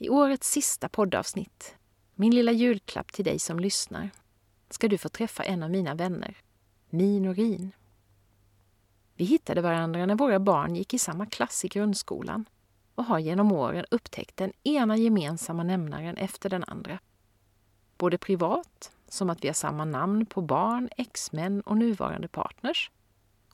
[0.00, 1.76] I årets sista poddavsnitt,
[2.14, 4.10] min lilla julklapp till dig som lyssnar,
[4.70, 6.36] ska du få träffa en av mina vänner,
[6.90, 7.72] Mi Norin.
[9.14, 12.44] Vi hittade varandra när våra barn gick i samma klass i grundskolan
[12.94, 16.98] och har genom åren upptäckt den ena gemensamma nämnaren efter den andra.
[17.96, 22.90] Både privat, som att vi har samma namn på barn, exmän och nuvarande partners,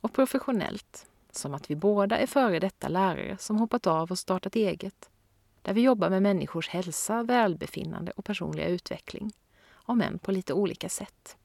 [0.01, 4.57] och professionellt, som att vi båda är före detta lärare som hoppat av och startat
[4.57, 5.11] eget
[5.65, 9.33] där vi jobbar med människors hälsa, välbefinnande och personliga utveckling,
[9.73, 11.37] om än på lite olika sätt.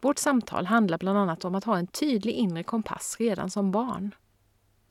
[0.00, 4.14] Vårt samtal handlar bland annat om att ha en tydlig inre kompass redan som barn.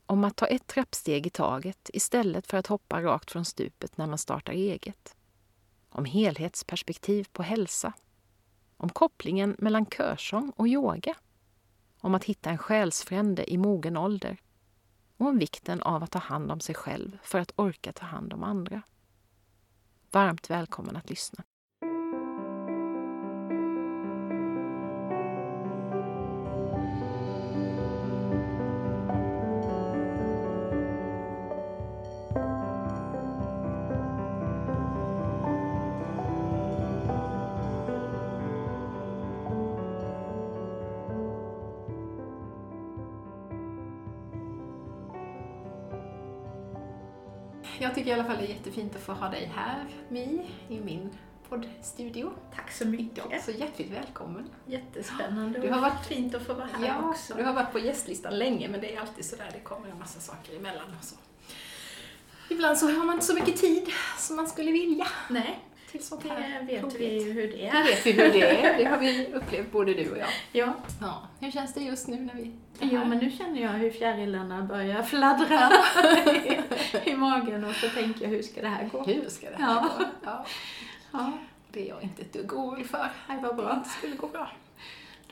[0.06, 4.06] Om att ta ett trappsteg i taget istället för att hoppa rakt från stupet när
[4.06, 5.16] man startar eget.
[5.88, 7.92] Om helhetsperspektiv på hälsa.
[8.76, 11.14] Om kopplingen mellan körsång och yoga.
[12.00, 14.38] Om att hitta en själsfrände i mogen ålder
[15.16, 18.32] och om vikten av att ta hand om sig själv för att orka ta hand
[18.32, 18.82] om andra.
[20.10, 21.44] Varmt välkommen att lyssna.
[47.78, 50.80] Jag tycker i alla fall det är jättefint att få ha dig här, Mi, i
[50.80, 51.10] min
[51.48, 52.32] poddstudio.
[52.54, 53.24] Tack så mycket.
[53.30, 54.50] Ja, så hjärtligt välkommen.
[54.66, 57.34] Jättespännande du har varit fint att få vara här ja, också.
[57.34, 60.20] Du har varit på gästlistan länge, men det är alltid sådär, det kommer en massa
[60.20, 61.16] saker emellan och så.
[62.48, 65.06] Ibland så har man inte så mycket tid som man skulle vilja.
[65.30, 65.60] Nej,
[65.98, 66.96] till sånt det här vet roligt.
[67.00, 67.72] vi hur det är.
[67.72, 68.78] Det vet vi hur det är.
[68.78, 70.28] Det har vi upplevt både du och jag.
[70.52, 70.72] Ja.
[71.00, 71.28] ja.
[71.40, 75.02] Hur känns det just nu när vi Jo, men nu känner jag hur fjärilarna börjar
[75.02, 75.70] fladdra
[77.04, 79.02] i, i magen och så tänker jag, hur ska det här gå?
[79.02, 79.90] Hur ska det här Ja.
[79.98, 80.04] gå?
[80.24, 80.46] Ja.
[81.12, 81.32] Ja,
[81.70, 83.08] Det är jag inte ett dugg orolig för.
[83.28, 83.80] det var bra.
[83.84, 84.50] Det skulle gå bra.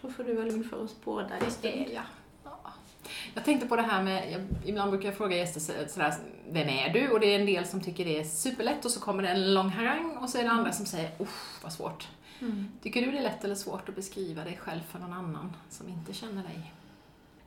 [0.01, 2.03] Då får du vara lugn för oss båda i Det är jag.
[3.27, 3.31] Ja.
[3.35, 6.15] Jag tänkte på det här med, jag, ibland brukar jag fråga gäster så- sådär,
[6.51, 7.09] vem är du?
[7.11, 9.55] Och det är en del som tycker det är superlätt och så kommer det en
[9.55, 12.09] lång harang och så är det andra som säger, usch vad svårt.
[12.41, 12.69] Mm.
[12.83, 15.89] Tycker du det är lätt eller svårt att beskriva dig själv för någon annan som
[15.89, 16.73] inte känner dig?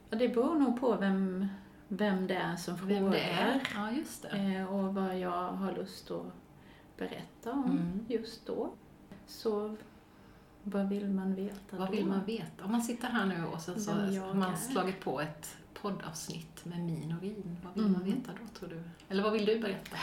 [0.09, 1.47] Ja, det beror nog på vem,
[1.87, 3.61] vem det är som frågar.
[3.75, 4.29] Ja, just det.
[4.37, 6.25] Eh, och vad jag har lust att
[6.97, 8.05] berätta om Mm.
[8.09, 8.73] just då.
[9.27, 9.75] Så
[10.63, 11.91] vad vill man veta Vad då?
[11.91, 12.65] vill man veta?
[12.65, 14.57] Om man sitter här nu och sen så Vem har man är.
[14.57, 15.55] slagit på ett
[15.90, 17.57] poddavsnitt med min och Rin.
[17.63, 17.94] Vad vill Mm.
[17.94, 18.84] man veta då, tror du?
[19.09, 19.97] Eller vad vill du berätta?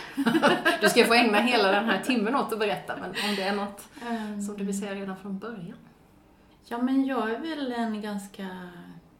[0.81, 3.55] du ska få ägna hela den här timmen åt att berätta, men om det är
[3.57, 5.77] något Ehm, som du vill säga redan från början?
[6.65, 8.49] Ja, men jag är väl en ganska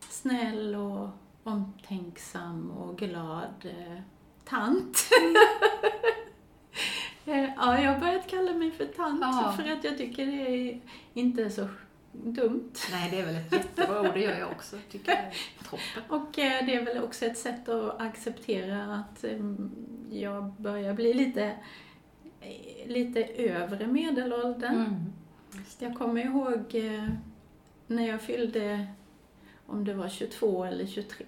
[0.01, 1.09] snäll och
[1.45, 3.99] omtänksam och glad eh,
[4.45, 4.99] tant.
[7.25, 9.55] Eh, ja, jag har börjat kalla mig för tant Ja.
[9.57, 10.33] för att jag tycker det
[10.71, 10.81] är
[11.15, 11.69] inte så
[12.13, 12.73] dumt.
[12.91, 14.77] Nej, det är väl ett jättebra ord, det gör jag också.
[14.91, 15.33] Tycker jag
[15.71, 16.19] toppen.
[16.19, 19.39] Och eh, det är väl också ett sätt att acceptera att eh,
[20.11, 21.53] jag börjar bli lite,
[22.41, 24.75] eh, lite övre medelåldern.
[24.75, 25.13] Mm.
[25.79, 27.09] Jag kommer ihåg eh,
[27.87, 28.87] när jag fyllde,
[29.67, 31.27] om det var 22 eller 23,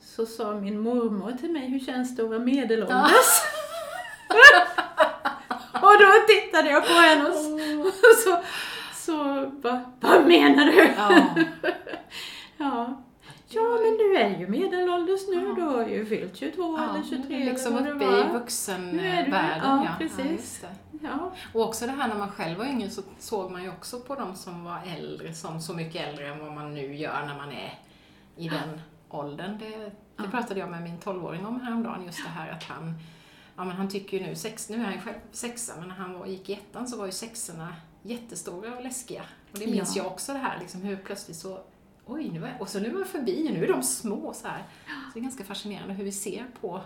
[0.00, 3.42] så sa min mormor till mig, hur känns det att vara medelålders?
[5.72, 7.34] och då tittade jag på henne och
[8.24, 8.42] så,
[9.10, 10.92] så bara, vad menar du?
[10.96, 11.26] Ja.
[12.56, 13.02] Ja.
[13.52, 15.54] Ja, men du är ju medelålders nu, Ja.
[15.54, 19.60] du har ju fyllt 22 Ja, eller 23 nu är liksom eller uppe i vuxenvärlden.
[19.64, 20.64] ja, Ja, precis.
[21.02, 24.00] Ja, Och också det här när man själv var yngre så såg man ju också
[24.00, 27.36] på de som var äldre som så mycket äldre än vad man nu gör när
[27.36, 27.78] man är
[28.36, 29.58] i den åldern.
[29.58, 29.90] Det,
[30.22, 32.94] det pratade jag med min 12-åring om häromdagen, just det här att han,
[33.56, 35.94] ja men han tycker ju nu, sex, nu är han ju själv sexa, men när
[35.94, 37.68] han var, gick i ettan så var ju sexorna
[38.02, 39.22] jättestora och läskiga.
[39.52, 40.02] Och det minns Ja.
[40.02, 41.60] jag också det här, liksom hur plötsligt så
[42.06, 44.64] Oj, nu är, och så nu är jag förbi, nu är de små så här.
[44.86, 46.80] Så det är ganska fascinerande hur vi ser på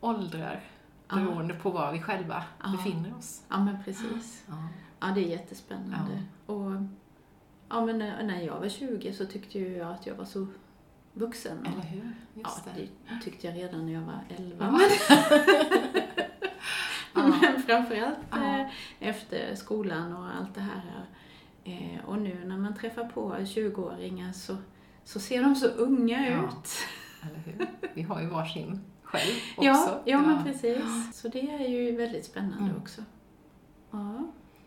[0.00, 0.60] åldrar
[1.08, 1.14] Ja.
[1.16, 2.72] beroende på var vi själva Ja.
[2.76, 3.42] befinner oss.
[3.48, 4.44] ja men precis.
[4.48, 4.68] Ja.
[5.00, 6.22] Ja, det är jättespännande.
[6.46, 6.70] Och,
[7.68, 10.46] ja, men när, när jag var 20 så tyckte ju jag att jag var så
[11.12, 11.66] vuxen.
[11.66, 12.10] Eller hur?
[12.34, 12.70] ja, Just det.
[13.08, 14.80] det tyckte jag redan när jag var 11.
[15.08, 15.28] Ja.
[17.42, 18.58] Men, Framförallt Ja.
[18.60, 18.66] eh,
[19.00, 21.06] efter skolan och allt det här.
[21.64, 24.56] Eh, och nu när man träffar på 20-åringar så,
[25.04, 26.36] så ser de så unga Ja.
[26.44, 26.68] ut.
[27.22, 27.66] Eller hur?
[27.94, 29.66] Vi har ju varsin själv också.
[29.66, 30.84] Ja, ja men precis.
[31.20, 32.76] Så det är ju väldigt spännande Mm.
[32.76, 33.02] också.
[33.90, 34.22] Ja.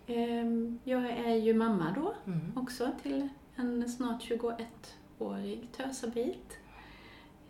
[0.08, 2.52] Ehm, jag är ju mamma då Mm.
[2.58, 6.58] också till en snart 21-årig tösabit.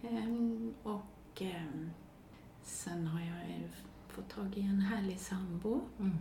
[0.04, 1.90] Ehm, och ehm,
[2.64, 3.38] sen har jag
[4.16, 6.18] fått tag i en härlig sambo Mm.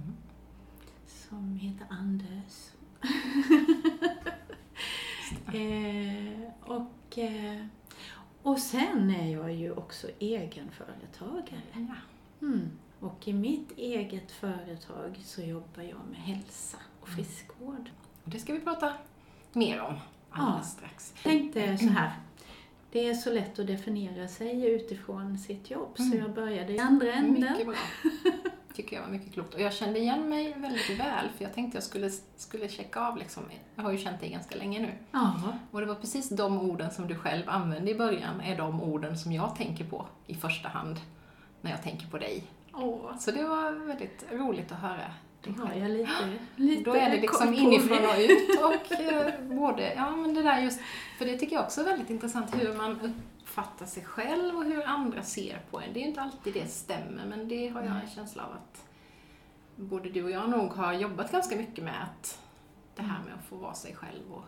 [1.06, 2.70] som heter Anders.
[5.46, 7.66] eh, och, eh,
[8.42, 11.62] och sen är jag ju också egenföretagare.
[11.72, 11.94] Ja.
[12.46, 12.70] Mm.
[13.00, 17.16] Och i mitt eget företag så jobbar jag med hälsa och Mm.
[17.24, 17.90] friskvård.
[18.24, 18.92] Och det ska vi prata
[19.52, 19.94] mer om
[20.30, 20.70] alldeles Ja.
[20.78, 21.12] strax.
[21.16, 22.12] Jag tänkte så här.
[22.94, 26.18] Det är så lätt att definiera sig utifrån sitt jobb, så Mm.
[26.18, 27.52] jag började i andra änden.
[27.52, 27.76] Mycket bra.
[28.74, 29.54] Tycker jag var mycket klokt.
[29.54, 33.16] Och jag kände igen mig väldigt väl, för jag tänkte jag skulle, skulle checka av
[33.16, 33.42] liksom.
[33.74, 34.90] Jag har ju känt dig ganska länge nu.
[35.12, 35.34] Ja,
[35.70, 39.18] Och det var precis de orden som du själv använde i början, är de orden
[39.18, 40.96] som jag tänker på i första hand
[41.60, 42.44] när jag tänker på dig.
[42.74, 45.12] åh, Så det var väldigt roligt att höra
[45.44, 49.94] dig har jag lite, lite Då är det liksom inifrån och ut och eh, både,
[49.94, 50.80] ja men det där just,
[51.18, 54.86] för det tycker jag också är väldigt intressant hur man uppfattar sig själv och hur
[54.86, 55.92] andra ser på en.
[55.92, 58.84] Det är ju inte alltid det stämmer, men det har jag en känsla av att
[59.76, 62.38] både du och jag nog har jobbat ganska mycket med att
[62.96, 64.44] det här med att få vara sig själv och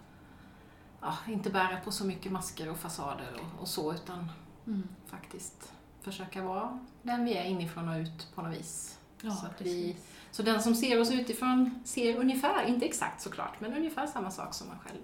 [1.01, 4.29] ja, inte bära på så mycket masker och fasader och, och så, utan
[4.67, 4.89] Mm.
[5.07, 8.96] faktiskt försöka vara den vi är inifrån och ut på något vis.
[9.23, 9.97] Ja, så, att vi,
[10.31, 14.55] så den som ser oss utifrån ser ungefär, inte exakt såklart, men ungefär samma sak
[14.55, 14.99] som man själv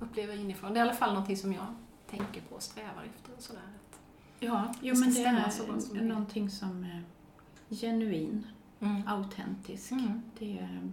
[0.00, 0.72] upplever inifrån.
[0.74, 1.66] Det är i alla fall någonting som jag
[2.10, 3.32] tänker på och strävar efter.
[3.36, 3.62] Och sådär.
[4.40, 6.04] Ja, jo, Det men det stämma så som är är.
[6.04, 7.02] någonting som är
[7.70, 8.46] genuin,
[8.80, 9.08] Mm.
[9.08, 9.90] autentisk.
[9.92, 10.22] Mm.
[10.38, 10.90] Det, är,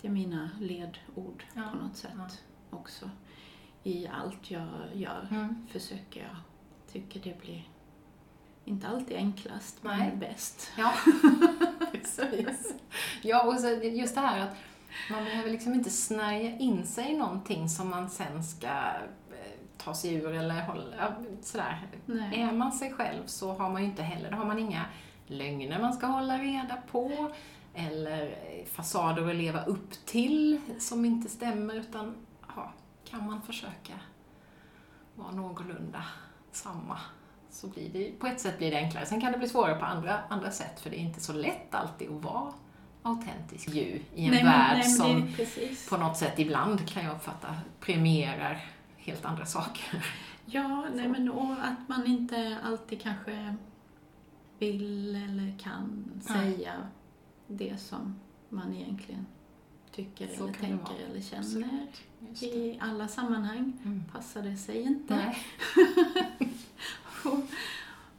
[0.00, 2.26] det är mina ledord Ja, på något sätt ja.
[2.70, 3.10] också.
[3.82, 5.66] I allt jag gör Mm.
[5.70, 6.36] försöker jag.
[6.92, 7.68] Tycker det blir
[8.64, 9.98] inte alltid enklast, Nej.
[9.98, 10.72] men bäst.
[10.78, 10.92] Ja,
[11.92, 12.74] precis.
[13.22, 14.56] Ja, och så just det här att
[15.10, 19.94] man behöver liksom inte snärja in sig i någonting som man sen ska eh, ta
[19.94, 21.88] sig ur eller hålla, sådär.
[22.06, 22.40] Nej.
[22.40, 24.84] Är man sig själv så har man ju inte heller, då har man inga
[25.26, 27.32] lögner man ska hålla reda på
[27.74, 32.14] eller eh, fasader att leva upp till som inte stämmer utan
[32.56, 32.72] ja,
[33.04, 33.92] kan man försöka
[35.14, 36.04] vara någorlunda
[36.52, 36.98] samma
[37.52, 39.06] så blir det, på ett sätt blir det enklare.
[39.06, 41.74] Sen kan det bli svårare på andra, andra sätt för det är inte så lätt
[41.74, 42.52] alltid att vara
[43.02, 45.88] autentisk ju i en nej, värld nej, som precis.
[45.88, 48.64] på något sätt ibland kan jag uppfatta premierar
[48.96, 50.04] helt andra saker.
[50.46, 53.56] Ja, nej, men och att man inte alltid kanske
[54.58, 56.54] vill eller kan Nej.
[56.54, 56.72] säga
[57.46, 59.26] det som man egentligen
[59.92, 61.86] tycker Så eller tänker eller känner.
[62.40, 64.02] I alla sammanhang Mm.
[64.12, 65.14] passar det sig inte.
[67.24, 67.40] Och,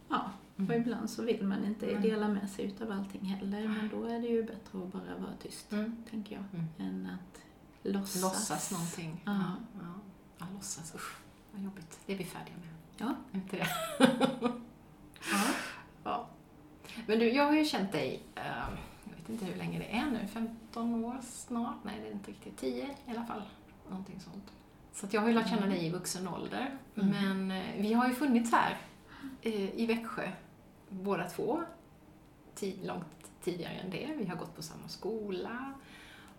[0.09, 0.81] ja, och Mm.
[0.81, 1.95] ibland så vill man inte Nej.
[2.01, 5.33] dela med sig utav allting heller, men då är det ju bättre att bara vara
[5.41, 5.95] tyst, Mm.
[6.09, 6.65] tänker jag, Mm.
[6.79, 7.41] än att
[7.83, 8.21] låtsas.
[8.21, 9.21] Låtsas någonting.
[9.25, 9.31] Ja.
[9.31, 9.55] Ja.
[9.81, 9.93] Ja.
[10.37, 10.95] Ja, låtsas.
[10.95, 11.15] Usch,
[11.51, 11.99] vad jobbigt.
[12.05, 12.69] Det är vi färdiga med.
[12.97, 13.15] Ja.
[13.39, 13.67] Inte det?
[15.31, 15.47] Ja.
[16.03, 16.27] Ja.
[17.07, 18.43] Men du, jag har ju känt dig, eh,
[19.03, 21.75] jag vet inte hur länge det är nu, 15 år snart?
[21.83, 22.57] Nej, det är inte riktigt.
[22.57, 23.41] 10 i alla fall.
[23.89, 24.51] Någonting sånt.
[24.93, 26.77] Så jag har ju lärt känna dig i vuxen ålder.
[26.95, 27.09] Mm.
[27.47, 28.77] Men eh, vi har ju funnits här
[29.45, 30.31] Eh, i Växjö,
[30.89, 31.63] båda två,
[32.55, 34.15] tid, långt tidigare än det.
[34.17, 35.73] Vi har gått på samma skola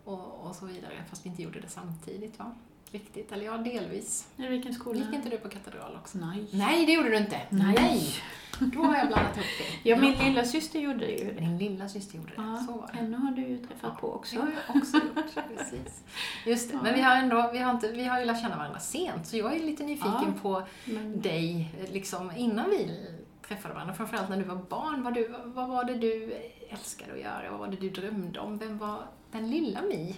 [0.04, 2.38] och, och så vidare, fast vi inte gjorde det samtidigt.
[2.38, 2.54] va?
[2.94, 4.28] Riktigt, eller ja, delvis.
[4.36, 4.98] I vilken skola?
[4.98, 6.18] Gick inte du på katedral också?
[6.18, 6.44] Nej.
[6.52, 7.40] Nej, det gjorde du inte.
[7.50, 8.14] Nej.
[8.60, 9.46] Då har jag blandat ihop
[9.82, 9.90] det.
[9.90, 11.40] Ja, min lilla syster gjorde ju det.
[11.40, 12.34] Din lilla syster gjorde det.
[12.42, 12.98] Ja, Så var det.
[12.98, 14.36] henne har du ju träffat på Det också.
[14.40, 15.34] har jag också gjort.
[15.56, 16.02] Precis.
[16.46, 16.76] Just det.
[16.76, 16.82] Ja.
[16.82, 19.36] Men vi har ändå, vi har, inte, vi har ju lärt känna varandra sent, så
[19.36, 20.32] jag är lite nyfiken Ja.
[20.42, 23.06] på Men, dig, liksom innan vi
[23.48, 23.94] träffade varandra.
[23.94, 25.02] Framförallt när du var barn.
[25.02, 26.32] Vad, du, vad var det du
[26.70, 27.50] älskade att göra?
[27.50, 28.58] Vad var det du drömde om?
[28.58, 30.16] Vem var den lilla Mi?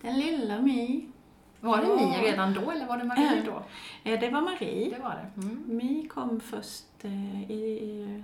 [0.00, 1.06] den lilla Mi,
[1.60, 1.86] Var det.
[1.96, 3.44] Mi redan då, eller var det Marie Äh.
[3.44, 3.62] då?
[4.10, 4.90] eh, det var Marie.
[4.96, 5.42] Det var det.
[5.46, 5.64] Mm.
[5.66, 8.22] Mi kom först eh, i,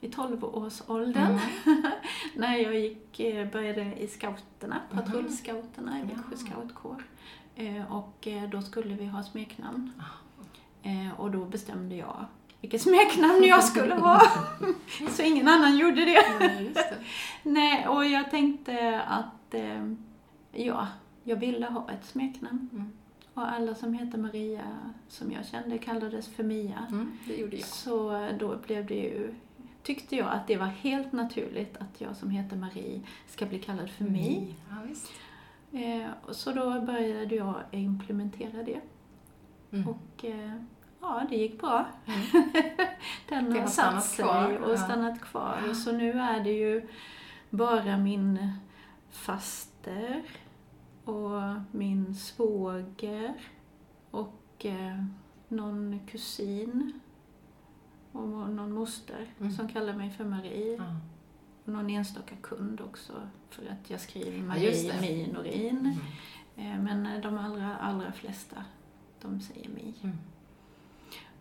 [0.00, 1.38] i 12-årsåldern.
[1.66, 1.82] Mm.
[2.36, 4.98] när jag gick, eh, började i scouterna, Mhm.
[5.04, 7.04] patrullscouterna i Växjö scoutkår.
[7.56, 9.92] Eh, Och eh, då skulle vi ha smeknamn.
[9.98, 10.02] Ah,
[10.84, 12.24] Eh, Och då bestämde jag
[12.60, 14.22] vilket smeknamn jag skulle ha.
[15.10, 16.22] Så ingen annan gjorde det.
[16.40, 16.96] Nej, just det.
[17.50, 19.92] Nej, och jag tänkte att eh,
[20.52, 20.86] ja,
[21.24, 22.68] jag ville ha ett smeknamn.
[22.72, 22.92] Mm.
[23.34, 26.86] Och alla som heter Maria, som jag kände, kallades för Mia.
[26.90, 27.66] Mm, det gjorde jag.
[27.66, 29.34] Så då blev det ju
[29.82, 33.90] tyckte jag att det var helt naturligt att jag som heter Marie ska bli kallad
[33.90, 34.12] för Mm.
[34.12, 34.54] Mi.
[34.70, 35.12] Ja, visst.
[35.72, 38.80] Eh, så då började jag implementera det.
[39.72, 39.88] Mm.
[39.88, 40.52] Och eh,
[41.00, 41.86] ja, det gick bra.
[43.28, 44.76] Den Det har satt sig kvar, och ja.
[44.76, 45.58] stannat kvar.
[45.70, 46.88] Och så nu är det ju
[47.50, 48.52] bara min
[49.10, 50.22] faster
[51.04, 51.40] och
[51.70, 53.34] min svåger
[54.10, 55.04] och eh,
[55.48, 57.00] någon kusin
[58.12, 59.52] och någon moster Mm.
[59.52, 60.76] som kallar mig för Marie.
[60.76, 60.96] Ja.
[61.64, 63.12] Och någon enstaka kund också
[63.50, 65.00] för att jag skriver Ja, Marie det.
[65.00, 65.98] Mi Norin.
[66.56, 66.72] Mm.
[66.76, 68.64] Eh, Men eh, de allra, allra flesta,
[69.22, 69.94] de säger Mi.
[70.02, 70.16] Mm.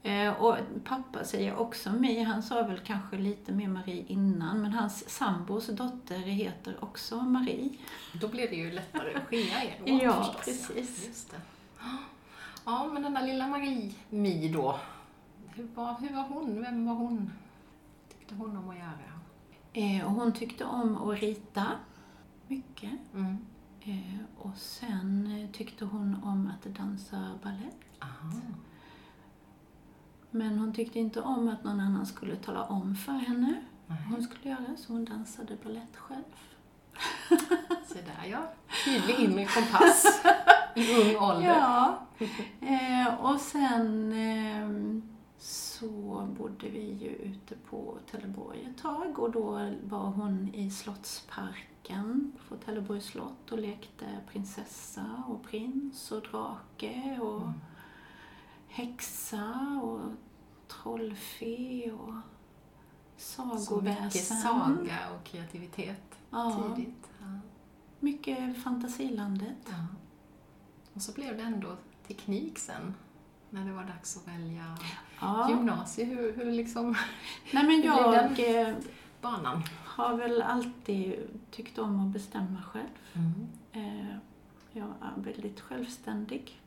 [0.04, 2.24] Eh, Och pappa säger också Mi.
[2.24, 7.70] Han sa väl kanske lite mer Marie innan, men hans sambos dotter heter också Marie.
[8.22, 10.46] Då blir det ju lättare att skilja er åt Ja, förstås.
[10.68, 11.08] precis.
[11.08, 11.38] Just det.
[12.66, 14.80] ja, men den där lilla Marie Mi då.
[15.54, 16.62] Hur var, hur var hon?
[16.62, 17.32] Vem var hon?
[18.20, 19.12] tyckte hon om att göra?
[19.74, 21.66] Eh, Och hon tyckte om att rita
[22.48, 22.92] mycket.
[23.16, 23.38] Mm.
[23.82, 27.76] Eh, Och sen tyckte hon om att dansa ballett.
[30.32, 34.24] Men hon tyckte inte om att någon annan skulle tala om för henne vad hon
[34.24, 36.24] skulle göra, så hon dansade ballett själv.
[37.86, 38.40] Se där ja.
[38.86, 40.22] Tydlig inre kompass
[40.76, 41.48] i ung ålder.
[41.48, 42.00] Ja.
[42.62, 45.04] Eh, och sen ehm,
[45.38, 52.32] så bodde vi ju ute på Trelleborg ett tag och då var hon i Slottsparken
[52.50, 57.54] på Trelleborgs slott och lekte prinsessa och prins och drake och Mm.
[58.72, 60.02] Häxa och
[60.68, 62.14] trollfe och
[63.18, 64.38] Så mycket sagoväsen.
[64.38, 67.10] saga och kreativitet Ja, tidigt.
[67.20, 67.40] Ja.
[68.00, 69.58] mycket fantasilandet.
[69.70, 69.86] Ja.
[70.94, 72.94] Och så blev det ändå teknik sen,
[73.50, 74.78] när det var dags att välja
[75.22, 75.50] Ja.
[75.50, 76.06] gymnasie.
[76.06, 76.96] Hur, hur liksom
[77.54, 78.68] Nej men jag den?
[78.68, 78.76] eh,
[79.22, 79.64] banan?
[79.86, 81.16] har väl alltid
[81.52, 82.88] tyckt om att bestämma själv.
[83.14, 83.48] Mm.
[83.72, 84.16] Eh,
[84.74, 86.62] Jag är väldigt självständig.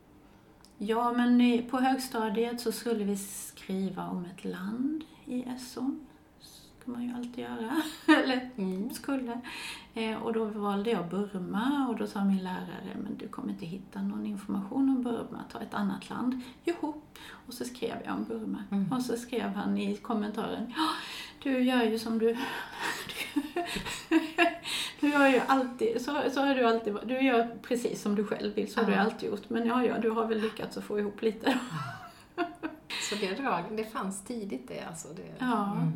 [0.77, 5.95] Ja, men på högstadiet så skulle vi skriva om ett land i SO.
[6.39, 7.81] ska man ju alltid göra.
[8.23, 8.89] Eller Mm.
[8.93, 9.41] skulle.
[9.93, 13.65] Eh, Och då valde jag Burma och då sa min lärare, men du kommer inte
[13.65, 16.41] hitta någon information om Burma, ta ett annat land.
[16.63, 16.93] Joho!
[17.47, 18.63] Och så skrev jag om Burma.
[18.71, 18.91] Mm.
[18.91, 20.87] Och så skrev han i kommentaren, ja,
[21.43, 22.37] du gör ju som du...
[25.01, 28.55] Du gör ju alltid, så, så har du alltid du gör precis som du själv
[28.55, 29.49] vill, så har du alltid gjort.
[29.49, 31.59] Men ja, ja, du har väl lyckats att få ihop lite.
[33.09, 35.07] Så det drag, det fanns tidigt det alltså?
[35.15, 35.71] Det, Ja.
[35.75, 35.91] Mm.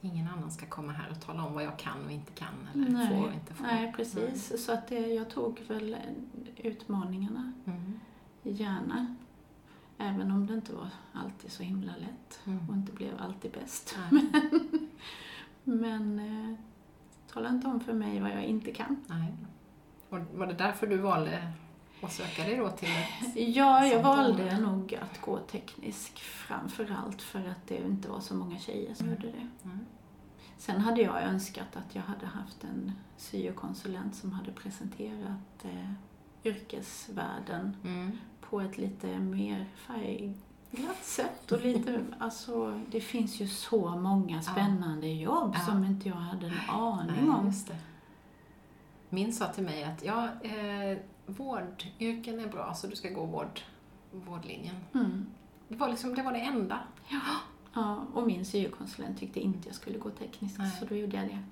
[0.00, 2.88] Ingen annan ska komma här och tala om vad jag kan och inte kan eller
[2.88, 3.08] Nej.
[3.08, 3.64] får och inte får.
[3.64, 4.64] Nej, precis.
[4.66, 5.96] Så att det, jag tog väl
[6.56, 8.00] utmaningarna Mm.
[8.42, 9.14] gärna.
[9.98, 12.68] Även om det inte var alltid så himla lätt Mm.
[12.68, 13.96] och inte blev alltid bäst.
[14.10, 14.26] Nej.
[15.64, 16.54] Men eh,
[17.32, 19.04] tala inte om för mig vad jag inte kan.
[19.06, 19.34] Nej.
[20.08, 21.52] Och var det därför du valde
[22.02, 23.36] att söka dig då till ett...
[23.56, 24.60] Ja, jag valde område.
[24.60, 29.08] nog att gå teknisk framför allt för att det inte var så många tjejer som
[29.10, 29.48] gjorde det.
[29.64, 29.78] Mm.
[30.58, 35.90] Sen hade jag önskat att jag hade haft en syokonsulent som hade presenterat eh,
[36.44, 38.18] yrkesvärlden Mm.
[38.40, 39.66] på ett lite mer
[40.70, 41.52] färgglatt sätt.
[41.52, 45.60] Och lite, alltså, det finns ju så många spännande jobb Ja.
[45.60, 47.52] som inte jag hade en aning Nej, om.
[49.10, 53.60] Min sa till mig att ja, eh, vårdyrken är bra så du ska gå vård,
[54.12, 54.76] vårdlinjen.
[54.94, 55.26] Mm.
[55.68, 56.78] Det var, liksom, det var det enda.
[57.74, 60.70] Ja, och min syokonsulent tyckte inte jag skulle gå tekniskt, Nej.
[60.80, 61.42] så då gjorde jag det.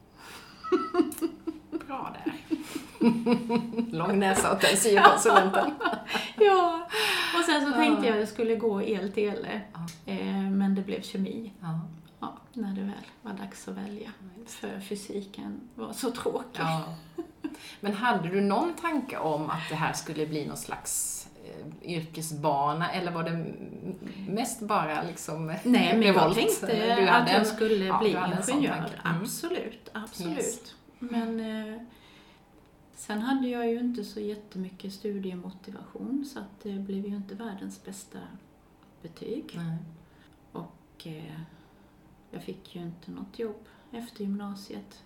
[1.87, 2.35] Bra där.
[3.97, 5.71] Lång näsa åt den syokonsulenten.
[6.39, 6.89] Ja,
[7.39, 10.13] och sen så tänkte jag att jag skulle gå el-tele, Ja.
[10.13, 11.53] eh, men det blev kemi.
[11.61, 11.81] Ja.
[12.21, 14.11] Ja, när det väl var dags att välja.
[14.47, 16.61] För fysiken var så tråkig.
[16.61, 16.83] Ja.
[17.81, 22.91] Men hade du någon tanke om att det här skulle bli någon slags eh, yrkesbana
[22.91, 23.47] eller var det
[24.33, 28.75] mest bara liksom Nej, men jag tänkte Du att jag skulle ja, bli ingenjör.
[29.05, 29.23] Mm.
[29.23, 30.37] Absolut, absolut.
[30.37, 30.75] Yes.
[30.99, 31.83] Men eh,
[32.95, 37.85] sen hade jag ju inte så jättemycket studiemotivation så att det blev ju inte världens
[37.85, 38.19] bästa
[39.03, 39.53] betyg.
[39.55, 39.79] Nej.
[40.53, 41.41] Och eh,
[42.31, 45.03] jag fick ju inte något jobb efter gymnasiet.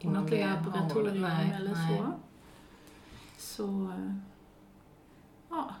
[0.00, 1.98] På Inom något laboratorium eller nej.
[1.98, 2.12] så.
[3.38, 3.92] Så,
[5.50, 5.74] ja.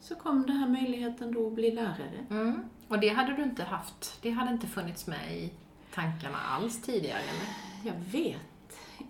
[0.00, 2.26] Så kom den här möjligheten då att bli lärare.
[2.30, 2.62] Mm.
[2.88, 5.52] Och det hade du inte haft, det hade inte funnits med i
[5.94, 7.48] tankarna alls tidigare eller?
[7.84, 8.47] Jag vet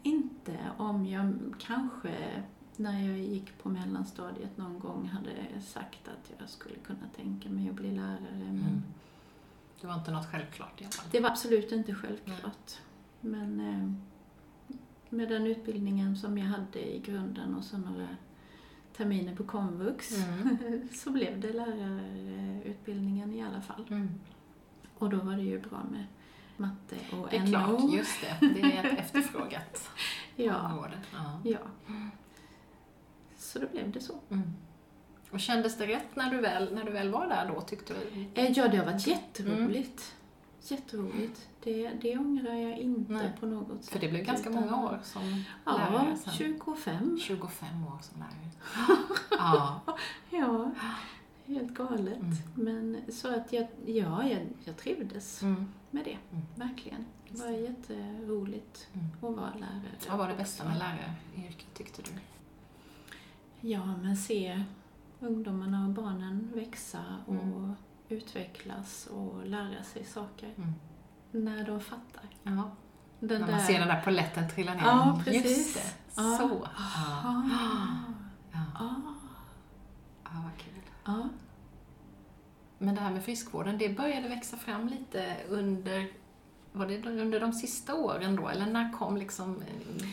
[0.02, 2.42] inte om jag kanske
[2.76, 7.68] när jag gick på mellanstadiet någon gång hade sagt att jag skulle kunna tänka mig
[7.68, 8.18] att bli lärare.
[8.30, 8.82] Men Mm.
[9.80, 11.06] Det var inte något självklart i alla fall.
[11.10, 12.78] Det var absolut inte självklart.
[13.20, 13.92] Men eh,
[15.08, 18.08] med den utbildningen som jag hade i grunden och så några
[18.96, 20.88] terminer på komvux Mm.
[20.92, 23.86] så blev det lärarutbildningen i alla fall.
[23.90, 24.08] Mm.
[24.98, 26.04] Och då var det ju bra med
[26.58, 27.46] matte och Det är NO.
[27.48, 28.46] klart, just det.
[28.46, 29.90] Det är ett efterfrågat
[30.36, 30.98] Ja, område.
[31.12, 31.40] Ja.
[31.44, 31.58] ja.
[33.36, 34.14] Så då blev det så.
[34.30, 34.50] Mm.
[35.30, 38.26] Och kändes det rätt när du väl, när du väl var där då, tyckte du?
[38.42, 40.14] Eh, Ja, det har varit jätteroligt.
[40.62, 41.48] Jätteroligt.
[41.62, 43.32] Det, det ångrar jag inte Nej.
[43.40, 43.92] på något sätt.
[43.92, 46.32] För det blev ganska utan- många år som Ja, lärare sen.
[46.32, 47.18] 25.
[47.20, 48.98] 25 år som lärare.
[49.30, 49.80] ja.
[50.30, 50.70] Ja,
[51.48, 52.18] helt galet.
[52.18, 52.34] Mm.
[52.54, 55.66] Men så att jag, ja, jag, jag trivdes Mm.
[55.90, 56.18] med det.
[56.32, 56.44] Mm.
[56.54, 57.04] Verkligen.
[57.30, 59.06] Det var jätteroligt Mm.
[59.16, 59.96] att vara lärare.
[60.08, 62.10] Vad var det bästa med läraryrket, tyckte du?
[63.68, 64.64] Ja, men se
[65.20, 67.72] ungdomarna och barnen växa och Mm.
[68.08, 70.72] utvecklas och lära sig saker Mm.
[71.30, 72.22] när de fattar.
[72.42, 72.70] Ja.
[73.20, 74.82] Den När man ser den där polletten trilla ner.
[74.82, 75.58] Ja, precis.
[75.58, 75.94] Just det.
[76.22, 76.38] Ja.
[76.38, 76.64] Så.
[76.76, 77.42] Ah.
[78.52, 78.60] Ja.
[78.74, 78.94] Ah.
[80.24, 80.77] ja, vad kul.
[81.08, 81.28] Ja.
[82.78, 86.06] Men det här med friskvården, det började växa fram lite under
[86.72, 89.62] var det under de sista åren då, eller när kom liksom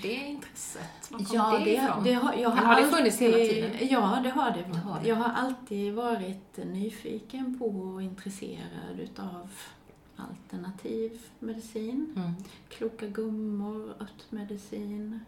[0.02, 1.12] det intresset?
[1.12, 2.04] Var kom Ja, det, ifrån?
[2.04, 3.72] det har, jag har Eller har det funnits hela tiden?
[3.90, 4.64] Ja, det har det.
[4.74, 5.08] Det har det.
[5.08, 9.50] Jag har alltid varit nyfiken på och intresserad utav
[10.16, 12.14] alternativ medicin.
[12.16, 12.32] Mm.
[12.70, 15.20] Kloka gummor, örtmedicin,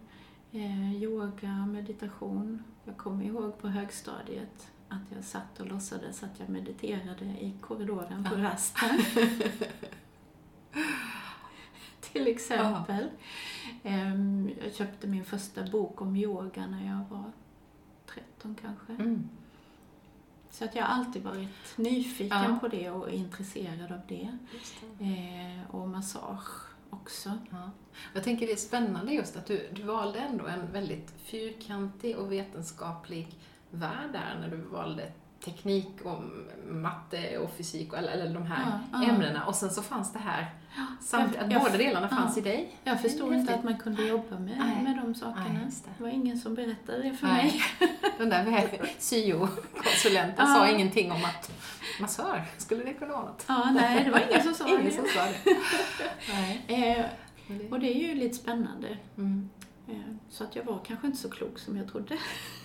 [0.51, 2.63] eh, yoga, meditation.
[2.85, 8.23] Jag kommer ihåg på högstadiet att jag satt och låtsades att jag mediterade i korridoren
[8.23, 8.99] på rasten.
[12.01, 13.09] Till exempel.
[13.83, 17.31] Ehm, Jag köpte min första bok om yoga när jag var
[18.05, 18.93] 13 kanske.
[18.93, 19.29] Mm.
[20.49, 22.57] Så att jag har alltid varit nyfiken Ja.
[22.61, 24.37] på det och intresserad av det.
[24.97, 25.05] Det.
[25.05, 27.31] Eh, och massage också.
[27.51, 27.71] Ja.
[28.13, 32.31] Jag tänker det är spännande just att du, du valde ändå en väldigt fyrkantig och
[32.31, 33.27] vetenskaplig
[33.79, 35.11] värld där när du valde
[35.45, 36.23] teknik och
[36.71, 39.45] matte och fysik och alla, eller de här Ja, ämnena.
[39.45, 40.45] Och sen så fanns det här,
[41.01, 42.75] samtidigt, att jag- båda delarna fanns i dig.
[42.83, 44.83] Jag förstod inte att man kunde jobba med, Nej.
[44.83, 45.45] med de sakerna.
[45.53, 45.89] Nej, det.
[45.97, 47.43] det var ingen som berättade det för Nej.
[47.79, 47.89] mig.
[48.17, 50.55] Den där syo-konsulenten Ja.
[50.55, 51.51] sa ingenting om att
[52.01, 53.45] massör, skulle det kunna vara något?
[53.47, 54.91] Ja, nej, det var ingen som sa Ingen det.
[54.91, 55.57] som sa det.
[56.33, 56.65] Nej.
[56.99, 57.05] Eh,
[57.71, 58.97] och det är ju lite spännande.
[59.17, 59.49] Mm.
[59.87, 62.17] Eh, så att jag var kanske inte så klok som jag trodde.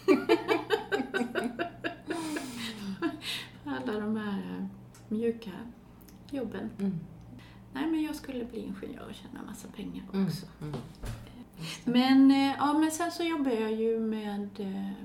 [3.64, 4.64] Alla de här eh,
[5.08, 5.50] mjuka
[6.30, 6.70] jobben.
[6.78, 6.98] Mm.
[7.72, 10.26] Nej, men jag skulle bli ingenjör och tjäna massa pengar Mm.
[10.26, 10.46] också.
[10.62, 10.74] Mm.
[11.84, 14.48] Men, eh, ja, men sen så jobbade jag ju med,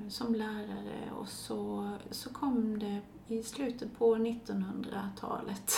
[0.09, 5.71] som lärare och så, så kom det i slutet på 1900-talet.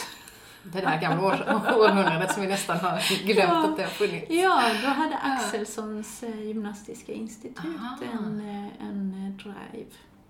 [0.63, 1.34] Det där gamla år,
[1.80, 3.69] århundradet som vi nästan har glömt Ja.
[3.69, 4.26] att det har funnits.
[4.30, 7.98] Ja, då hade Axelssons eh, gymnastiska institut Aha.
[8.13, 9.89] en, eh, en eh, drive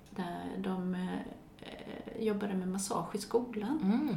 [0.09, 3.79] där de eh, jobbade med massage i skolan.
[3.83, 4.15] Mm.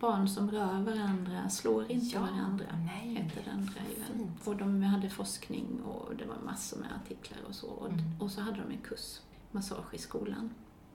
[0.00, 2.64] Barn som rör varandra slår inte Ja, varandra.
[2.86, 3.14] nej.
[3.14, 4.32] Heter den driven.
[4.44, 7.66] Och de hade forskning och det var massor med artiklar och så.
[7.66, 8.00] Och, Mm.
[8.20, 9.18] och så hade de en kurs,
[9.50, 10.50] massage i skolan.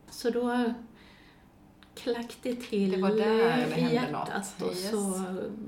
[0.10, 0.74] Så då
[1.96, 4.70] klack det till Det var där det i hjärtat något.
[4.70, 4.90] och Yes.
[4.92, 4.98] så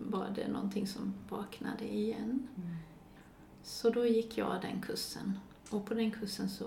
[0.09, 2.47] var det någonting som vaknade igen.
[2.57, 2.69] Mm.
[3.63, 5.39] Så då gick jag den kursen.
[5.69, 6.65] Och på den kursen så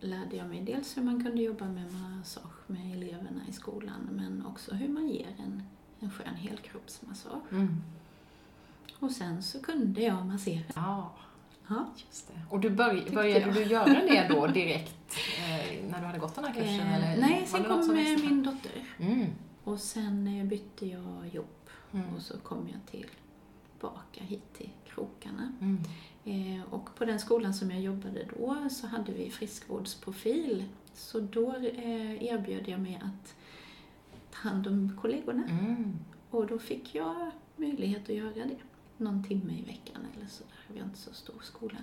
[0.00, 4.46] lärde jag mig dels hur man kunde jobba med massage med eleverna i skolan men
[4.46, 5.62] också hur man ger en,
[6.00, 7.42] en skön helkroppsmassage.
[7.52, 7.82] Mm.
[8.98, 10.62] Och sen så kunde jag massera.
[10.74, 11.14] Ja,
[11.68, 11.86] Ja.
[12.06, 12.40] just det.
[12.50, 13.54] Och du börj, Tyckte började jag.
[13.54, 15.03] du göra det då direkt
[15.94, 16.80] när du hade gått den här kursen?
[16.80, 18.84] Eh, eller nej, sen kom eh, min dotter.
[18.98, 19.26] Mm.
[19.64, 21.46] Och sen eh, bytte jag jobb
[21.92, 22.14] Mm.
[22.14, 25.52] och så kom jag tillbaka hit till krokarna.
[25.60, 25.78] Mm.
[26.24, 30.64] Eh, och på den skolan som jag jobbade då så hade vi friskvårdsprofil.
[30.94, 33.34] Så då eh, erbjöd jag mig att
[34.30, 35.42] ta hand om kollegorna.
[35.48, 35.98] Mm.
[36.30, 38.56] Och då fick jag möjlighet att göra det.
[38.96, 40.52] Någon timme i veckan eller sådär.
[40.72, 41.76] Vi har inte så stor skola.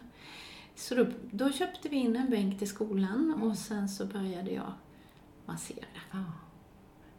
[0.81, 3.43] Så då, då köpte vi in en bänk till skolan Mm.
[3.43, 4.73] och sen så började jag
[5.45, 5.85] massera.
[6.11, 6.23] Ja.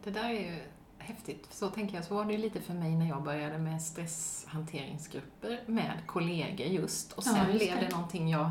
[0.03, 0.59] Det där är ju
[0.97, 1.47] häftigt.
[1.53, 5.91] Så tänker jag, så var det lite för mig när jag började med stresshanteringsgrupper med
[6.05, 7.13] kollegor just.
[7.13, 7.89] Och sen Ja, blev det.
[7.91, 8.49] någonting jag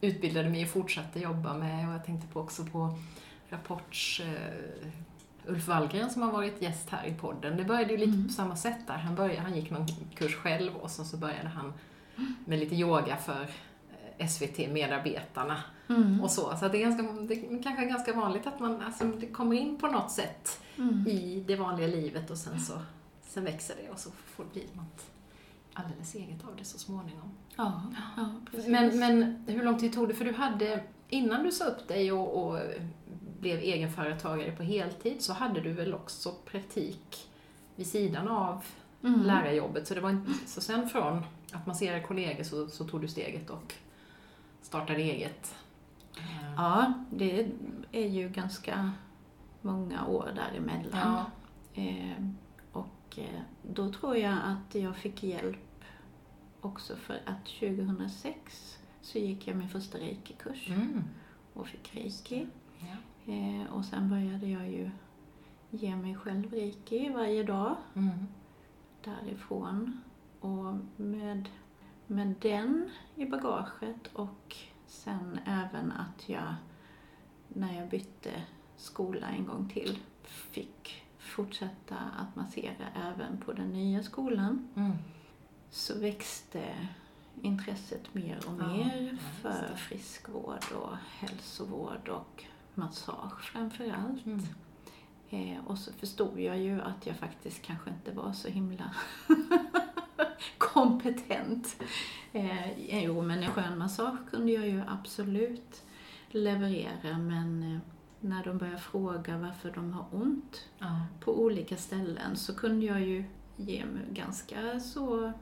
[0.00, 1.88] utbildade mig och fortsatte jobba med.
[1.88, 2.94] Och jag tänkte på också på
[3.50, 7.56] Rapports eh, Ulf Wallgren som har varit gäst här i podden.
[7.56, 8.26] Det började ju lite Mm.
[8.26, 8.96] på samma sätt där.
[8.98, 11.72] Han, började, han gick någon kurs själv och så, så började han
[12.44, 13.46] med lite yoga för
[14.18, 15.56] SVT-medarbetarna
[15.88, 16.20] Mm.
[16.20, 16.56] och så.
[16.56, 19.78] Så det, är ganska, det kanske är ganska vanligt att man alltså, det kommer in
[19.78, 21.06] på något sätt Mm.
[21.08, 22.72] i det vanliga livet och sen så
[23.22, 25.06] sen växer det och så får blir något
[25.72, 27.30] alldeles eget av det så småningom.
[27.56, 27.82] Ja,
[28.16, 28.68] ja precis.
[28.70, 30.14] Men, men hur lång tid tog det?
[30.14, 32.58] För du hade, innan du sa upp dig och, och
[33.40, 37.30] blev egenföretagare på heltid så hade du väl också praktik
[37.76, 38.64] vid sidan av
[39.04, 39.20] Mm.
[39.20, 39.86] lärarjobbet.
[39.88, 43.50] Så det var inte, så sen från att massera kollegor så, så tog du steget
[43.50, 43.74] och
[44.62, 45.54] startade eget.
[46.16, 47.50] Eh, Ja, det
[47.92, 48.90] är ju ganska
[49.60, 50.90] många år däremellan.
[50.92, 51.24] Ja.
[51.82, 52.24] Eh,
[52.72, 55.84] och eh, då tror jag att jag fick hjälp
[56.60, 61.04] också för att 2006 så gick jag min första reiki-kurs Mm.
[61.54, 62.46] och fick reiki.
[62.78, 63.32] Ja.
[63.32, 64.90] Eh, och sen började jag ju
[65.70, 68.26] ge mig själv reiki varje dag Mm.
[69.04, 70.00] därifrån.
[70.40, 71.48] Och med,
[72.12, 76.54] med den i bagaget och sen även att jag
[77.48, 78.30] när jag bytte
[78.76, 84.92] skola en gång till fick fortsätta att massera även på den nya skolan Mm.
[85.70, 86.88] så växte
[87.42, 92.44] intresset mer och mer ja, för friskvård och hälsovård och
[92.74, 94.26] massage framför allt.
[94.26, 94.40] Mm.
[95.30, 98.94] Eh, och så förstod jag ju att jag faktiskt kanske inte var så himla
[100.58, 101.82] kompetent.
[102.32, 105.82] Eh, jo, men en skön massage kunde jag ju absolut
[106.30, 107.78] leverera, men eh,
[108.20, 111.00] när de började fråga varför de har ont Ja.
[111.20, 113.24] på olika ställen så kunde jag ju
[113.56, 115.32] ge mig ganska så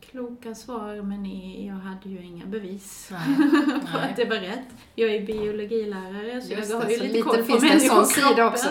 [0.00, 1.24] kloka svar, men
[1.66, 3.36] jag hade ju inga bevis Nej.
[3.92, 4.68] på att det var rätt.
[4.94, 8.46] Jag är biologilärare så Just jag har det, ju lite koll på människokroppen.
[8.46, 8.68] också.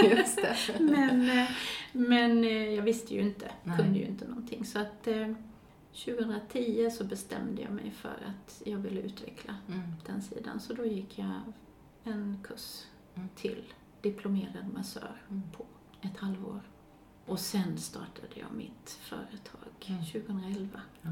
[0.16, 0.56] Just det.
[0.80, 1.48] Men, eh,
[1.92, 3.76] men eh, jag visste ju inte, Nej.
[3.78, 4.64] kunde ju inte någonting.
[4.64, 5.32] Så att eh,
[6.04, 9.80] 2010 så bestämde jag mig för att jag ville utveckla Mm.
[10.06, 10.60] den sidan.
[10.60, 11.40] Så då gick jag
[12.04, 12.82] en kurs
[13.14, 13.28] Mm.
[13.36, 13.62] till
[14.00, 15.42] diplomerad massör Mm.
[15.56, 15.64] på
[16.02, 16.60] ett halvår.
[17.26, 20.04] Och sen startade jag mitt företag Mm.
[20.04, 20.80] 2011.
[21.02, 21.10] Ja.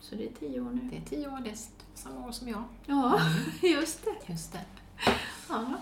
[0.00, 0.88] Så det är tio år nu.
[0.90, 1.58] Det är tio år, det är
[1.94, 2.64] samma år som jag.
[2.86, 3.20] Ja,
[3.62, 4.32] just det.
[4.32, 4.64] Just det.
[5.48, 5.74] Ja.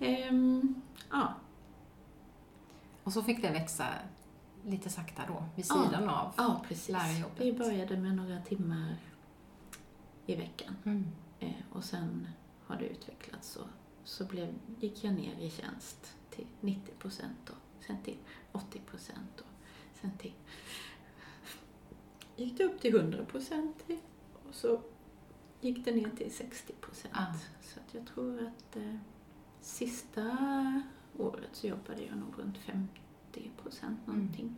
[0.00, 1.34] Ehm, ja.
[3.04, 3.86] Och så fick det växa
[4.64, 5.84] lite sakta då, vid Ja.
[5.84, 6.88] sidan av ja, precis.
[6.88, 7.40] lärarjobbet.
[7.40, 8.96] Vi började med några timmar
[10.26, 10.76] i veckan.
[10.84, 11.06] Mm.
[11.40, 12.28] Eh, och sen
[12.66, 13.60] har det utvecklats så,
[14.04, 17.56] så blev, gick jag ner i tjänst till 90 procent och
[17.90, 18.16] sen till
[18.52, 19.46] 80 procent och
[20.00, 20.32] sen till
[22.36, 23.84] gick det upp till 100 procent
[24.48, 24.80] och så
[25.60, 27.14] gick det ner till 60 procent.
[27.16, 27.34] Ah.
[27.62, 28.96] Så att jag tror att eh,
[29.60, 30.36] sista
[31.18, 34.56] året så jobbade jag nog runt 50 procent någonting.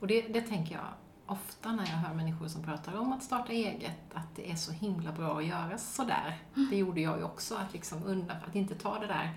[0.00, 0.92] Och det, det tänker jag
[1.26, 4.72] ofta när jag hör människor som pratar om att starta eget, att det är så
[4.72, 6.38] himla bra att göra sådär.
[6.70, 9.34] Det gjorde jag ju också, att liksom undan, att inte ta det där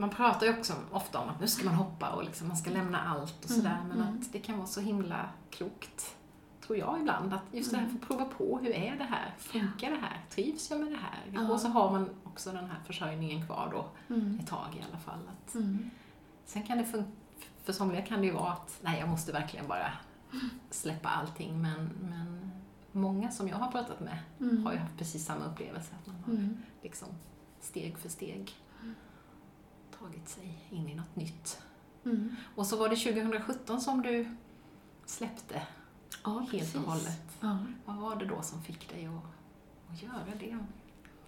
[0.00, 2.70] man pratar ju också ofta om att nu ska man hoppa och liksom man ska
[2.70, 4.18] lämna allt och sådär, Mm, men mm.
[4.20, 6.16] att det kan vara så himla klokt,
[6.66, 7.98] tror jag ibland, att just det här Mm.
[7.98, 9.34] få prova på, hur är det här?
[9.38, 10.20] Funkar det här?
[10.30, 11.20] Trivs jag med det här?
[11.44, 11.52] Ja.
[11.52, 14.38] Och så har man också den här försörjningen kvar då, Mm.
[14.40, 15.20] ett tag i alla fall.
[15.28, 15.90] Att Mm.
[16.44, 17.10] Sen kan det funka,
[17.64, 19.92] för somliga kan det ju vara att nej, jag måste verkligen bara
[20.70, 22.50] släppa allting, men, men
[22.92, 24.64] många som jag har pratat med Mm.
[24.66, 26.56] har ju haft precis samma upplevelse, att man har Mm.
[26.82, 27.08] liksom
[27.60, 28.52] steg för steg
[30.00, 31.62] tagit sig in i något nytt.
[32.04, 32.36] Mm.
[32.56, 34.36] Och så var det 2017 som du
[35.06, 35.62] släppte
[36.24, 36.74] Ja, helt precis.
[36.74, 37.38] och hållet.
[37.40, 37.58] Ja.
[37.84, 40.58] Vad var det då som fick dig att, att göra det?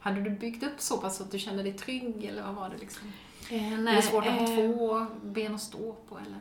[0.00, 2.78] Hade du byggt upp så pass att du kände dig trygg, eller vad var det
[2.78, 3.12] liksom?
[3.50, 6.40] Eh, Är det svårt att ha eh, två ben att stå på, eller?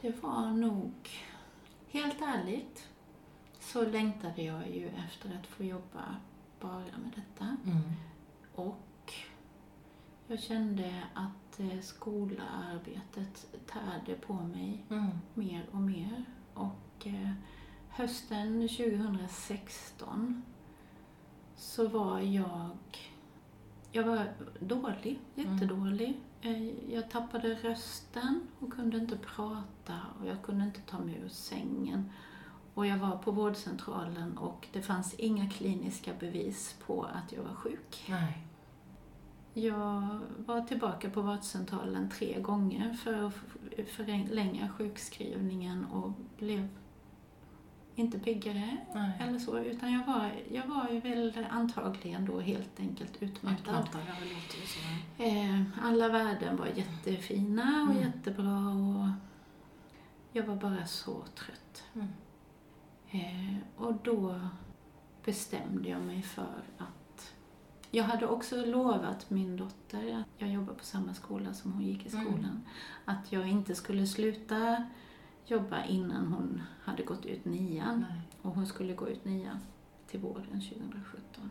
[0.00, 0.92] Det var nog,
[1.90, 2.88] helt ärligt,
[3.60, 6.16] så längtade jag ju efter att få jobba
[6.60, 7.56] bara med detta.
[8.54, 8.80] Och
[10.32, 15.06] jag kände att eh, skolarbetet tärde på mig Mm.
[15.34, 16.24] mer och mer.
[16.54, 17.30] Och eh,
[17.88, 20.42] hösten 2016
[21.56, 22.70] så var jag,
[23.92, 26.20] jag var dålig, jättedålig.
[26.42, 31.28] Eh, Jag tappade rösten och kunde inte prata och jag kunde inte ta mig ur
[31.28, 32.10] sängen.
[32.74, 37.54] Och jag var på vårdcentralen och det fanns inga kliniska bevis på att jag var
[37.54, 38.04] sjuk.
[38.08, 38.46] Nej.
[39.54, 43.34] Jag var tillbaka på vårdcentralen tre gånger för att
[43.88, 46.68] förlänga sjukskrivningen och blev
[47.94, 49.12] inte piggare Nej.
[49.20, 53.58] eller så, utan jag var, jag var ju väl antagligen då helt enkelt utmattad.
[53.60, 54.00] Utmattad.
[55.18, 58.02] Eh, Alla värden var jättefina och Mm.
[58.02, 59.08] jättebra och
[60.32, 61.84] jag var bara så trött.
[61.94, 62.08] Mm.
[63.10, 64.40] Eh, och då
[65.24, 67.01] bestämde jag mig för att
[67.94, 72.06] Jag hade också lovat min dotter, att jag jobbar på samma skola som hon gick
[72.06, 72.24] i Mm.
[72.26, 72.60] skolan,
[73.04, 74.84] att jag inte skulle sluta
[75.46, 78.04] jobba innan hon hade gått ut nian.
[78.10, 78.20] Nej.
[78.42, 79.58] Och hon skulle gå ut nian
[80.06, 81.50] till våren 2017.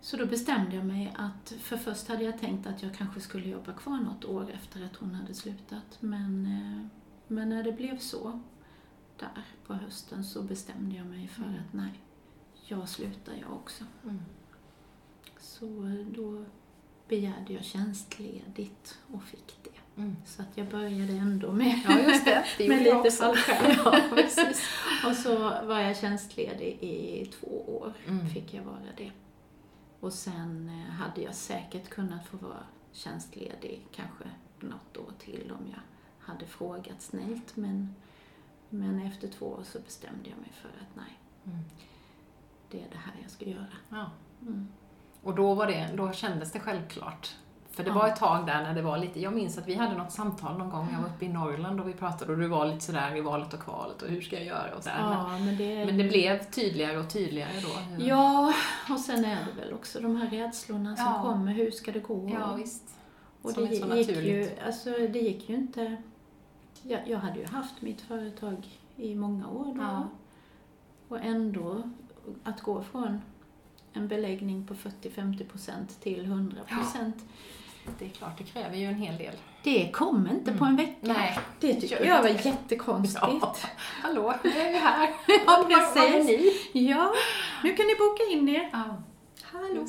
[0.00, 3.48] Så då bestämde jag mig att, för först hade jag tänkt att jag kanske skulle
[3.48, 5.98] jobba kvar något år efter att hon hade slutat.
[6.00, 6.86] Men, eh,
[7.28, 8.40] men när det blev så,
[9.18, 11.54] där på hösten, så bestämde jag mig för Mm.
[11.54, 12.00] att nej,
[12.66, 13.84] jag slutar jag också.
[14.04, 14.20] Mm.
[15.40, 16.44] Så eh, då
[17.08, 20.00] begärde jag tjänstledigt och fick det.
[20.00, 20.16] Mm.
[20.26, 22.44] Så att jag började ändå med, Ja, just det.
[22.58, 23.76] Det med lite fallskärm.
[23.84, 24.68] Ja, precis.
[25.06, 28.28] Och så var jag tjänstledig i två år, Mm.
[28.28, 29.12] fick jag vara det.
[30.00, 34.24] Och sen eh, hade jag säkert kunnat få vara tjänstledig kanske
[34.60, 35.80] något år till om jag
[36.18, 37.56] hade frågat snällt.
[37.56, 37.94] Men,
[38.70, 41.58] men efter två år så bestämde jag mig för att nej, Mm.
[42.70, 43.66] det är det här jag ska göra.
[43.88, 44.10] Ja.
[45.28, 47.34] Och då, var det, då kändes det självklart.
[47.70, 47.94] För det Ja.
[47.94, 50.58] var ett tag där när det var lite, jag minns att vi hade något samtal
[50.58, 53.16] någon gång, jag var uppe i Norrland och vi pratade och du var lite sådär
[53.16, 54.96] i valet och kvalet och hur ska jag göra och sådär.
[55.00, 58.04] Ja, men det, Men, det blev tydligare och tydligare då.
[58.04, 58.52] Ja,
[58.90, 61.22] och sen är det väl också de här rädslorna som Ja.
[61.22, 61.52] kommer.
[61.52, 62.30] Hur ska det gå?
[62.34, 62.82] ja visst.
[63.42, 64.18] Och Som det gick naturligt.
[64.18, 65.96] ju, alltså det gick ju inte...
[66.82, 69.82] Jag, jag hade ju haft mitt företag i många år då.
[69.82, 70.08] Ja.
[71.08, 71.82] Och ändå,
[72.44, 73.20] att gå från
[73.98, 77.12] en beläggning på 40-50% till 100%
[77.98, 79.34] Det är klart, det kräver ju en hel del.
[79.64, 80.94] det kom inte på en vecka.
[81.00, 81.38] Nej.
[81.60, 83.22] Det tycker jag var jättekonstigt.
[83.22, 83.56] Ja.
[84.02, 85.10] Hallå, nu är vi här.
[85.46, 86.68] Ja, precis.
[86.72, 87.12] Ja,
[87.64, 88.68] nu kan ni boka in er.
[88.72, 89.02] Ja,
[89.42, 89.86] Hallå.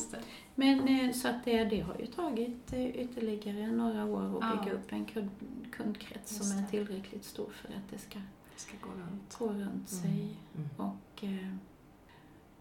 [0.55, 4.63] Men eh, så att det, det har ju tagit eh, ytterligare några år att Ja.
[4.63, 5.29] bygga upp en kund,
[5.71, 8.19] kundkrets Just som är tillräckligt stor för att det ska
[8.55, 9.35] Det ska gå runt.
[9.39, 10.27] gå runt sig.
[10.55, 10.69] Mm.
[10.77, 11.53] Och eh,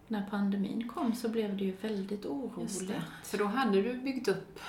[0.09, 2.93] när pandemin kom så blev det ju väldigt oroligt.
[3.25, 4.61] För då hade du byggt upp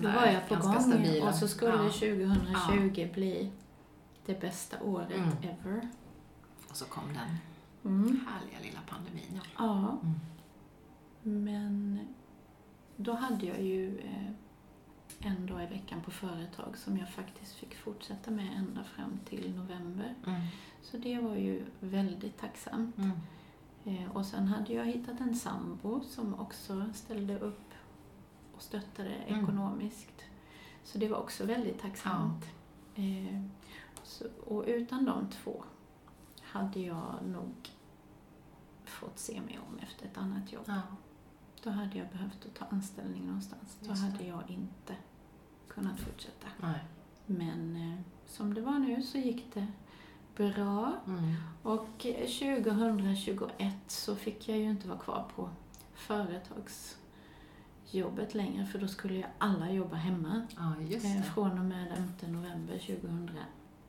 [0.00, 1.90] Då var jag på gång stabila- och så skulle ja.
[1.90, 3.50] 2020 bli
[4.26, 5.28] det bästa året Mm.
[5.42, 5.88] ever.
[6.70, 7.36] Och så kom den
[7.92, 8.20] Mm.
[8.28, 9.40] härliga lilla pandemin.
[9.42, 9.48] Ja.
[9.58, 9.98] Ja,
[11.24, 11.44] Mm.
[11.44, 12.00] men
[12.96, 14.30] då hade jag ju eh,
[15.20, 19.54] en dag i veckan på företag som jag faktiskt fick fortsätta med ända fram till
[19.56, 20.14] november.
[20.26, 20.40] Mm.
[20.82, 22.98] Så det var ju väldigt tacksamt.
[22.98, 23.10] Mm.
[23.86, 27.70] Eh, och sen hade jag hittat en sambo som också ställde upp
[28.56, 29.42] och stöttade Mm.
[29.44, 30.22] ekonomiskt.
[30.84, 32.44] Så det var också väldigt tacksamt.
[32.94, 33.42] Eh,
[34.02, 35.64] så, och utan de två
[36.42, 37.70] hade jag nog
[38.84, 40.64] fått se mig om efter ett annat jobb.
[40.66, 40.80] Ja.
[41.62, 43.78] Då hade jag behövt att ta anställning någonstans.
[43.80, 44.96] Då hade jag inte
[45.68, 46.46] kunnat fortsätta.
[46.60, 46.84] Nej.
[47.26, 49.66] Men eh, som det var nu så gick det
[50.36, 50.92] bra.
[51.06, 51.34] Mm.
[51.62, 55.48] Och eh, 2021 så fick jag ju inte vara kvar på
[55.94, 60.46] företagsjobbet längre för då skulle ju alla jobba hemma.
[60.56, 61.22] Ja, Eh, det.
[61.34, 63.36] Från och med den 5 november 2020.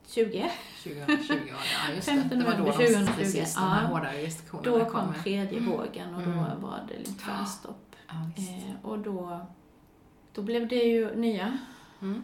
[0.06, 1.18] 2020 var det.
[1.48, 1.54] Ja,
[1.94, 2.14] just det.
[2.14, 6.14] 5 Det var då november de, 2020, precis, de här restriktionerna Då kom tredje vågen
[6.14, 6.60] och då Mm.
[6.60, 7.96] var det lite tvärstopp.
[8.08, 8.14] Ja.
[8.36, 9.46] Eh, och då,
[10.32, 11.58] då blev det ju nya
[12.02, 12.22] Mm.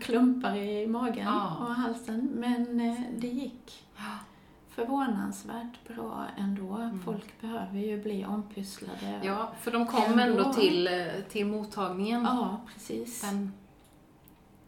[0.00, 1.56] klumpar i magen Ja.
[1.60, 2.30] och halsen.
[2.34, 3.84] Men eh, det gick
[4.68, 6.74] förvånansvärt bra ändå.
[6.76, 7.00] Mm.
[7.00, 9.20] Folk behöver ju bli ompysslade.
[9.24, 10.22] ja, för de kom Ändå.
[10.22, 12.22] ändå till, eh, till mottagningen.
[12.22, 13.22] Ja, precis.
[13.22, 13.52] Men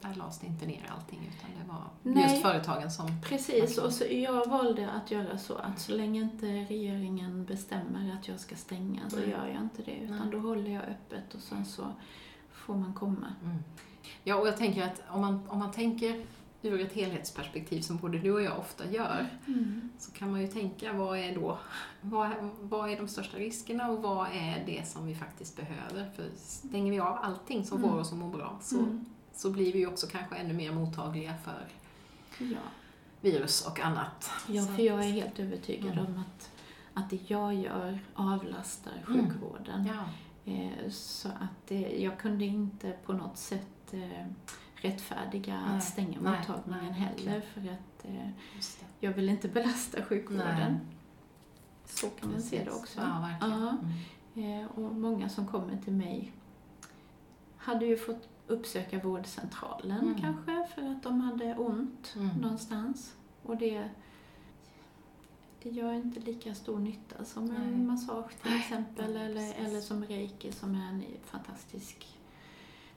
[0.01, 1.83] där lades det inte ner allting utan det var
[2.15, 2.23] Nej.
[2.23, 3.07] just företagen som...
[3.23, 8.29] Precis, och så jag valde att göra så att så länge inte regeringen bestämmer att
[8.29, 9.31] jag ska stänga så Nej.
[9.31, 9.97] gör jag inte det.
[9.97, 10.29] Utan Nej.
[10.33, 11.83] då håller jag öppet och sen så
[12.53, 13.27] får man komma.
[13.45, 13.59] Mm.
[14.25, 16.25] Ja, och jag tänker att om man, om man tänker
[16.63, 19.91] ur ett helhetsperspektiv som både du och jag ofta gör Mm.
[19.99, 21.59] så kan man ju tänka vad är då
[22.01, 26.11] vad, vad är de största riskerna och vad är det som vi faktiskt behöver?
[26.17, 27.91] För stänger vi av allting som Mm.
[27.91, 29.05] får oss att må bra så, Mm.
[29.35, 31.67] så blir vi ju också kanske ännu mer mottagliga för
[32.39, 32.59] Ja.
[33.21, 34.31] virus och annat.
[34.49, 36.07] ja, för jag är helt övertygad Mm.
[36.07, 36.51] om att,
[36.95, 39.31] att det jag gör avlastar Mm.
[39.31, 39.87] sjukvården.
[39.87, 40.05] Ja,
[40.47, 44.27] Eh, Så att det, jag kunde inte på något sätt eh,
[44.75, 48.29] rättfärdiga Nej, att stänga nej, mottagningen nej, heller för att eh,
[49.01, 50.81] jag vill inte belasta sjukvården.
[51.87, 53.01] Så kan man se det också.
[53.01, 53.31] Ja.
[53.41, 53.77] Ja.
[54.37, 54.61] Mm.
[54.63, 56.33] Eh, Och många som kommer till mig
[57.57, 60.21] hade ju fått uppsöka vårdcentralen Mm.
[60.21, 62.29] kanske för att de hade ont Mm.
[62.37, 63.15] någonstans.
[63.43, 63.89] Och det,
[65.63, 70.53] det gör inte lika stor nytta som en massage till exempel eller, eller som reiki
[70.53, 72.19] som är en fantastisk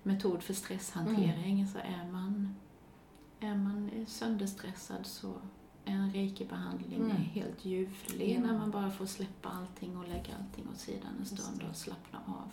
[0.08, 1.68] metod för stresshantering.
[1.68, 2.56] Så är man,
[3.40, 5.34] är man sönderstressad så
[5.86, 7.18] är en reiki-behandling Mm.
[7.18, 8.40] helt ljuvlig Ja.
[8.48, 12.20] när man bara får släppa allting och lägga allting åt sidan en stund och slappna
[12.28, 12.52] av.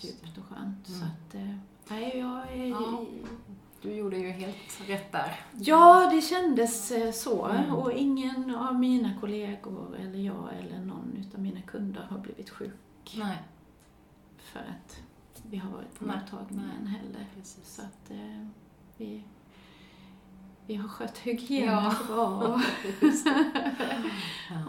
[0.00, 0.88] djupt och skönt.
[0.88, 1.00] Mm.
[1.00, 1.54] Så att, eh,
[1.88, 2.66] nej, jag är...
[2.66, 3.04] Ja.
[3.82, 5.40] Du gjorde ju helt rätt där.
[5.58, 7.46] Ja, det kändes eh, så.
[7.46, 7.74] Mm.
[7.74, 13.14] Och ingen av mina kollegor, eller jag, eller någon av mina kunder har blivit sjuk
[13.18, 13.38] Nej,
[14.38, 15.00] för att
[15.50, 17.26] vi har varit på Nej, mottagningen heller.
[17.36, 17.74] precis.
[17.74, 18.46] Så att eh,
[18.96, 19.24] vi,
[20.66, 21.94] vi har skött hygienen Ja.
[22.06, 22.60] bra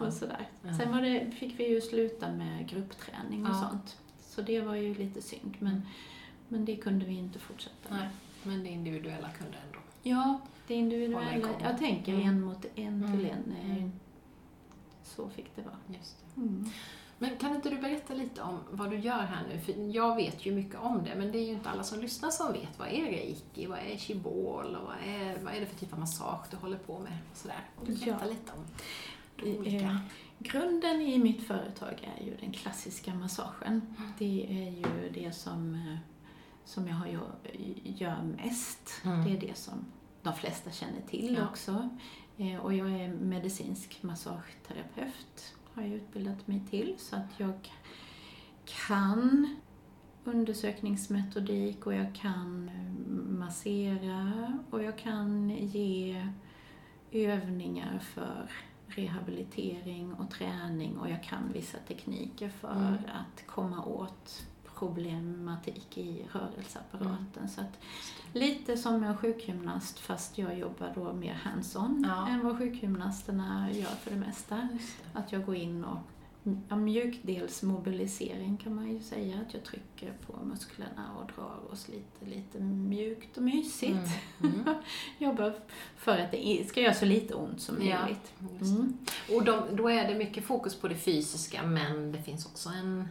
[0.06, 0.48] och sådär.
[0.78, 3.68] Sen var det, fick vi ju sluta med gruppträning och Ja.
[3.70, 3.98] sånt.
[4.20, 5.82] Så det var ju lite synd, men,
[6.48, 7.98] men det kunde vi inte fortsätta med.
[8.00, 8.08] Nej,
[8.42, 9.78] men det individuella kunde ändå.
[10.02, 11.48] Ja, det individuella.
[11.62, 12.28] Jag tänker Mm.
[12.28, 12.72] en mot en
[13.12, 13.30] till Mm.
[13.30, 13.52] en.
[13.70, 13.92] eh, Mm.
[15.02, 15.76] Så fick det vara.
[15.98, 16.40] Just det.
[16.40, 16.70] Mm.
[17.22, 19.60] Men kan inte du berätta lite om vad du gör här nu?
[19.60, 22.30] För jag vet ju mycket om det, men det är ju inte alla som lyssnar
[22.30, 22.78] som vet.
[22.78, 23.66] Vad är reiki?
[23.66, 24.76] Vad är shibol?
[24.76, 27.18] Och vad är, vad är det för typ av massage du håller på med?
[27.30, 27.60] Och sådär.
[27.86, 28.30] Berättar Ja.
[28.30, 28.64] lite om
[29.36, 29.76] de olika.
[29.84, 29.96] eh,
[30.38, 33.94] Grunden i mitt företag är ju den klassiska massagen.
[34.18, 35.96] Det är ju det som, eh,
[36.64, 37.30] som jag har gör,
[37.84, 38.90] gör mest.
[39.04, 39.24] Mm.
[39.24, 39.84] Det är det som
[40.22, 41.48] de flesta känner till Ja.
[41.50, 41.88] också.
[42.38, 46.94] Eh, Och jag är medicinsk massageterapeut, har jag utbildat mig till.
[46.98, 47.72] Så att jag
[48.88, 49.56] kan
[50.24, 52.92] undersökningsmetodik och jag kan eh,
[53.38, 56.26] massera och jag kan ge
[57.12, 58.50] övningar för
[58.86, 62.94] rehabilitering och träning och jag kan vissa tekniker för Mm.
[62.94, 64.46] att komma åt
[64.78, 67.26] problematik i rörelseapparaten.
[67.36, 67.48] Mm.
[67.48, 67.78] Så att
[68.32, 72.28] lite som en sjukgymnast fast jag jobbar då mer hands-on Ja.
[72.28, 74.54] än vad sjukgymnasterna gör för det mesta.
[74.56, 75.18] Det.
[75.18, 75.98] Att jag går in och
[76.68, 79.36] ja, mjukdelsmobilisering kan man ju säga.
[79.46, 83.92] Att jag trycker på musklerna och drar oss lite, lite mjukt och mysigt.
[84.42, 84.52] Mm.
[84.64, 84.74] Mm.
[85.18, 85.54] Jobbar
[85.96, 88.00] för att det ska göra så lite ont som Ja.
[88.02, 88.32] möjligt.
[88.38, 88.64] Det.
[88.64, 88.98] Mm.
[89.34, 93.08] Och de, då är det mycket fokus på det fysiska, men det finns också en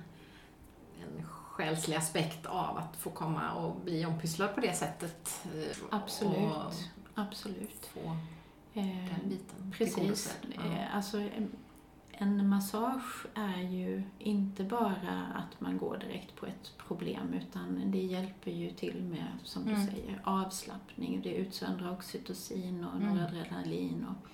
[1.60, 5.42] själslig aspekt av att få komma och bli ompysslad på det sättet.
[5.56, 6.52] eh, Absolut.
[6.52, 6.74] Och
[7.16, 7.86] Absolut.
[7.94, 8.16] få
[8.74, 10.38] Eh, den biten Precis.
[10.56, 10.62] Ja.
[10.66, 11.18] Eh, Alltså,
[12.18, 18.02] en- massage är ju inte bara att man går direkt på ett problem utan det
[18.04, 19.88] hjälper ju till med, som du Mm.
[19.88, 21.22] säger, avslappning.
[21.24, 23.16] Det utsöndrar oxytocin och Mm.
[23.16, 24.28] noradrenalin och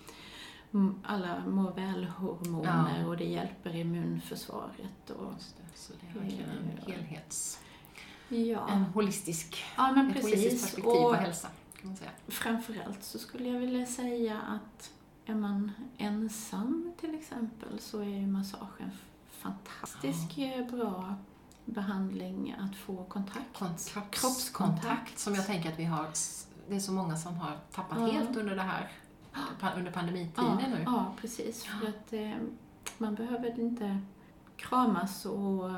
[1.03, 3.07] alla må väl-hormoner Ja.
[3.07, 5.09] och det hjälper immunförsvaret.
[5.09, 5.77] Och, Just det.
[5.79, 6.93] Så det är verkligen en Ja.
[6.93, 7.59] helhets...
[8.29, 8.69] ja.
[8.69, 11.47] En holistisk, ja, men ett holistiskt perspektiv Och på hälsa,
[11.79, 12.09] kan man säga.
[12.27, 14.91] Framförallt så skulle jag vilja säga att
[15.25, 21.15] är man ensam till exempel så är ju massage en f- fantastisk eh, bra
[21.65, 23.57] behandling att få kontakt.
[23.59, 25.19] Kont- Kroppskontakt.
[25.19, 26.07] Som jag tänker att vi har,
[26.69, 28.05] det är så många som har tappat Ja.
[28.11, 28.91] helt under det här,
[29.77, 30.81] under pandemitiden Ja, nu.
[30.85, 31.63] ja, precis.
[31.63, 32.35] För att eh,
[32.97, 33.99] man behöver inte
[34.55, 35.69] kramas och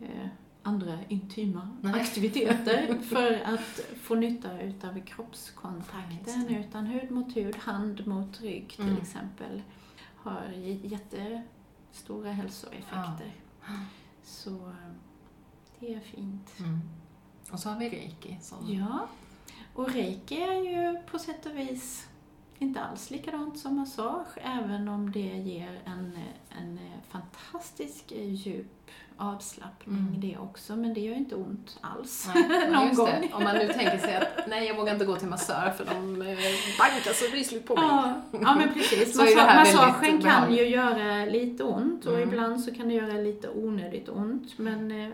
[0.00, 0.26] eh,
[0.62, 2.00] andra intima Nej.
[2.00, 6.48] aktiviteter för att få nytta utav kroppskontakten.
[6.48, 8.96] Utan hud mot hud, hand mot rygg till Mm.
[9.02, 9.62] exempel
[10.16, 10.42] har
[10.82, 13.32] jättestora hälsoeffekter.
[14.22, 14.72] Så eh,
[15.80, 16.58] det är fint.
[16.58, 16.80] Mm.
[17.50, 18.72] Och så har vi reiki som...
[18.74, 19.08] Ja,
[19.74, 22.06] och reiki är ju på sätt och vis
[22.58, 26.18] inte alls likadant som massage, även om det ger en,
[26.58, 28.66] en fantastisk djup
[29.16, 30.20] avslappning Mm.
[30.20, 33.06] det också, men det gör inte ont alls Nej, någon gång.
[33.06, 33.32] det.
[33.32, 36.22] Om man nu tänker sig att nej, jag vågar inte gå till massör för de
[36.22, 36.38] eh,
[36.78, 37.84] bankar så rysligt på mig.
[37.84, 39.16] Ja, ja men precis.
[39.36, 42.28] Massagen kan ju göra lite ont och Mm.
[42.28, 44.58] ibland så kan det göra lite onödigt ont.
[44.58, 45.10] Men eh,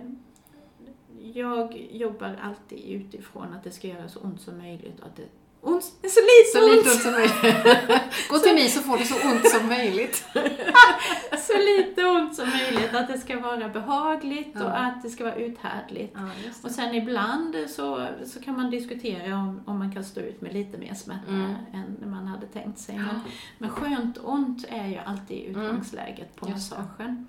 [1.35, 5.29] jag jobbar alltid utifrån att det ska göra så ont som möjligt och att det
[5.65, 8.03] ont, så lite Så ont, lite ont som möjligt.
[8.31, 10.25] Gå till mig så får du så ont som möjligt.
[11.39, 12.95] så lite ont som möjligt.
[12.95, 14.65] Att det ska vara behagligt Ja.
[14.65, 16.13] och att det ska vara uthärdligt.
[16.15, 16.29] Ja,
[16.63, 20.53] Och sen ibland så, så kan man diskutera om, om man kan stå ut med
[20.55, 21.55] lite mer smärta Mm.
[21.73, 22.97] än man hade tänkt sig.
[22.97, 23.21] Men,
[23.59, 26.59] men skönt ont är ju alltid utgångsläget på Mm.
[26.59, 26.77] Det.
[26.77, 27.27] massagen.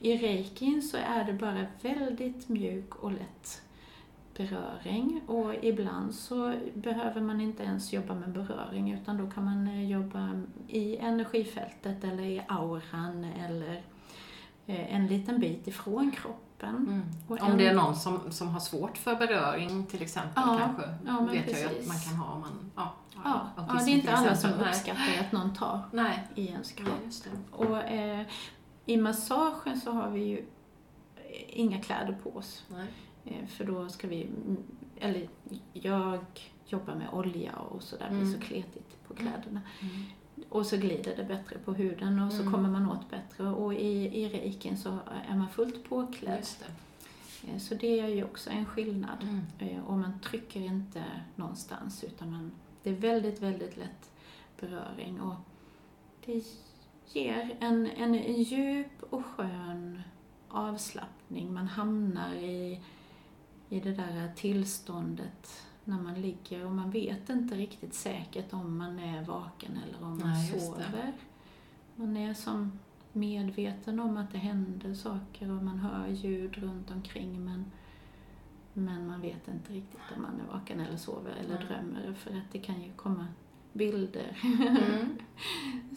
[0.00, 3.62] I reikin så är det bara väldigt mjuk och lätt
[4.36, 9.68] beröring och ibland så behöver man inte ens jobba med beröring utan då kan man
[9.68, 13.82] eh, jobba i energifältet eller i auran eller
[14.66, 16.76] eh, en liten bit ifrån kroppen.
[16.76, 17.02] Mm.
[17.28, 20.82] Om en- det är någon som, som har svårt för beröring till exempel Ja, kanske,
[21.06, 21.80] ja, men vet jag precis.
[21.80, 22.92] att man kan ha om man ja,
[23.24, 24.50] Ja, ja, det är inte alla som.
[24.50, 24.68] Nej.
[24.68, 27.00] uppskattar att någon tar Nej, i ens kropp.
[27.50, 28.26] Och eh,
[28.86, 30.44] i massagen så har vi ju
[31.48, 32.64] inga kläder på oss.
[32.68, 32.86] Nej.
[33.26, 34.56] Eh, för då ska vi, mm,
[34.96, 35.28] eller
[35.72, 36.18] jag
[36.66, 38.24] jobbar med olja och så där, det Mm.
[38.30, 39.60] blir så kletigt på kläderna.
[39.80, 39.94] Mm.
[40.48, 42.52] Och så glider det bättre på huden och så Mm.
[42.52, 43.48] kommer man åt bättre.
[43.48, 44.98] Och i, i reikin så
[45.28, 46.46] är man fullt påklädd.
[47.42, 47.50] Det.
[47.52, 49.18] Eh, Så det är ju också en skillnad.
[49.22, 49.40] Mm.
[49.58, 51.04] Eh, Och man trycker inte
[51.34, 52.50] någonstans utan man,
[52.82, 54.10] det är väldigt, väldigt lätt
[54.60, 55.20] beröring.
[55.20, 55.34] Och
[56.26, 56.44] det
[57.12, 60.02] ger en, en djup och skön
[60.48, 61.54] avslappning.
[61.54, 62.80] Man hamnar i,
[63.68, 68.98] i det där tillståndet när man ligger och man vet inte riktigt säkert om man
[68.98, 71.12] är vaken eller om man Nej, sover.
[71.96, 72.78] Man är som
[73.12, 77.64] medveten om att det händer saker och man hör ljud runt omkring men,
[78.72, 81.66] men man vet inte riktigt om man är vaken eller sover eller Nej.
[81.66, 83.26] drömmer för att det kan ju komma
[83.72, 85.18] bilder Mm.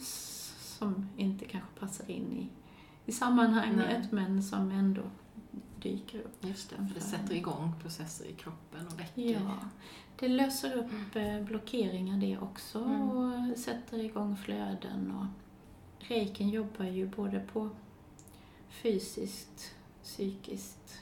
[0.78, 2.48] som inte kanske passar in i,
[3.06, 4.08] i sammanhanget Nej.
[4.10, 5.02] men som ändå
[5.82, 6.44] dyker upp.
[6.44, 9.22] Just det, för det sätter igång processer i kroppen och väcker.
[9.32, 9.58] Ja,
[10.18, 13.00] det löser upp eh, blockeringar det också Mm.
[13.10, 15.10] och sätter igång flöden.
[15.16, 15.26] Och
[16.08, 17.70] reiken jobbar ju både på
[18.68, 20.98] fysiskt, psykiskt,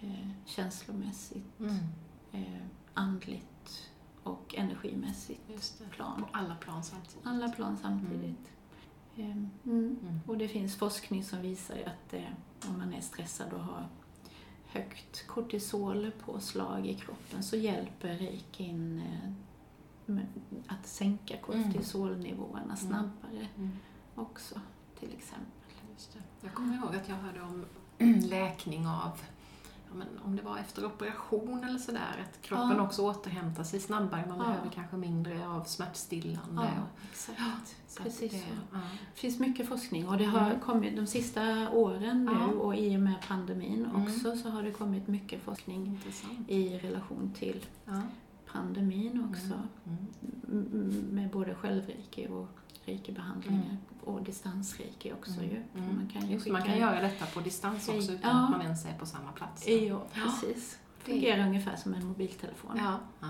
[0.00, 1.76] eh, känslomässigt, Mm.
[2.32, 2.62] eh,
[2.94, 3.88] andligt
[4.22, 6.22] och energimässigt plan.
[6.22, 7.26] På alla plan samtidigt.
[7.26, 8.52] Alla plan samtidigt.
[9.16, 9.50] Eh, Mm.
[9.64, 10.20] Mm.
[10.26, 12.22] Och det finns forskning som visar att eh,
[12.68, 13.88] om man är stressad och har
[14.68, 19.02] högt kortisolpåslag i kroppen så hjälper reikin
[20.08, 20.16] eh,
[20.66, 23.70] att sänka kortisolnivåerna snabbare Mm.
[24.14, 24.60] också
[24.98, 25.46] till exempel.
[26.40, 27.64] Jag kommer ihåg att jag hörde om
[28.28, 29.20] läkning av
[29.94, 32.82] men om det var efter operation eller sådär, att kroppen Ja.
[32.82, 34.24] också återhämtar sig snabbare.
[34.28, 34.44] Man Ja.
[34.44, 36.62] behöver kanske mindre av smärtstillande.
[36.62, 37.76] Ja, och, exakt.
[37.88, 38.76] så precis det, så.
[39.14, 40.60] Det finns mycket forskning och det har Mm.
[40.60, 44.02] kommit de sista åren nu och i och med pandemin Mm.
[44.02, 46.48] också så har det kommit mycket forskning Intressant.
[46.50, 47.64] i relation till
[48.52, 49.54] pandemin också.
[49.84, 50.06] Mm.
[50.48, 52.48] M- m- med både självreiki och
[52.88, 55.44] reikibehandlingar och distansreiki också Mm.
[55.44, 55.56] ju.
[55.82, 55.96] Mm.
[55.96, 58.44] Man kan ju Just, man kan göra detta på distans också utan Ja.
[58.44, 59.68] att man ens är på samma plats.
[59.68, 60.78] Ja, precis.
[61.04, 62.70] Det- Fungerar ungefär som en mobiltelefon.
[62.76, 62.98] Ja.
[63.20, 63.28] Ja.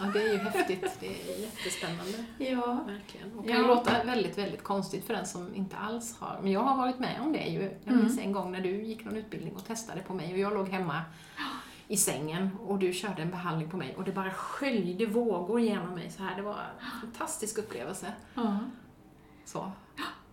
[0.00, 0.96] ja, det är ju häftigt.
[1.00, 2.24] Det är jättespännande.
[2.38, 2.84] Ja.
[2.86, 3.38] Verkligen.
[3.38, 3.52] Och Ja.
[3.52, 6.38] kan ju låta väldigt, väldigt konstigt för den som inte alls har...
[6.42, 7.62] Men jag har varit med om det ju.
[7.62, 7.98] Jag Mm.
[8.04, 10.68] minns en gång när du gick någon utbildning och testade på mig och jag låg
[10.68, 11.02] hemma
[11.88, 15.94] i sängen och du körde en behandling på mig och det bara sköljde vågor genom
[15.94, 16.36] mig så här.
[16.36, 18.12] Det var en fantastisk upplevelse.
[18.34, 18.58] Ja.
[19.52, 19.72] Så.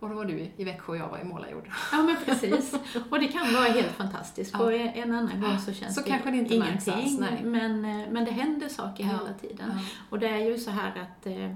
[0.00, 1.70] Och då var du i Växjö och jag var i Målarjord.
[1.92, 2.74] ja, men precis.
[3.10, 4.52] Och det kan vara helt fantastiskt.
[4.54, 4.62] Ja.
[4.64, 6.94] Och en annan gång så känns Så det kanske det inte ingenting.
[6.94, 7.42] alls, nej.
[7.44, 9.10] men, eh, men det händer saker Ja.
[9.10, 9.70] hela tiden.
[9.74, 9.80] Ja.
[10.10, 11.54] Och det är ju så här att eh,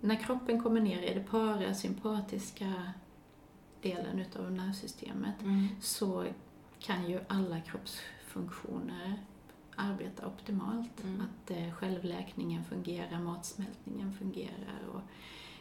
[0.00, 2.72] när kroppen kommer ner i det parasympatiska
[3.82, 5.68] delen utav nervsystemet Mm.
[5.80, 6.24] så
[6.80, 9.14] kan ju alla kroppsfunktioner
[9.76, 11.04] arbeta optimalt.
[11.04, 11.20] Mm.
[11.20, 15.00] Att eh, självläkningen fungerar, matsmältningen fungerar och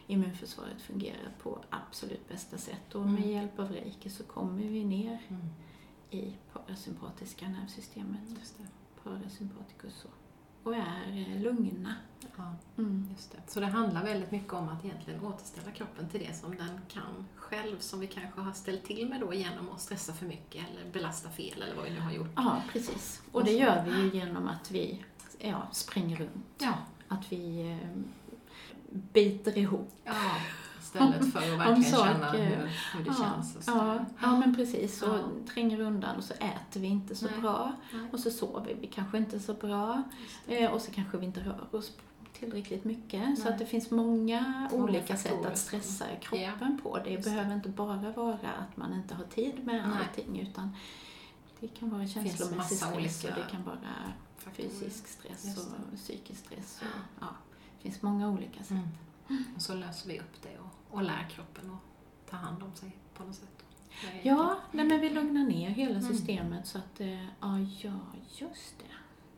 [0.07, 2.95] immunförsvaret fungerar på absolut bästa sätt.
[2.95, 3.29] Och med Mm.
[3.31, 5.41] hjälp av reiki så kommer vi ner Mm.
[6.11, 8.67] i parasympatiska nervsystemet, Just det.
[9.03, 11.95] parasympaticus, och- och är eh, lugna.
[12.37, 12.55] Ja.
[12.77, 13.07] Mm.
[13.11, 13.37] Just det.
[13.47, 17.27] Så det handlar väldigt mycket om att egentligen återställa kroppen till det som den kan
[17.35, 20.91] själv, som vi kanske har ställt till med då genom att stressa för mycket eller
[20.91, 22.29] belasta fel eller vad vi nu har gjort.
[22.35, 23.21] Ja, precis.
[23.31, 25.03] Och det gör vi ju genom att vi
[25.39, 26.45] ja, springer runt.
[26.57, 26.73] Ja.
[27.07, 27.87] Att vi eh,
[28.91, 30.13] biter ihop ja.
[30.81, 32.45] Istället för att verkligen känna saker.
[32.45, 32.55] hur,
[32.97, 33.55] hur det ja, känns.
[33.55, 33.71] Och så.
[33.71, 35.01] ja, ja, men precis.
[35.01, 35.19] Och Ja.
[35.53, 37.41] tränger undan och så äter vi inte så Nej.
[37.41, 37.71] bra.
[37.93, 38.07] Nej.
[38.11, 40.03] Och så sover vi kanske inte så bra.
[40.47, 41.91] Eh, och så kanske vi inte rör oss
[42.33, 43.37] tillräckligt mycket.
[43.37, 43.53] Så Nej.
[43.53, 46.97] att det finns många Många olika sätt att stressa kroppen på.
[47.03, 47.29] Det Just det.
[47.29, 49.97] behöver inte bara vara att man inte har tid med Nej.
[50.09, 50.75] allting utan
[51.59, 53.77] det kan vara känslomässig stress och det kan vara
[54.37, 54.69] Faktorer.
[54.69, 56.79] fysisk stress och psykisk stress.
[56.81, 56.87] Och,
[57.19, 57.46] ja, det
[57.91, 58.71] finns många olika sätt.
[59.29, 59.43] Mm.
[59.55, 62.95] Och så löser vi upp det och, och lär kroppen att ta hand om sig
[63.13, 63.63] på något sätt.
[64.23, 66.07] Ja, nej, men vi lugnar ner hela Mm.
[66.07, 67.91] systemet så att, eh, ja, ja,
[68.37, 68.83] just det.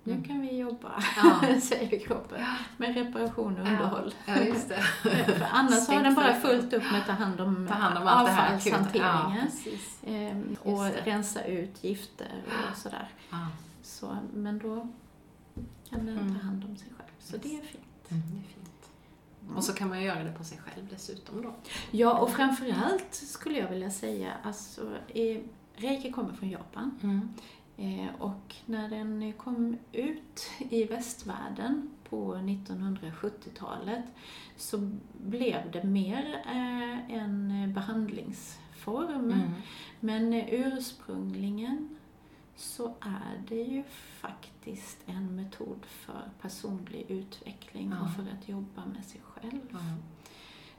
[0.03, 0.23] Nu Mm.
[0.23, 1.59] kan vi jobba, Ja.
[1.61, 2.45] säger kroppen,
[2.77, 4.13] med reparation och underhåll.
[4.25, 4.81] Ja, just det.
[5.25, 8.03] För annars har den bara fullt upp med att ta hand om, Ta hand om.
[8.03, 9.45] Ja, avfallshanteringen.
[9.45, 9.99] precis.
[10.07, 13.09] ehm, och rensa ut gifter och sådär.
[13.29, 13.47] Ja.
[13.81, 14.87] Så, men då
[15.89, 16.35] kan den Mm.
[16.39, 17.09] ta hand om sig själv.
[17.19, 17.83] Så det är fint.
[18.09, 18.89] Mm, det är fint.
[19.55, 21.55] Och så kan man ju göra det på sig själv dessutom då.
[21.91, 25.41] Ja, och framförallt skulle jag vilja säga, alltså, eh,
[25.75, 26.99] reiki kommer från Japan.
[27.03, 27.29] Mm.
[27.77, 34.05] Eh, och när den kom ut i västvärlden på 1970-talet
[34.57, 39.31] så blev det mer eh, en behandlingsform.
[39.31, 39.51] Mm.
[39.99, 41.89] Men ursprungligen
[42.55, 43.83] så är det ju
[44.21, 44.58] faktiskt
[45.05, 48.01] en metod för personlig utveckling Ja.
[48.03, 49.59] och för att jobba med sig själv.
[49.71, 49.79] Ja.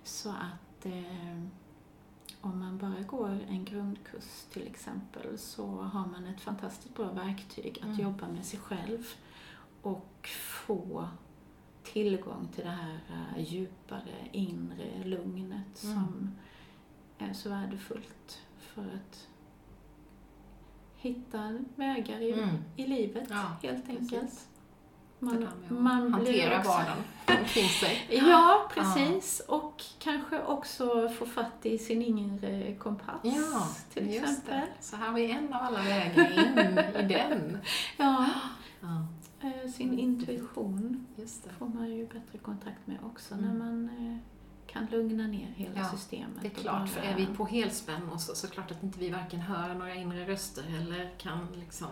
[0.03, 1.43] Så att eh,
[2.41, 7.79] om man bara går en grundkurs till exempel så har man ett fantastiskt bra verktyg
[7.79, 8.01] att Mm.
[8.01, 9.07] jobba med sig själv
[9.83, 10.29] och
[10.67, 11.09] få
[11.83, 15.95] tillgång till det här eh, djupare inre lugnet Mm.
[15.97, 16.35] som
[17.19, 19.29] är så värdefullt för att
[21.01, 22.49] hitta vägar i, Mm.
[22.77, 24.13] i livet Ja, helt precis.
[24.13, 24.47] enkelt.
[25.21, 27.05] det Man, man blir hantera också- vardagen
[27.41, 28.07] omkring sig.
[28.29, 29.41] Ja, precis.
[29.49, 34.55] Och kanske också få fatt i sin inre kompass Ja, till exempel.
[34.55, 34.67] det.
[34.81, 36.69] Så här har vi en av alla vägar in
[37.11, 37.59] i den.
[37.97, 38.27] Ja,
[38.81, 39.07] Ja,
[39.49, 41.07] eh, sin intuition
[41.59, 43.47] får man ju bättre kontakt med också Mm.
[43.47, 43.89] när man
[44.89, 46.43] kan lugna ner hela Ja, systemet.
[46.43, 49.11] Det är klart, för är vi på helspänn och så, så klart att inte vi
[49.11, 51.89] varken hör några inre röster eller kan liksom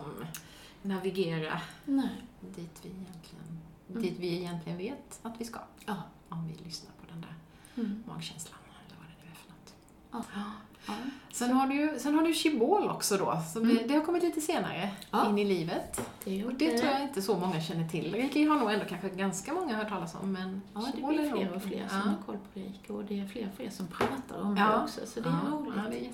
[0.81, 2.09] navigera Nej.
[2.55, 3.59] dit vi egentligen,
[3.89, 4.01] Mm.
[4.01, 5.59] dit vi egentligen vet att vi ska.
[5.85, 5.95] Ja.
[6.29, 7.35] Om vi lyssnar på den där
[7.75, 8.03] Mm.
[8.07, 9.73] magkänslan eller vad det nu är för något.
[10.11, 10.21] Ja.
[10.87, 10.93] Ja.
[11.31, 13.77] Sen har du ju sen har du Chibol också då, så Mm.
[13.87, 15.29] det har kommit lite senare Ja.
[15.29, 16.01] in i livet.
[16.23, 18.15] Det, Och det tror jag inte så många känner till.
[18.15, 21.55] Reiki har nog ändå kanske ganska många hört talas om, men Ja, det blir fler
[21.55, 24.41] och fler som har koll på reiki och det är fler och fler som pratar
[24.41, 25.73] om det också, så det är roligt.
[25.77, 26.09] Ja, det är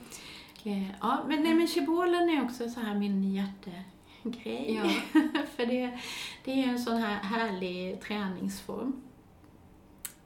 [0.67, 4.81] Eh, Ja, men, nej, men chibolen är också så här min hjärtegrej.
[4.83, 4.89] ja.
[5.55, 5.99] För det,
[6.45, 9.01] det är en sån här härlig träningsform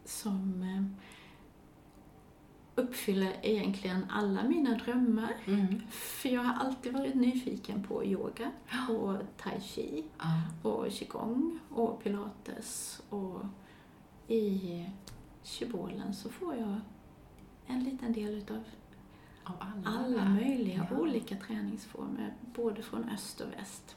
[0.05, 1.08] som eh,
[2.79, 5.33] uppfyller egentligen alla mina drömmar.
[5.45, 5.81] Mm.
[5.89, 8.51] För jag har alltid varit nyfiken på yoga
[8.89, 10.69] och tai chi Ja.
[10.69, 13.41] och qigong och pilates och
[14.27, 14.85] i
[15.43, 16.75] chibolen så får jag
[17.67, 18.63] en liten del utav
[19.43, 20.97] Av alla, alla möjliga Ja.
[20.97, 23.95] olika träningsformer, både från öst och väst.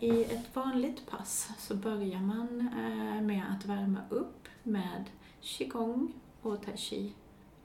[0.00, 5.04] I ett vanligt pass så börjar man eh, med att värma upp med
[5.40, 7.12] qigong och tai chi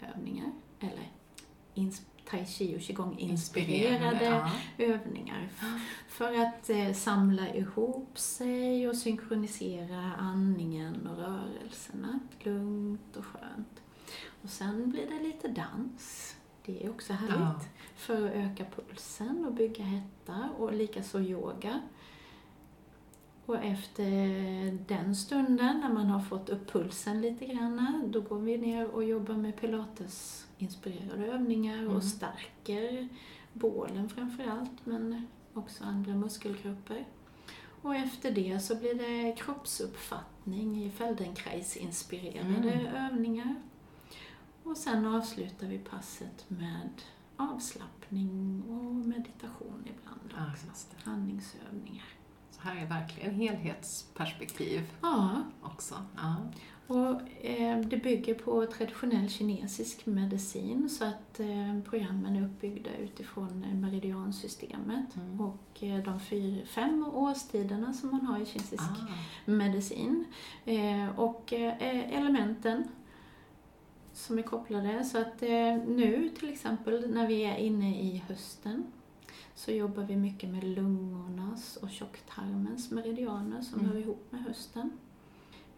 [0.02, 1.10] övningar, eller
[2.26, 4.52] tai chi och qigong inspirerade ja.
[4.78, 5.50] övningar
[6.08, 13.82] för att eh, samla ihop sig och synkronisera andningen och rörelserna lugnt och skönt.
[14.44, 16.36] Och sen blir det lite dans.
[16.66, 17.38] Det är också härligt.
[17.40, 17.60] Ja.
[17.96, 21.82] För att öka pulsen och bygga hetta och likaså yoga.
[23.46, 24.08] Och efter
[24.88, 29.04] den stunden, när man har fått upp pulsen lite grann, då går vi ner och
[29.04, 31.96] jobbar med pilates-inspirerade övningar Mm.
[31.96, 33.08] och stärker
[33.54, 37.06] bålen framför allt, men också andra muskelgrupper.
[37.82, 42.96] Och efter det så blir det kroppsuppfattning i Feldenkrais-inspirerade Mm.
[42.96, 43.56] övningar.
[44.64, 46.90] Och sen avslutar vi passet med
[47.38, 50.22] avslappning och meditation ibland
[50.54, 50.66] också.
[50.68, 50.98] just det.
[52.64, 55.96] Här är verkligen helhetsperspektiv Ja, också.
[56.16, 56.36] Ja.
[56.88, 63.64] och eh, det bygger på traditionell kinesisk medicin så att eh, programmen är uppbyggda utifrån
[63.64, 65.42] eh, meridiansystemet Mm.
[65.42, 69.52] och eh, de fyra, fem årstiderna som man har i kinesisk Ah.
[69.52, 70.26] medicin.
[70.66, 72.84] Eh, och eh, elementen
[74.14, 75.04] som är kopplade.
[75.04, 78.84] Så att eh, nu till exempel när vi är inne i hösten
[79.56, 83.92] så jobbar vi mycket med lungornas och tjocktarmens meridianer som Mm.
[83.92, 84.92] hör ihop med hösten.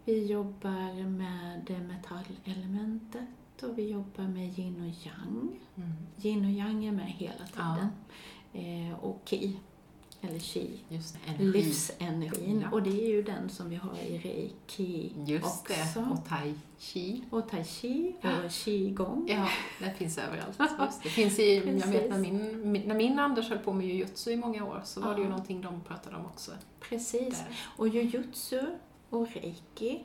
[0.05, 5.59] Vi jobbar med metallelementet och vi jobbar med yin och yang.
[5.75, 5.91] Mm.
[6.21, 7.87] Yin och yang är med hela tiden.
[8.53, 9.57] Eh, och ki,
[10.29, 11.43] eller chi, Just energi.
[11.51, 12.61] livsenergin.
[12.61, 12.69] Ja.
[12.71, 15.99] Och det är ju den som vi har i reiki Just också.
[15.99, 17.23] det, och tai chi.
[17.29, 19.25] Och tai chi och qigong.
[19.29, 19.47] Ja,
[19.79, 20.59] det finns överallt.
[20.79, 21.09] Just det.
[21.09, 24.65] finns i, jag vet när min, när min Anders höll på med jujutsu i många
[24.65, 25.29] år så var det ju Ja.
[25.29, 26.51] någonting de pratade om också.
[26.79, 27.39] Precis.
[27.39, 27.57] Där.
[27.77, 28.61] Och jujutsu
[29.09, 30.03] och reiki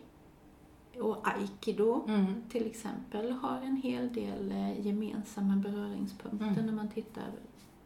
[0.99, 2.35] och aikido Mm.
[2.51, 6.67] till exempel har en hel del eh, gemensamma beröringspunkter Mm.
[6.67, 7.25] när man tittar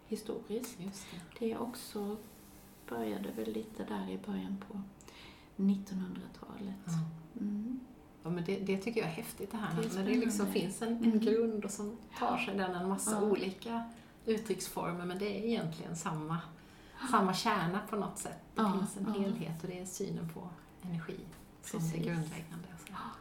[0.09, 0.81] historiskt.
[0.81, 1.07] Just
[1.39, 1.47] det.
[1.47, 2.17] Det också
[2.89, 4.81] började väl lite där i början på
[5.57, 6.75] 1900-talet.
[6.87, 6.93] Ja.
[7.41, 7.81] Mm.
[8.23, 10.47] Ja, men det, det tycker jag är häftigt det här Det är när det liksom
[10.47, 11.19] finns en, en Mm.
[11.21, 13.23] grund och så tar sig den en massa Ja.
[13.23, 13.91] olika
[14.27, 16.39] uttrycksformer men det är egentligen samma,
[17.11, 18.39] samma kärna på något sätt.
[18.55, 20.49] Det Ja, finns en helhet och det är synen på
[20.83, 21.17] energi
[21.63, 21.95] som Precis.
[21.95, 22.69] är grundläggande.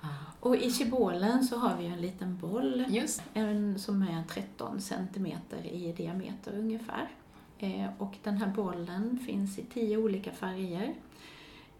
[0.02, 0.10] Ja.
[0.40, 5.66] Och i chibolen så har vi en liten boll Just en, som är 13 centimeter
[5.66, 7.10] i diameter ungefär.
[7.58, 10.94] Eh, och den här bollen finns i tio olika färger.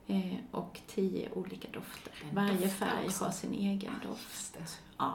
[0.08, 2.14] Eh, och tio olika dofter.
[2.30, 3.26] En Varje färg också.
[3.26, 4.58] har sin egen doft.
[4.98, 5.14] Ja,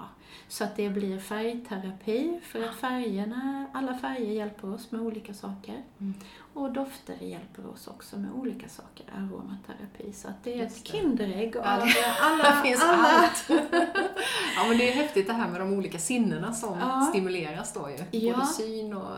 [0.48, 5.82] så att det blir färgterapi för att färgerna, alla färger hjälper oss med olika saker.
[6.00, 6.14] Mm.
[6.54, 10.12] Och dofter hjälper oss också med olika saker, aromaterapi.
[10.12, 10.86] Så att det är Just ett.
[10.92, 11.84] Kinderägg av alla,
[12.42, 13.08] Där finns alla.
[13.08, 13.44] allt.
[14.56, 17.06] ja, men det är häftigt det här med de olika sinnena som Ja.
[17.10, 18.18] stimuleras då ju.
[18.18, 18.34] Ja.
[18.34, 19.16] Både syn och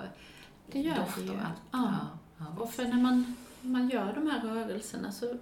[0.73, 1.61] Det gör doft och allt.
[1.71, 1.95] Ja.
[2.39, 5.35] Ja, Och för när man, man gör de här rörelserna så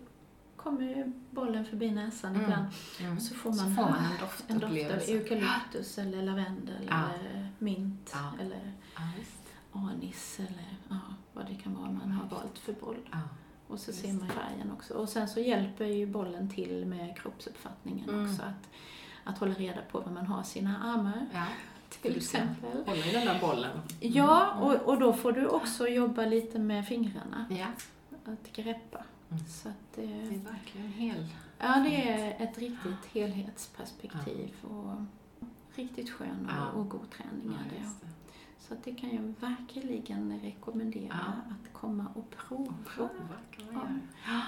[0.69, 2.43] kommer ju bollen förbi näsan Mm.
[2.43, 2.67] ibland.
[3.01, 3.17] Mm.
[3.17, 4.05] Och så får Så man, får man en
[4.49, 6.95] en doft av eukalyptus eller lavendel Ja.
[7.21, 8.33] eller mint Ja.
[8.45, 10.97] eller Ja, anis eller ja,
[11.33, 12.97] vad det kan vara man har valt för boll.
[13.11, 13.19] Ja.
[13.67, 14.95] Och så Just ser man färgen också.
[14.95, 18.31] Och sen så hjälper ju bollen till med kroppsuppfattningen Mm.
[18.31, 18.43] också.
[18.43, 18.69] Att,
[19.25, 21.45] att hålla reda på var man har sina armar Ja.
[22.03, 22.85] till exempel.
[22.87, 23.81] Hålla i den där bollen.
[24.01, 24.63] Ja, Mm.
[24.65, 27.47] och, och då får du också jobba lite med fingrarna.
[27.51, 27.67] Ja,
[28.25, 28.99] Att greppa.
[29.31, 29.45] Mm.
[29.49, 31.27] Så att det är verkligen hel...
[31.59, 34.95] ja, det är ett riktigt helhetsperspektiv och
[35.75, 36.71] riktigt skön och, Ja.
[36.71, 38.07] och god träning är just det.
[38.59, 41.55] Så att det kan jag verkligen rekommendera Ja.
[41.55, 43.11] att komma och prova Prova
[43.59, 43.65] Ja.
[43.73, 44.43] göra.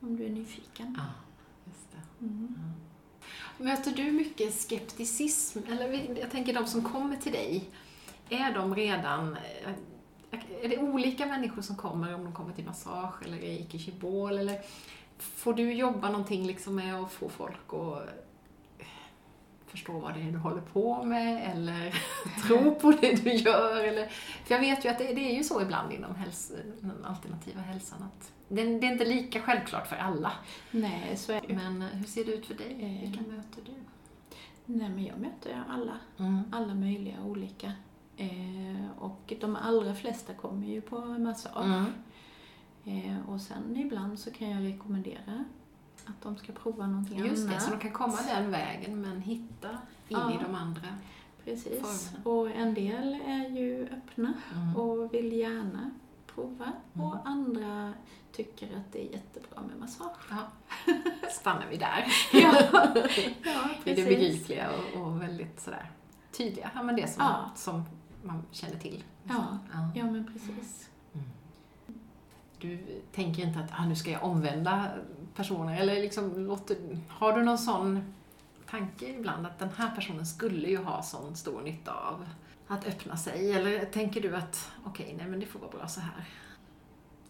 [0.00, 0.94] om du är nyfiken.
[0.98, 1.04] Ja,
[1.66, 2.24] just det.
[2.26, 2.54] Mm.
[3.58, 5.58] Möter du mycket skepticism?
[5.68, 7.70] Eller jag tänker de som kommer till dig,
[8.28, 9.36] är de redan...
[10.62, 14.60] Är det olika människor som kommer om de kommer till massage eller reiki shibol eller
[15.18, 18.08] får du jobba någonting liksom med att få folk att
[18.78, 18.86] eh,
[19.66, 21.94] förstå vad det är du håller på med eller
[22.46, 24.08] tro på det du gör eller...
[24.44, 27.60] För jag vet ju att det, det är ju så ibland inom häls, den alternativa
[27.60, 30.32] hälsan att det, det är inte lika självklart för alla.
[30.70, 31.54] Nej, så är det.
[31.54, 32.76] Men eh, hur ser det ut för dig?
[32.80, 33.10] Eh.
[33.10, 33.72] Vilka möter du?
[34.64, 35.92] Nej, men jag möter alla.
[36.18, 36.42] Mm.
[36.52, 37.72] Alla möjliga olika.
[38.20, 41.64] Eh, och de allra flesta kommer ju på massage.
[41.64, 41.92] Mm.
[42.84, 45.44] Eh, och sen ibland så kan jag rekommendera
[46.06, 47.62] att de ska prova någonting Just det, annat.
[47.62, 49.76] så de kan komma den vägen men hitta in
[50.08, 50.32] Ja.
[50.32, 50.82] i de andra.
[51.44, 51.80] Precis.
[51.80, 52.30] formerna.
[52.30, 54.76] Och en del är ju öppna Mm.
[54.76, 55.90] och vill gärna
[56.34, 56.72] prova.
[56.94, 57.06] Mm.
[57.06, 57.92] Och andra
[58.32, 60.30] tycker att det är jättebra med massage.
[60.30, 60.36] Ja.
[61.30, 62.04] Stannar vi där.
[62.32, 62.54] ja,
[63.44, 64.04] ja I det precis.
[64.08, 65.90] begripliga och, och väldigt sådär
[66.32, 66.70] tydliga.
[66.74, 67.50] Ja, men det som, Ja.
[67.54, 67.84] som
[68.22, 69.04] man känner till.
[69.24, 69.58] Ja.
[69.72, 69.90] Ja.
[69.94, 70.90] Ja, men precis.
[72.60, 72.78] Du
[73.12, 74.88] tänker inte att ah, nu ska jag omvända
[75.34, 76.76] personer eller liksom låter,
[77.08, 78.14] har du någon sån
[78.70, 82.26] tanke ibland att den här personen skulle ju ha sån stor nytta av
[82.66, 83.52] att öppna sig?
[83.52, 86.24] Eller tänker du att okej, nej men det får vara bra så här?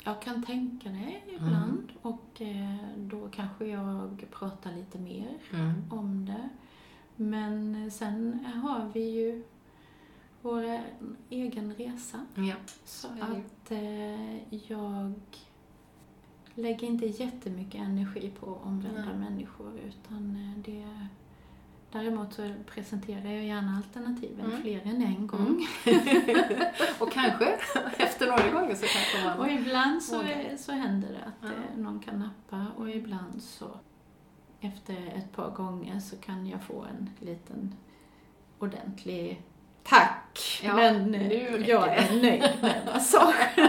[0.05, 5.72] Jag kan tänka det ibland och eh, då kanske jag pratar lite mer Mm.
[5.91, 6.49] om det.
[7.16, 9.45] Men sen har vi ju
[10.49, 10.80] vår
[11.30, 12.26] egen resa.
[12.34, 12.55] Ja.
[12.84, 13.22] Så ju.
[13.22, 15.12] att eh, jag
[16.55, 19.16] lägger inte jättemycket energi på att omvända Nej.
[19.30, 20.86] människor utan eh, det
[21.92, 24.62] Däremot så presenterar jag gärna alternativen Mm.
[24.62, 25.66] fler än en gång.
[27.01, 27.59] och kanske
[27.99, 29.38] efter några gånger så kanske man...
[29.38, 30.22] Och ibland så,
[30.59, 31.49] så händer det att Ja.
[31.49, 33.66] eh, någon kan nappa och ibland så
[34.61, 37.74] efter ett par gånger så kan jag få en liten
[38.59, 39.42] ordentlig
[39.89, 41.18] tack, Ja, men nu
[41.57, 43.57] eh, jag det." är nöjd med massage.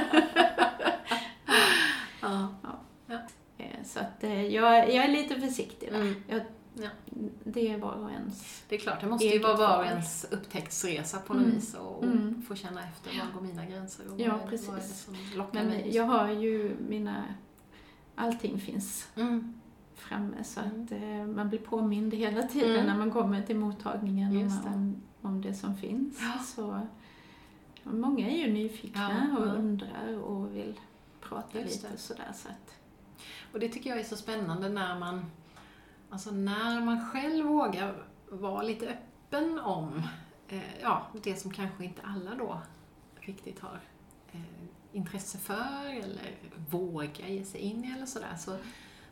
[2.21, 2.47] Ja.
[3.57, 5.87] Eh, Så att eh, jag, jag är lite försiktig.
[5.87, 6.15] Mm.
[6.27, 6.41] Jag,
[6.73, 6.89] Ja.
[7.43, 8.63] Det är var och ens.
[8.69, 11.55] Det är klart, det måste ju vara var och ens upptäcktsresa på något Mm.
[11.55, 12.41] vis och, och Mm.
[12.47, 15.03] få känna efter var går mina gränser och Ja, vad, är, vad är det precis.
[15.03, 15.81] som lockar mig.
[15.83, 17.23] Men jag har ju mina...
[18.15, 19.53] Allting finns Mm.
[19.95, 20.81] framme så Mm.
[21.29, 22.85] att man blir påmind hela tiden Mm.
[22.85, 26.19] när man kommer till mottagningen om, om det som finns.
[26.21, 26.43] Ja.
[26.43, 26.87] Så,
[27.83, 30.79] många är ju nyfikna Ja, och undrar och vill
[31.21, 31.97] prata Just lite det.
[31.97, 32.31] sådär.
[32.35, 32.75] Så att,
[33.53, 35.25] Och det tycker jag är så spännande när man,
[36.09, 40.03] alltså när man själv vågar vara lite öppen om
[40.47, 42.61] eh, ja, det som kanske inte alla då
[43.19, 43.79] riktigt har
[44.31, 44.41] eh,
[44.91, 46.35] intresse för eller
[46.69, 48.57] vågar ge sig in i eller sådär så,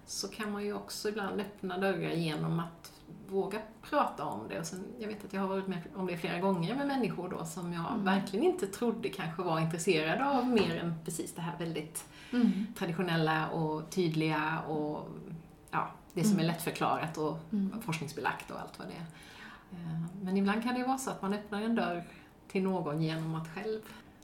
[0.05, 2.93] så kan man ju också ibland öppna dörrar genom att
[3.30, 4.60] våga prata om det.
[4.60, 7.30] Och sen, jag vet att jag har varit med om det flera gånger med människor
[7.30, 8.03] då som jag Mm.
[8.03, 12.05] verkligen inte trodde kanske var intresserade av mer än precis det här väldigt
[12.78, 15.08] traditionella och tydliga och
[15.72, 16.43] ja, det som Mm.
[16.43, 17.82] är lättförklarat och Mm.
[17.82, 19.05] forskningsbelagt och allt vad det är.
[19.78, 22.03] Eh, Men ibland kan det ju vara så att man öppnar en dörr
[22.47, 23.82] till någon genom att själv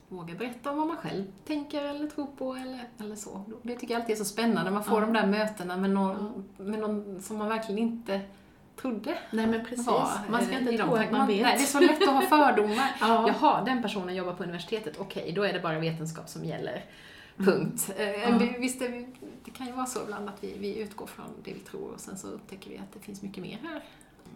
[0.08, 3.42] våga berätta om vad man själv tänker eller tror på eller, eller så.
[3.62, 5.06] Det tycker jag alltid är så spännande, man får Ja.
[5.06, 8.20] de där mötena med någon, med någon som man verkligen inte
[8.76, 10.08] trodde Nej men precis, var.
[10.30, 11.42] man ska eh, inte tro att man vet.
[11.42, 12.96] Nej, det är så lätt att ha fördomar.
[13.00, 13.28] ja.
[13.28, 16.84] Jaha, den personen jobbar på universitetet, okej, då är det bara vetenskap som gäller.
[17.36, 17.90] punkt.
[17.96, 18.30] Eh, Ja.
[18.38, 19.06] det- Visst, det,
[19.44, 22.00] det kan ju vara så ibland att vi, vi utgår från det vi tror och
[22.00, 23.84] sen så upptäcker vi att det finns mycket mer här.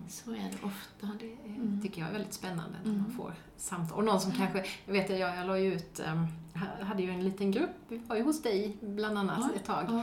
[0.08, 1.06] Så är det ofta.
[1.20, 1.80] Det är, Mm.
[1.82, 3.02] tycker jag är väldigt spännande när Mm.
[3.02, 3.98] man får samtal.
[3.98, 6.26] Och någon som kanske, jag vet jag, jag la ju ut, um,
[6.86, 9.84] hade ju en liten grupp, vi var ju hos dig bland annat Ja, ett tag.
[9.88, 10.02] Ja.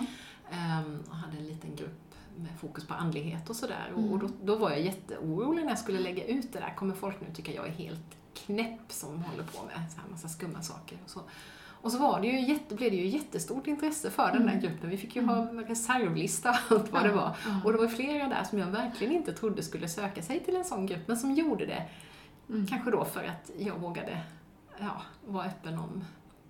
[0.52, 2.05] Ehm, och hade en liten grupp
[2.38, 3.92] med fokus på andlighet och sådär.
[3.98, 4.12] Mm.
[4.12, 6.74] Och, då, då var jag jätteorolig när jag skulle lägga ut det där.
[6.76, 10.28] Kommer folk nu tycka jag är helt knäpp som håller på med så här massa
[10.30, 11.22] skumma saker och så.
[11.82, 14.62] Och så var det ju jätte, blev det ju jättestort intresse för den där Mm.
[14.64, 14.90] gruppen.
[14.90, 17.36] Vi fick ju ha reservlista och allt vad det var.
[17.46, 17.62] Ja.
[17.66, 20.66] Och det var flera där som jag verkligen inte trodde skulle söka sig till en
[20.66, 21.86] sån grupp, men som gjorde det.
[22.50, 22.68] Mm.
[22.68, 24.22] Kanske då för att jag vågade
[24.80, 26.04] ja, vara öppen om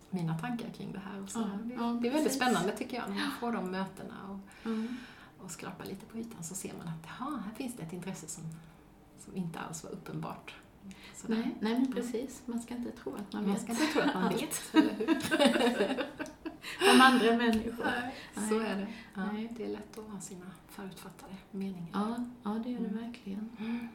[0.09, 1.23] mina tankar kring det här.
[1.23, 1.39] Och så.
[1.39, 2.35] Ja, det, ja, det är väldigt precis.
[2.35, 4.13] spännande tycker jag, när man får de mötena.
[4.29, 4.97] Och, Mm.
[5.39, 8.27] Och skrapar lite på ytan så ser man att jaha, här finns det ett intresse
[8.27, 8.43] som,
[9.19, 10.55] som inte alls var uppenbart.
[11.15, 11.35] Sådär.
[11.35, 12.41] Nej, nej, men precis.
[12.45, 14.93] Man ska inte tro att man Man vet ska inte tro att man vet, eller
[14.93, 16.05] hur?
[16.95, 17.85] om andra människor.
[17.85, 18.15] Nej,
[18.49, 18.87] så är det.
[19.15, 19.53] Ja, Nej.
[19.57, 21.87] det är lätt att ha sina förutfattade meningar.
[21.93, 23.05] Ja, ja det är det Mm.
[23.05, 23.49] verkligen.
[23.59, 23.87] Mm.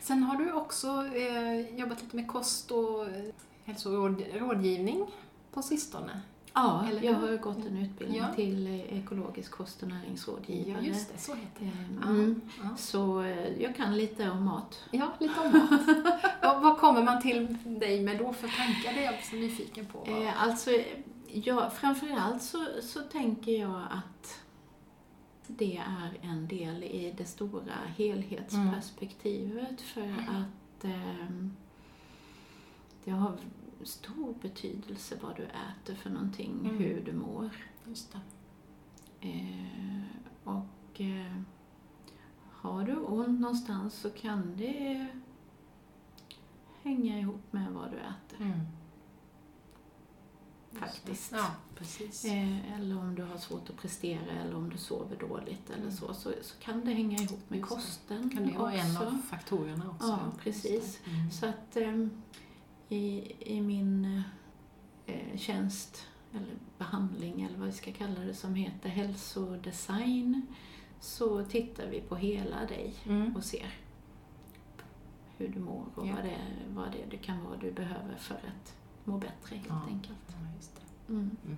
[0.00, 3.24] Sen har du också eh, jobbat lite med kost och eh,
[3.64, 5.06] hälsorådgivning
[5.52, 6.20] på sistone.
[6.56, 8.34] Ja, Eller jag har gått en utbildning Ja.
[8.34, 10.80] till eh, ekologisk kost och näringsrådgivare.
[10.82, 11.66] Ja, just det, så heter det.
[11.66, 12.40] Eh, Ja, Mm.
[12.62, 12.68] ja.
[12.76, 14.84] Så eh, jag kan lite om mat.
[14.90, 15.80] ja lite om mat.
[16.42, 18.92] vad, vad kommer man till dig med då för tankar?
[18.94, 20.04] Det är jag så nyfiken på.
[20.06, 20.70] Eh, alltså,
[21.32, 24.40] ja, framförallt så, så tänker jag att
[25.46, 31.52] det är en del i det stora helhetsperspektivet för att ehm,
[33.04, 33.32] det har
[33.84, 36.78] stor betydelse vad du äter för någonting, Mm.
[36.78, 37.50] hur du mår.
[37.86, 38.14] Just.
[39.20, 40.02] Eh,
[40.44, 41.36] och eh,
[42.50, 45.06] har du ont någonstans så kan det
[46.82, 48.44] hänga ihop med vad du äter.
[48.46, 48.60] Mm.
[50.72, 51.32] Faktiskt.
[51.32, 52.24] Ja, precis.
[52.24, 55.92] Eh, eller om du har svårt att prestera eller om du sover dåligt eller Mm.
[55.92, 59.18] så, så, så kan det hänga ihop med Just kosten kan det vara en av
[59.30, 60.06] faktorerna också?
[60.08, 61.00] Ja, precis.
[61.06, 61.30] Mm.
[61.30, 62.10] Så att ehm,
[62.94, 64.22] i, i min
[65.06, 70.42] eh, tjänst, eller behandling eller vad vi ska kalla det, som heter hälsodesign,
[71.00, 73.36] så tittar vi på hela dig Mm.
[73.36, 73.74] och ser
[75.38, 76.14] hur du mår och Ja.
[76.14, 76.38] vad, det,
[76.74, 79.82] vad det, det kan vara du behöver för att må bättre helt Ja.
[79.88, 80.18] enkelt.
[80.28, 81.12] Ja.
[81.14, 81.30] Mm.
[81.46, 81.56] Mm.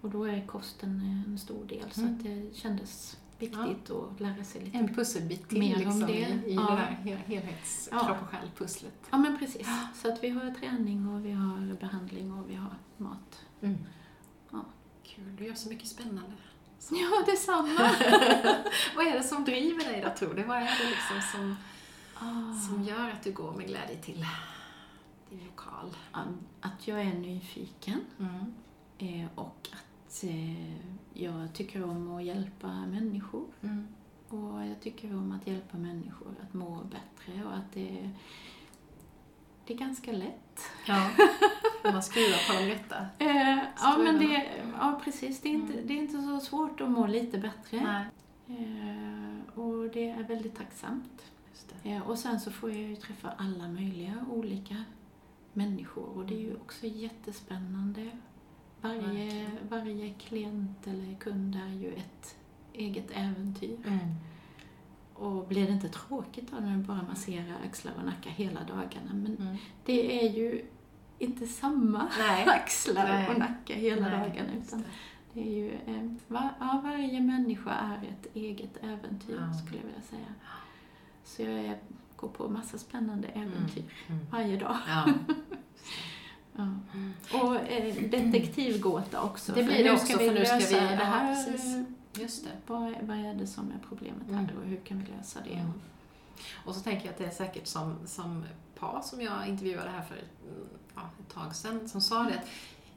[0.00, 2.14] Och då är kosten en stor del så Mm.
[2.14, 4.78] att det kändes viktigt att lära sig lite.
[4.78, 6.12] En pusselbit till Mer om liksom, det.
[6.12, 6.60] i, i Ja.
[6.70, 8.10] det där hel- helhets Ja.
[8.10, 8.94] och själ-pusslet.
[9.10, 9.68] Ja men precis.
[9.94, 13.40] Så att vi har träning och vi har behandling och vi har mat.
[13.62, 13.78] Mm.
[14.50, 14.64] Ja.
[15.02, 16.32] Kul, du gör så mycket spännande.
[16.90, 17.68] Ja, detsamma!
[18.96, 20.42] Vad är det som driver dig då, tror du?
[20.42, 21.56] Vad är det liksom som,
[22.14, 22.54] Ah.
[22.68, 24.26] som gör att du går med glädje till
[25.30, 25.96] din lokal?
[26.60, 28.54] Att jag är nyfiken Mm.
[28.98, 30.74] eh, och att eh,
[31.14, 33.46] jag tycker om att hjälpa människor.
[33.62, 33.88] Mm.
[34.28, 38.10] Och jag tycker om att hjälpa människor att må bättre och att det,
[39.66, 40.60] det är ganska lätt.
[40.86, 41.10] Ja,
[41.84, 42.96] man skruvar på de rätta.
[43.18, 44.48] Eh, ja, men det,
[44.80, 45.40] ja, precis.
[45.40, 45.86] Det är, inte, Mm.
[45.86, 47.80] det är inte så svårt att må lite bättre.
[47.84, 48.06] Nej,
[48.46, 51.32] Eh, och det är väldigt tacksamt.
[51.82, 54.84] Eh, och sen så får jag ju träffa alla möjliga olika
[55.52, 58.10] människor och det är ju också jättespännande.
[58.82, 62.36] Varje, varje klient eller kund är ju ett
[62.72, 63.76] eget äventyr.
[63.86, 63.98] Mm.
[65.14, 69.12] Och blir det inte tråkigt då när du bara masserar axlar och nacka hela dagarna?
[69.12, 69.56] Men Mm.
[69.84, 70.64] det är ju
[71.18, 72.44] inte samma Nej.
[72.48, 73.28] axlar Nej.
[73.28, 74.52] och nacka hela Nej, dagarna.
[74.66, 74.84] Utan
[75.32, 75.40] det.
[75.40, 79.52] är ju, eh, var, ja, varje människa är ett eget äventyr Ja.
[79.54, 80.26] skulle jag vilja säga.
[81.24, 81.78] Så jag
[82.16, 84.26] går på massa spännande äventyr Mm.
[84.30, 84.76] varje dag.
[84.88, 85.08] Ja.
[86.56, 86.68] Ja.
[87.42, 89.52] Och eh, detektivgåta också.
[89.52, 91.34] Det för blir det nu också, för nu ska vi- det här.
[91.34, 91.76] precis.
[92.14, 92.50] Just det.
[92.66, 94.34] Vad, är- vad är det som är problemet Mm.
[94.46, 95.54] här och hur kan vi lösa det?
[95.54, 95.72] Mm.
[96.64, 98.44] Och så tänker jag att det är säkert som, som
[98.78, 102.46] par som jag intervjuade här för mm, ja, ett tag sedan som sa det att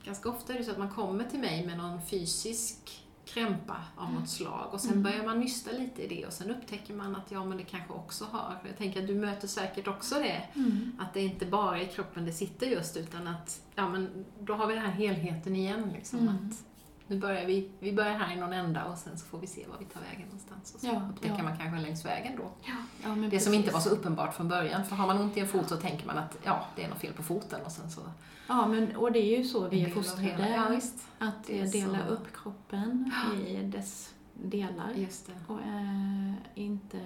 [0.06, 4.14] ganska ofta är det så att man kommer till mig med någon fysisk krämpa av
[4.14, 5.04] något slag och sen Mm.
[5.04, 7.94] börjar man nysta lite i det och sen upptäcker man att ja men det kanske
[7.94, 10.92] också har, jag tänker att du möter säkert också det, Mm.
[11.00, 14.54] att det inte bara är i kroppen det sitter just utan att ja men då
[14.54, 16.36] har vi den här helheten igen liksom Mm.
[16.36, 16.64] att
[17.08, 19.68] nu börjar vi, vi börjar här i någon ända och sen så får vi se
[19.68, 21.44] var vi tar vägen någonstans och så Ja, upptäcker ja.
[21.44, 23.92] man kanske längs vägen då Ja, ja, men det som inte var precis.
[23.92, 24.86] så uppenbart från början.
[24.86, 27.00] För har man ont i en fot så tänker man att ja, det är något
[27.00, 28.02] fel på foten och sen så...
[28.48, 30.50] Ja, men, och det är ju så vi är fostrade.
[30.50, 31.08] Ja, visst.
[31.20, 32.14] Att Det dela så.
[32.14, 33.12] upp kroppen
[33.48, 34.92] i dess delar.
[34.96, 35.54] Just det.
[35.54, 37.00] Och eh, inte...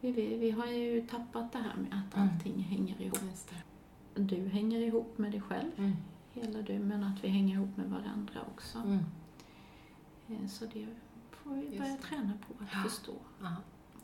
[0.00, 2.28] Vi, vi, vi har ju tappat det här med att Mm.
[2.34, 3.18] allting hänger ihop.
[4.14, 5.70] Du hänger ihop med dig själv.
[5.78, 5.92] Mm.
[6.34, 8.78] Hela du, men att vi hänger ihop med varandra också.
[8.78, 8.98] Mm.
[10.28, 10.86] Eh, Så det
[11.30, 12.02] får vi Just börja det.
[12.02, 12.88] träna på att Ja.
[12.90, 13.12] förstå.
[13.42, 13.56] Ja.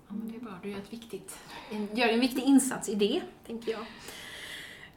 [0.08, 0.58] ja, men det är bra.
[0.62, 1.38] Du gör, ett viktigt,
[1.94, 3.86] gör en viktig insats i det, tänker jag.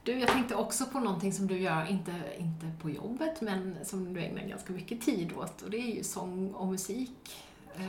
[0.04, 4.14] Du, jag tänkte också på någonting som du gör, inte, inte på jobbet, men som
[4.14, 7.36] du ägnar ganska mycket tid åt, och det är ju sång och musik.
[7.76, 7.86] Eh,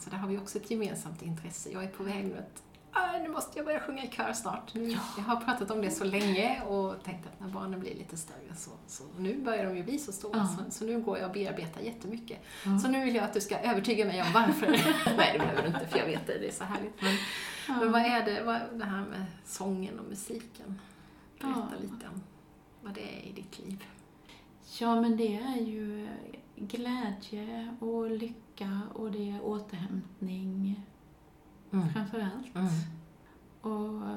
[0.00, 1.70] Så där har vi också ett gemensamt intresse.
[1.70, 2.73] Jag är på väg nu att "Ah,
[3.22, 4.74] nu måste jag börja sjunga i kör snart.
[4.74, 8.16] Nu, Jag har pratat om det så länge och tänkt att när barnen blir lite
[8.16, 10.64] större så, så nu börjar de ju bli så stora, Ja.
[10.64, 12.38] så, så nu går jag och bearbetar jättemycket.
[12.64, 12.78] Ja.
[12.78, 14.66] Så nu vill jag att du ska övertyga mig om varför.
[15.16, 17.02] Nej, det behöver du inte, för jag vet det, det är så härligt.
[17.02, 17.14] Men,
[17.68, 17.74] Ja.
[17.80, 20.80] men vad är det, vad, det här med sången och musiken?
[21.40, 22.22] Berätta lite om
[22.80, 23.84] vad det är i ditt liv.
[24.80, 26.08] Ja, men det är ju
[26.56, 30.80] glädje och lycka och det är återhämtning
[31.94, 32.54] framför allt.
[32.54, 32.68] Mm.
[33.60, 34.16] Och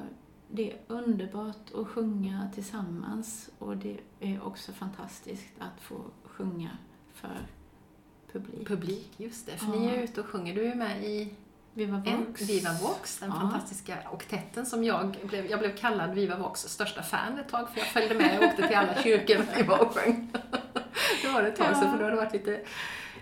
[0.52, 6.70] det är underbart att sjunga tillsammans och det är också fantastiskt att få sjunga
[7.14, 7.48] för
[8.32, 8.68] publik.
[8.68, 9.58] Publik, just det.
[9.58, 9.80] För Ja.
[9.80, 10.56] ni är ute och sjunger.
[10.56, 11.34] Du är med i
[11.74, 12.42] Viva en Vox.
[12.42, 13.36] Viva Vox, den Ja.
[13.36, 17.80] fantastiska oktetten som jag blev, jag blev kallad Viva Vox största fan ett tag för
[17.80, 20.32] jag följde med och åkte till alla kyrkor vi var och sjöng.
[21.22, 21.92] Det var ett tag sedan Ja.
[21.92, 22.62] för då har det varit lite,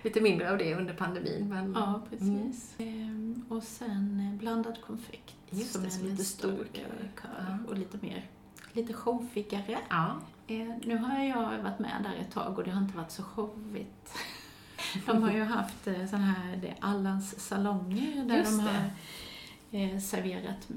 [0.02, 1.48] lite mindre av det under pandemin.
[1.48, 2.74] Men, Ja, precis.
[2.78, 7.10] Ehm, och sen eh, blandad konfekt Just som det, är som en lite stor kör.
[7.22, 7.58] Ja.
[7.68, 8.30] och lite mer,
[8.72, 9.78] lite showigare.
[9.90, 10.16] ja.
[10.48, 13.22] Eh, nu har jag varit med där ett tag och det har inte varit så
[13.22, 14.14] showigt.
[15.06, 18.90] De har ju haft eh, sån här det är Allans salonger där Just de det.
[19.76, 20.68] Eh, serverat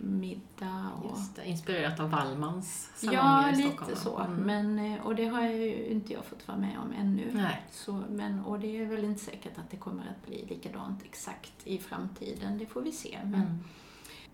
[0.00, 3.96] middag och det, inspirerat av Wallmans Ja, salonger i lite Stockholm.
[3.96, 4.18] så.
[4.18, 4.36] Mm.
[4.74, 7.30] Men, eh, och det har ju inte jag fått vara med om ännu.
[7.32, 7.62] Nej.
[7.70, 11.52] Så, men, och det är väl inte säkert att det kommer att bli likadant exakt
[11.64, 12.58] i framtiden.
[12.58, 13.18] Det får vi se.
[13.24, 13.34] Men,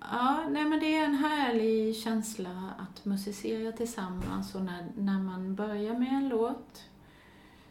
[0.00, 0.10] Mm.
[0.12, 5.54] Ja, nej, men det är en härlig känsla att musicera tillsammans och när, när man
[5.54, 6.84] börjar med en låt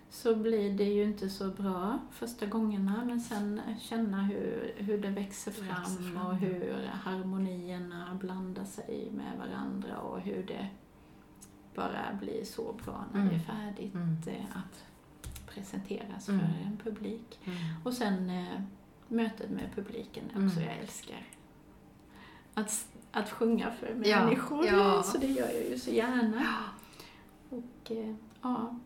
[0.10, 5.10] så blir det ju inte så bra första gångerna men sen känna hur, hur det
[5.10, 6.38] växer fram, Växer fram, och ja.
[6.38, 10.68] hur harmonierna blandar sig med varandra och hur det
[11.76, 13.30] bara blir så bra när Mm.
[13.34, 14.18] det är färdigt Mm.
[14.28, 14.84] eh, att
[15.48, 16.40] presenteras Mm.
[16.42, 17.40] för en publik.
[17.46, 17.58] Mm.
[17.84, 18.62] Och sen eh,
[19.08, 20.70] mötet med publiken är också Mm.
[20.70, 21.24] jag älskar.
[22.54, 25.04] Att, att sjunga för Ja, människor, ja.
[25.04, 26.46] så det gör jag ju så gärna.
[27.50, 28.80] Och eh, ja,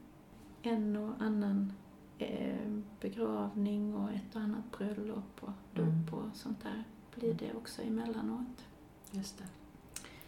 [0.63, 1.73] en och annan
[2.17, 2.69] eh,
[3.01, 6.09] begravning och ett och annat bröllop och dop Mm.
[6.13, 6.83] och sånt där
[7.15, 8.65] blir det också emellanåt.
[9.11, 9.43] Just det.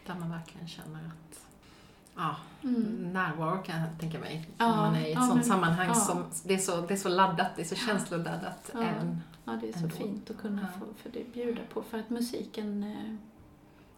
[0.06, 1.46] Där man verkligen känner att
[2.16, 3.12] ja, Mm.
[3.12, 4.48] närvaro kan jag tänka mig.
[4.58, 5.94] Ja, När man är i ett ja, sånt men- sammanhang ja.
[5.94, 8.70] som det är, så, det är så laddat, det är så känsloladdat.
[8.74, 8.82] Ja.
[8.82, 9.96] Även, Ja, det är så Ändå.
[9.96, 11.82] fint att kunna få för det bjuda på.
[11.82, 13.14] För att musiken eh,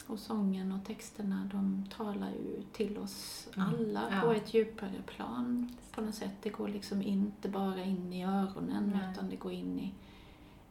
[0.09, 3.68] och sången och texterna, de talar ju till oss Mm.
[3.68, 4.20] alla Ja.
[4.20, 5.76] på ett djupare plan.
[5.94, 6.32] På något sätt.
[6.42, 9.12] Det går liksom inte bara in i öronen Nej.
[9.12, 9.94] utan det går in i,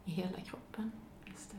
[0.04, 0.92] i hela kroppen.
[1.24, 1.56] det.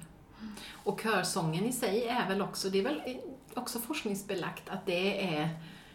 [0.71, 3.17] Och körsången i sig är väl också, det är väl
[3.53, 5.49] också forskningsbelagt att det är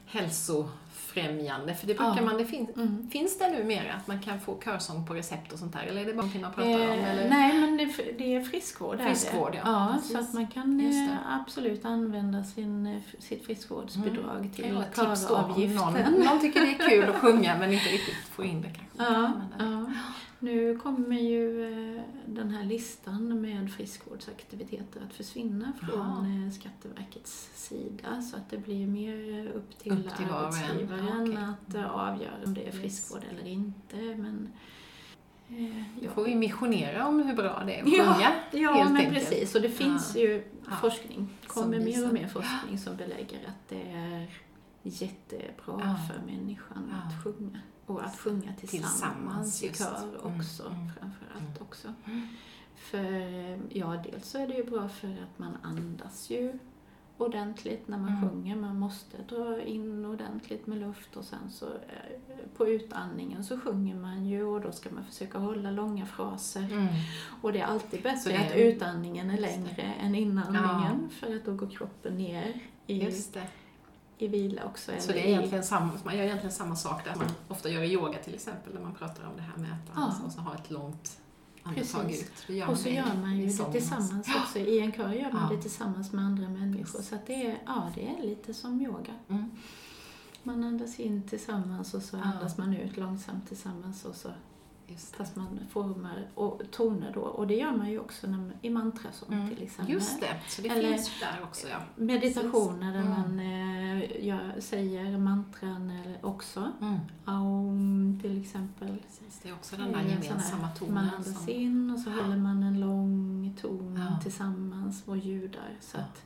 [0.06, 1.74] hälsofrämjande.
[1.74, 2.22] För det brukar Ja.
[2.22, 3.10] man, det fin, Mm.
[3.10, 5.82] finns det numera att man kan få körsång på recept och sånt där?
[5.82, 6.80] Eller är det bara någonting man pratar om?
[6.80, 7.28] Eh, Eller?
[7.28, 7.84] nej, men det,
[8.18, 9.00] det är friskvård.
[9.00, 9.58] Friskvård, det.
[9.64, 9.94] ja.
[9.94, 14.74] ja så att man kan eh, absolut använda sin, eh, sitt friskvårdsbidrag Kan till om
[14.74, 16.12] någon, köravgiften.
[16.12, 19.14] någon tycker det är kul att sjunga men inte riktigt får in det kanske.
[19.14, 19.24] Ja,
[19.64, 19.86] eh, ja.
[20.44, 21.64] Nu kommer ju
[21.96, 28.58] eh, den här listan med friskvårdsaktiviteter att försvinna från eh, Skatteverkets sida så att det
[28.58, 31.36] blir mer upp till, Upp till arbetsgivaren Ja, okej.
[31.36, 32.80] att eh, avgöra om det är Yes.
[32.80, 33.96] friskvård eller inte.
[33.96, 34.48] Men,
[35.48, 36.10] eh, Då ja.
[36.10, 38.32] får vi missionera om hur bra det är att Ja.
[38.52, 39.14] Ja, helt men enkelt.
[39.30, 39.54] precis.
[39.54, 40.70] Och det finns ju Ja.
[40.80, 41.28] forskning.
[41.46, 44.26] Som kommer mer och mer forskning som belägger att det är
[44.82, 45.96] jättebra Ja.
[46.08, 46.96] för människan Ja.
[47.08, 47.60] att sjunga.
[47.86, 51.62] Och att sjunga tillsammans, Tillsammans, i kör Mm, också, mm, framför allt mm.
[51.62, 51.88] också.
[52.76, 53.04] För
[53.78, 56.58] ja, dels så är det ju bra för att man andas ju
[57.18, 58.30] ordentligt när man Mm.
[58.30, 58.56] sjunger.
[58.56, 63.94] Man måste dra in ordentligt med luft och sen så eh, på utandningen så sjunger
[63.94, 66.62] man ju och då ska man försöka hålla långa fraser.
[66.72, 66.86] Mm.
[67.42, 71.54] Och det är alltid bättre är- att utandningen är längre än inandningen för att då
[71.54, 72.98] går kroppen ner i.
[74.18, 74.92] i vila också.
[75.00, 77.82] Så det är i- egentligen samma, man gör egentligen samma sak där man ofta gör
[77.82, 80.26] i yoga till exempel, när man pratar om det här med att andas Ja.
[80.26, 81.20] och så ha ett långt
[81.62, 82.68] andetag ut.
[82.68, 84.58] Och så gör man ju det tillsammans också.
[84.58, 85.56] I en kör gör man Ja.
[85.56, 87.02] det tillsammans med andra människor.
[87.02, 89.14] Så det är, ja, det är lite som yoga.
[89.28, 89.50] Mm.
[90.42, 92.22] Man andas in tillsammans och så Ja.
[92.22, 94.28] andas man ut långsamt tillsammans och så
[94.86, 95.16] Just.
[95.16, 97.20] Fast man formar och toner då.
[97.20, 99.48] Och det gör man ju också när, i mantrasång Mm.
[99.54, 99.94] till exempel.
[99.94, 101.78] Just det, så det Eller- finns där också ja.
[101.96, 103.10] Meditationer där Mm.
[103.12, 106.72] man eh, gör, säger mantran också.
[106.80, 106.98] Mm.
[107.24, 108.88] Aum till exempel.
[109.02, 110.96] Precis, det är också den där gemensamma Man tonen.
[111.14, 114.20] andas Som, in och så håller man en lång ton Ja.
[114.22, 115.68] tillsammans och ljudar.
[115.80, 116.02] Så Ja.
[116.02, 116.22] att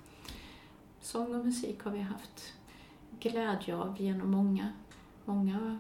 [1.01, 2.53] sång och musik har vi haft
[3.21, 4.69] glädje av genom många,
[5.25, 5.79] många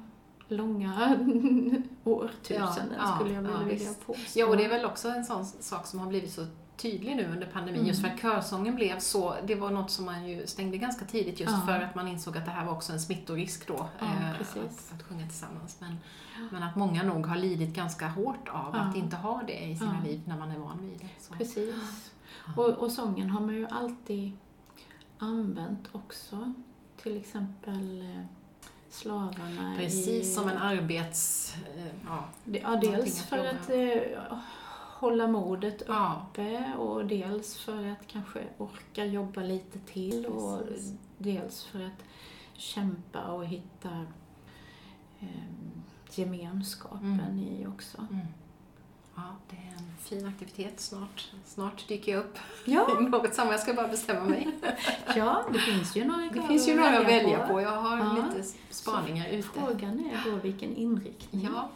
[0.48, 1.16] långa
[2.04, 4.40] årtusenden Ja, ja, skulle jag ja, vilja påstå.
[4.40, 6.46] ja, och det är väl också en sån sak som har blivit så
[6.76, 7.86] tydlig nu under pandemin, Mm.
[7.88, 11.40] just för att körsången blev så, det var något som man ju stängde ganska tidigt
[11.40, 11.66] just Ja.
[11.66, 14.92] för att man insåg att det här var också en smittorisk då, Ja, eh, att,
[14.94, 15.76] att sjunga tillsammans.
[15.80, 15.96] Men,
[16.50, 18.80] men att många nog har lidit ganska hårt av Ja.
[18.80, 20.08] att inte ha det i sina Ja.
[20.10, 21.08] liv när man är van vid det.
[21.18, 21.34] Så.
[21.34, 21.74] Precis.
[22.46, 22.62] Ja.
[22.62, 24.32] Och, och sången har man ju alltid
[25.18, 26.52] använt också.
[27.02, 28.04] Till exempel
[28.90, 29.76] slavarna i...
[29.78, 31.54] Precis som en arbets...
[31.76, 33.50] Eh, ja, Ja, dels att för jobba.
[33.50, 34.32] att eh,
[34.98, 40.92] hålla modet ja, uppe och dels för att kanske orka jobba lite till och Precis.
[41.18, 42.04] dels för att
[42.52, 44.06] kämpa och hitta
[45.20, 45.28] eh,
[46.14, 47.38] gemenskapen Mm.
[47.38, 47.98] i också.
[48.10, 48.26] mm.
[49.18, 51.32] Ja, det är en fin aktivitet snart.
[51.46, 53.52] Snart dyker jag upp Ja, i något sammanhang.
[53.52, 54.48] Jag ska bara bestämma mig.
[55.16, 57.60] ja, det finns ju några Det finns ju några att välja på.
[57.60, 58.16] Jag har Ja.
[58.34, 59.48] lite spaningar ute.
[59.48, 61.48] Frågan är då vilken inriktning.
[61.54, 61.68] Ja,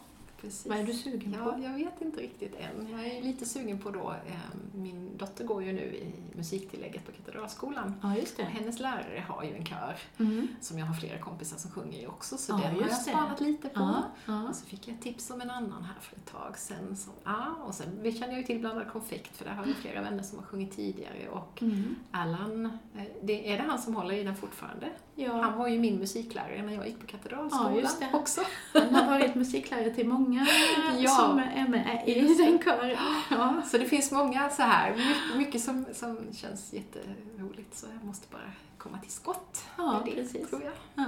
[0.43, 0.67] precis.
[0.67, 1.63] Vad är du sugen Ja, på?
[1.63, 2.89] jag vet inte riktigt än.
[2.91, 4.35] Jag är lite sugen på då, eh,
[4.75, 7.95] min dotter går ju nu i musiktillägget på Katedralskolan.
[8.03, 8.51] Ja, just Och det.
[8.51, 10.49] hennes lärare har ju en kör Mm.
[10.61, 12.95] som jag har flera kompisar som sjunger i också, så Ja, den har jag det.
[12.95, 13.95] spanat lite på.
[14.27, 14.49] Ja.
[14.49, 16.97] Och så fick jag tips om en annan här för ett tag sedan.
[16.97, 19.77] Som, ja, och sen vi känner jag ju till Blandad konfekt för där har jag
[19.77, 21.29] flera vänner som har sjungit tidigare.
[21.31, 21.95] Och Mm.
[22.11, 22.67] Allan,
[22.97, 24.89] eh, det, är det han som håller i den fortfarande?
[25.15, 28.11] Ja, Han var ju min musiklärare när jag gick på Katedralskolan Ja, just det.
[28.13, 28.41] också.
[28.73, 30.32] han har varit musiklärare till många
[30.99, 31.11] Ja.
[31.11, 32.97] som är med i den kören.
[33.31, 33.63] Ja.
[33.71, 38.27] Så det finns många så här, mycket, mycket som, som känns jätteroligt så jag måste
[38.33, 40.51] bara komma till skott Ja, det, precis.
[40.51, 40.73] tror jag.
[40.95, 41.05] Ja.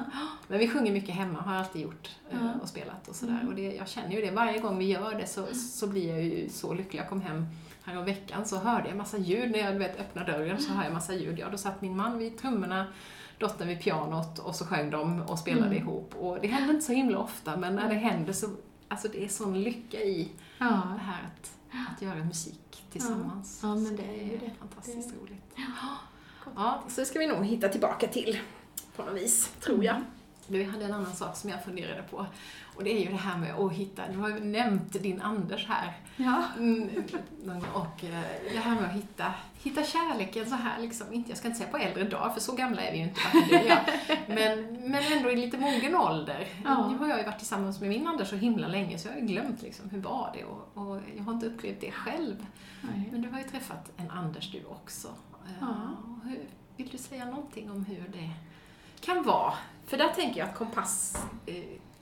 [0.48, 2.60] Men vi sjunger mycket hemma, har alltid gjort eh, Ja.
[2.62, 3.32] och spelat och sådär.
[3.34, 3.48] Mm.
[3.48, 6.22] Och det, jag känner ju det, varje gång vi gör det så, så blir jag
[6.22, 7.00] ju så lycklig.
[7.00, 7.46] Jag kom hem
[7.84, 10.84] här om veckan så hörde jag massa ljud när jag vet, öppnade dörren så hör
[10.84, 11.38] jag massa ljud.
[11.38, 12.86] Ja, då satt min man vid trummorna,
[13.38, 15.78] dottern vid pianot och så sjöng de och spelade Mm.
[15.78, 16.14] ihop.
[16.18, 18.46] Och det händer inte så himla ofta men när det händer så,
[18.88, 20.28] alltså det är sån lycka i
[20.58, 20.66] Ja.
[20.66, 21.50] det här att,
[21.94, 23.60] att göra musik tillsammans.
[23.62, 24.50] Ja, men Så det är ju det.
[24.60, 25.56] fantastiskt Det- roligt.
[26.56, 28.38] Ja, så ska vi nog hitta tillbaka till
[28.96, 29.96] på något vis, tror jag.
[30.46, 32.26] Du, jag hade en annan sak som jag funderade på.
[32.76, 35.66] Och det är ju det här med att hitta, du har ju nämnt din Anders
[35.68, 35.92] här.
[36.16, 36.42] Ja.
[36.58, 36.88] Mm,
[37.74, 41.48] och eh, det här med att hitta, hitta kärleken så här, liksom, inte, jag ska
[41.48, 43.20] inte säga på äldre dagar, för så gamla är vi ju inte,
[43.68, 43.78] jag.
[44.26, 46.48] Men, men ändå i lite mogen ålder.
[46.64, 46.88] Ja.
[46.90, 49.20] Nu har jag ju varit tillsammans med min Anders så himla länge, så jag har
[49.20, 52.46] ju glömt liksom, hur var det och, och jag har inte upplevt det själv.
[52.80, 53.08] Nej.
[53.12, 55.08] Men du har ju träffat en Anders du också.
[55.46, 55.76] Eh, Ja.
[56.24, 56.38] hur,
[56.76, 58.30] vill du säga någonting om hur det
[59.00, 59.54] kan vara?
[59.86, 60.54] För där tänker jag att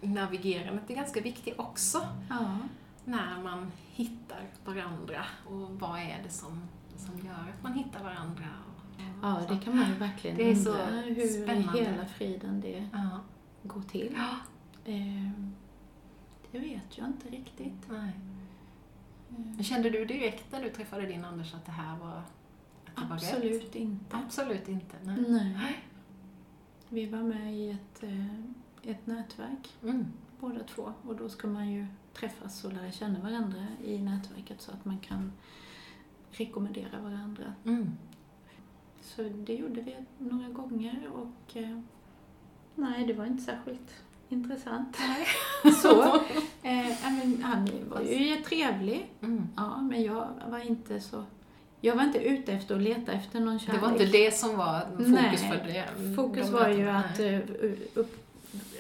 [0.03, 2.07] kompassnavigerandet är ganska viktigt också.
[2.31, 2.59] Ja.
[3.05, 6.63] När man hittar varandra och vad är det som,
[6.97, 8.45] som gör att man hittar varandra.
[9.23, 11.81] Ja, det kan man ju verkligen Det är så undra hur spännande.
[11.85, 13.21] hela friden det Ja.
[13.63, 14.13] går till.
[14.17, 14.37] Ja,
[14.85, 15.31] Eh,
[16.53, 17.89] det vet jag inte riktigt.
[17.91, 18.09] nej.
[19.31, 22.97] Eh, Men kände du direkt när du träffade din Anders att det här var, att
[22.97, 23.25] det var rätt?
[23.35, 24.17] Absolut inte.
[24.17, 24.97] Absolut inte.
[25.03, 25.53] Nej.
[25.55, 25.85] Nej.
[26.89, 28.27] Vi var med i ett, eh,
[28.83, 30.07] ett nätverk Mm.
[30.41, 34.71] båda två och då ska man ju träffas och lära känna varandra i nätverket så
[34.73, 35.33] att man kan
[36.31, 37.55] rekommendera varandra.
[37.65, 37.91] Mm.
[39.01, 41.81] Så det gjorde vi några gånger och eh,
[42.75, 43.95] nej, det var inte särskilt
[44.29, 44.97] intressant.
[45.83, 46.03] Så,
[46.63, 49.49] eh, men han var ju trevlig, Mm.
[49.57, 51.25] ja, men jag var inte så...
[51.85, 53.81] Jag var inte ute efter att leta efter någon kärlek.
[53.81, 56.15] Det var inte det som var fokus Nej, för det?
[56.17, 57.39] Fokus de var ju att, eh,
[57.95, 58.22] upp,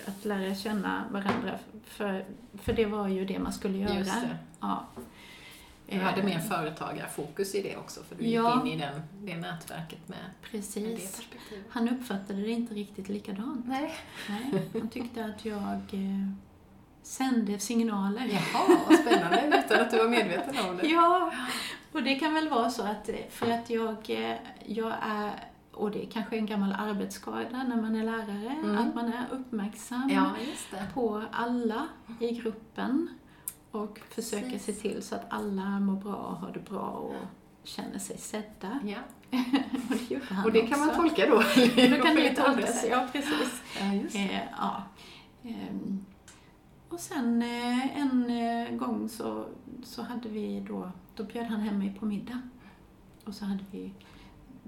[0.06, 2.24] att lära känna varandra, för,
[2.62, 3.94] för det var ju det man skulle göra.
[3.98, 4.38] Just det.
[4.60, 4.86] Ja.
[5.90, 8.60] Du hade Eh, mer företagarfokus i det också, för du gick Ja.
[8.66, 11.16] in i den, det nätverket med, med det Precis.
[11.16, 11.66] perspektivet.
[11.70, 13.66] Han uppfattade det inte riktigt likadant.
[13.66, 13.94] Nej.
[14.28, 16.28] Nej, han tyckte att jag eh,
[17.02, 18.26] sände signaler.
[18.32, 20.86] Jaha, vad spännande, utan att du var medveten om det.
[20.86, 21.32] Ja,
[21.92, 24.36] och det kan väl vara så att eh, för att jag, eh,
[24.66, 25.30] jag är,
[25.82, 28.78] och det är kanske en gammal arbetsskada när man är lärare, Mm.
[28.78, 30.32] att man är uppmärksam Ja,
[30.94, 31.88] på alla
[32.20, 33.08] i gruppen
[33.70, 34.76] och försöker Precis.
[34.76, 37.14] se till så att alla mår bra och har det bra och
[37.64, 38.78] känner sig sedda.
[38.84, 38.98] Ja.
[39.90, 41.36] Och det gjorde han Och det kan man tolka då.
[41.96, 43.62] Då kan det tolkas, ja precis.
[43.78, 44.18] Ja.
[44.20, 44.82] Eh, ja.
[45.44, 46.04] Ehm,
[46.88, 49.46] och sen eh, en eh, gång så,
[49.84, 52.42] så hade vi då, då bjöd han hem mig på middag.
[53.24, 53.92] Och så hade vi,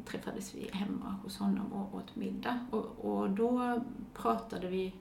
[0.04, 2.66] träffades vi hemma hos honom och åt middag.
[2.70, 3.80] Och, och då
[4.14, 4.94] pratade vi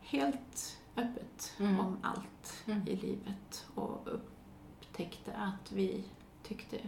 [0.00, 1.80] helt öppet Mm.
[1.80, 2.88] om allt Mm.
[2.88, 6.04] i livet och upptäckte att vi
[6.42, 6.78] tyckte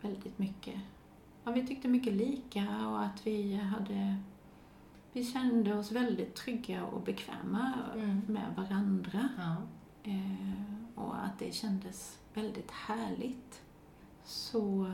[0.00, 0.80] väldigt mycket,
[1.44, 4.16] ja vi tyckte mycket lika och att vi hade,
[5.12, 8.20] vi kände oss väldigt trygga och bekväma Mm.
[8.26, 9.28] med varandra.
[9.38, 9.56] Ja.
[10.02, 13.62] Eh, och att det kändes väldigt härligt.
[14.24, 14.92] Så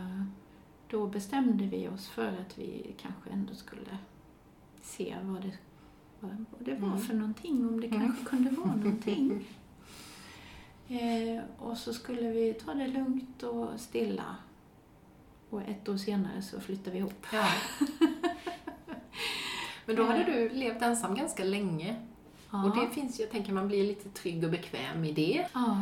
[0.92, 3.98] då bestämde vi oss för att vi kanske ändå skulle
[4.82, 5.52] se vad det,
[6.20, 7.00] vad, det var Mm.
[7.00, 8.00] för någonting, om det Mm.
[8.00, 9.44] kanske kunde vara någonting.
[10.88, 14.36] Eh, och så skulle vi ta det lugnt och stilla.
[15.50, 17.26] Och ett år senare så flyttade vi ihop.
[17.32, 17.46] Ja.
[19.86, 21.96] Men då hade du levt ensam ganska länge.
[22.50, 22.64] Ja.
[22.64, 25.46] Och det finns jag tänker man blir lite trygg och bekväm i det.
[25.54, 25.80] ja.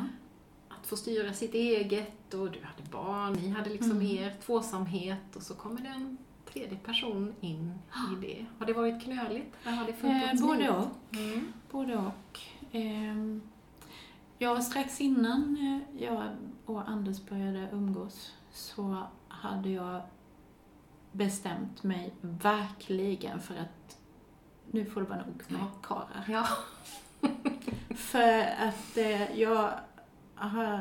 [0.90, 4.06] Få styra sitt eget och du hade barn, ni hade liksom Mm.
[4.06, 6.18] er tvåsamhet och så kommer det en
[6.52, 7.72] tredje person in
[8.12, 8.46] i det.
[8.58, 9.56] Har det varit knöligt?
[9.64, 11.16] Eller har det Eh, både och.
[11.16, 11.52] Mm.
[11.70, 12.40] Både och.
[12.72, 13.42] Ehm,
[14.38, 15.56] Ja, strax innan
[15.96, 16.22] eh, jag
[16.66, 20.02] och Anders började umgås så hade jag
[21.12, 23.98] bestämt mig verkligen för att
[24.70, 25.66] nu får det vara nog med Ja.
[25.82, 26.24] karlar.
[26.28, 26.46] Ja.
[27.96, 29.72] För att eh, jag
[30.48, 30.80] har,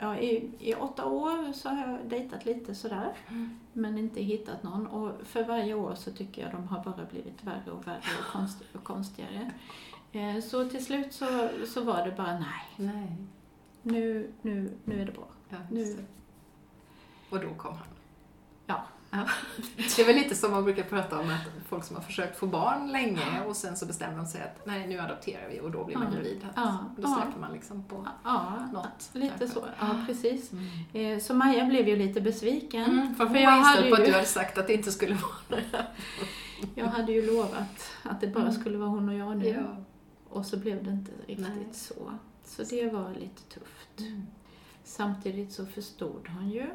[0.00, 3.58] ja, i, i åtta år så har jag dejtat lite sådär, Mm.
[3.72, 4.86] men inte hittat någon.
[4.86, 8.32] Och för varje år så tycker jag de har bara blivit värre och värre och,
[8.32, 9.50] konst, och konstigare.
[10.12, 13.16] Eh, så till slut så, så var det bara nej, Nej.
[13.82, 15.28] nu, nu, nu är det bra.
[15.48, 16.04] Ja, Nu-.
[17.30, 17.86] Och då kom han.
[18.66, 18.82] Ja.
[19.16, 19.26] Ja.
[19.96, 22.46] Det är väl lite som man brukar prata om att folk som har försökt få
[22.46, 25.84] barn länge och sen så bestämmer de sig att nej, nu adopterar vi och då
[25.84, 26.46] blir man gravid.
[26.56, 26.78] Ja.
[26.96, 29.10] Då släpper man liksom på Ja, något.
[29.12, 29.48] lite kanske.
[29.60, 29.64] så.
[29.80, 30.52] Ja, precis.
[30.52, 30.66] Mm.
[31.16, 32.84] Eh, så Maja blev ju lite besviken.
[32.84, 34.66] Mm, för hon För var jag inställd hade på att ju- du hade sagt att
[34.66, 35.86] det inte skulle vara det.
[36.74, 38.54] Jag hade ju lovat att det bara Mm.
[38.54, 39.48] skulle vara hon och jag nu.
[39.48, 39.76] Ja.
[40.30, 41.68] Och så blev det inte riktigt Nej.
[41.72, 42.12] så.
[42.44, 44.00] Så det var lite tufft.
[44.00, 44.26] Mm.
[44.84, 46.66] Samtidigt så förstod hon ju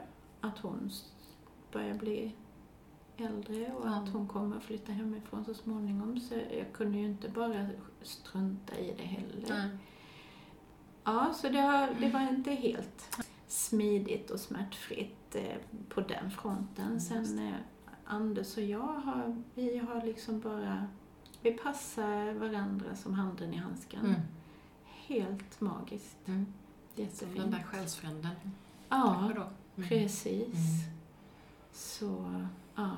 [0.42, 0.92] att hon
[1.72, 2.36] börjar bli
[3.18, 6.20] äldre och att hon kommer att flytta hemifrån så småningom.
[6.20, 7.68] Så jag kunde ju inte bara
[8.02, 9.46] strunta i det heller.
[9.50, 9.70] Nej.
[11.04, 15.58] Ja, så det, har, det var inte helt smidigt och smärtfritt eh,
[15.90, 17.02] på den fronten.
[17.02, 17.54] Sen eh,
[18.06, 20.88] Anders och jag har, vi har liksom bara,
[21.42, 24.06] vi passar varandra som handen i handsken.
[24.06, 24.22] Mm.
[24.86, 26.28] Helt magiskt.
[26.28, 26.46] Mm.
[26.96, 27.38] Som Jättefint.
[27.38, 28.36] den där själsfränden.
[28.90, 29.32] Ja.
[29.76, 29.90] Mm.
[29.90, 30.86] precis.
[30.86, 31.01] Mm.
[31.72, 32.42] Så,
[32.76, 32.92] ja.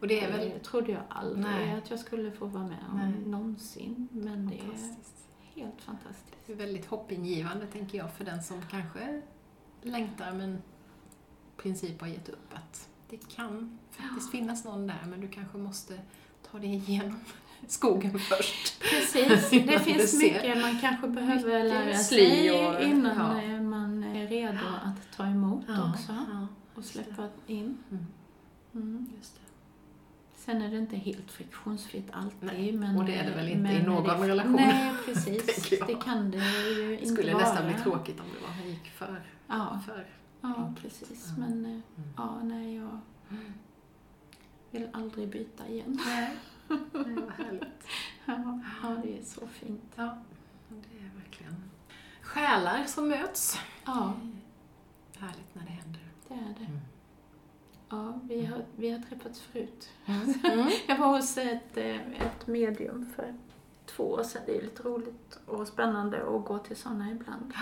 [0.00, 1.74] Och det är väl Det trodde jag aldrig Nej.
[1.74, 3.12] att jag skulle få vara med om Nej.
[3.30, 4.08] någonsin.
[4.12, 4.78] Men det är
[5.62, 6.36] helt fantastiskt.
[6.46, 9.22] Det är väldigt hoppingivande, tänker jag, för den som kanske
[9.82, 12.54] längtar men i princip har gett upp.
[12.54, 16.00] Att det kan faktiskt finnas någon där, men du kanske måste
[16.50, 17.20] ta dig igenom
[17.68, 18.80] skogen först.
[18.80, 23.60] Precis, det finns mycket man kanske behöver lära sig och- innan ja.
[23.62, 26.46] man är redo att ta emot också ja,
[26.78, 27.78] och släppa in.
[27.90, 28.06] Mm.
[28.74, 29.06] Mm.
[29.16, 29.40] just det.
[30.34, 32.38] Sen är det inte helt friktionsfritt alltid.
[32.52, 35.68] Nej, men, och det är det väl inte i någon det, relation, Nej, precis.
[35.86, 37.42] Det kan det ju Det inte skulle vara.
[37.42, 39.22] nästan bli tråkigt om det var han gick för.
[39.46, 40.06] Ja, för.
[40.40, 40.82] ja enkelt.
[40.82, 41.26] precis.
[41.36, 41.40] Ja.
[41.46, 41.82] Men eh, Mm.
[42.16, 42.98] ja, nej, jag
[44.70, 45.98] vill aldrig byta igen.
[46.06, 46.36] Nej,
[46.68, 47.86] Nej, vad härligt.
[48.26, 49.92] Ja, ja det är så fint.
[49.96, 50.18] Ja,
[50.68, 51.70] det är verkligen
[52.22, 53.58] själar som möts.
[53.84, 54.14] Ja,
[55.18, 55.97] Härligt när det händer.
[56.28, 56.64] Det är det.
[56.64, 56.80] Mm.
[57.90, 59.88] Ja, vi har, vi har träffats förut.
[60.06, 60.68] Mm.
[60.88, 63.34] Jag var hos ett, eh, ett medium för
[63.86, 64.42] två år sedan.
[64.46, 67.52] Det är lite roligt och spännande att gå till sådana ibland.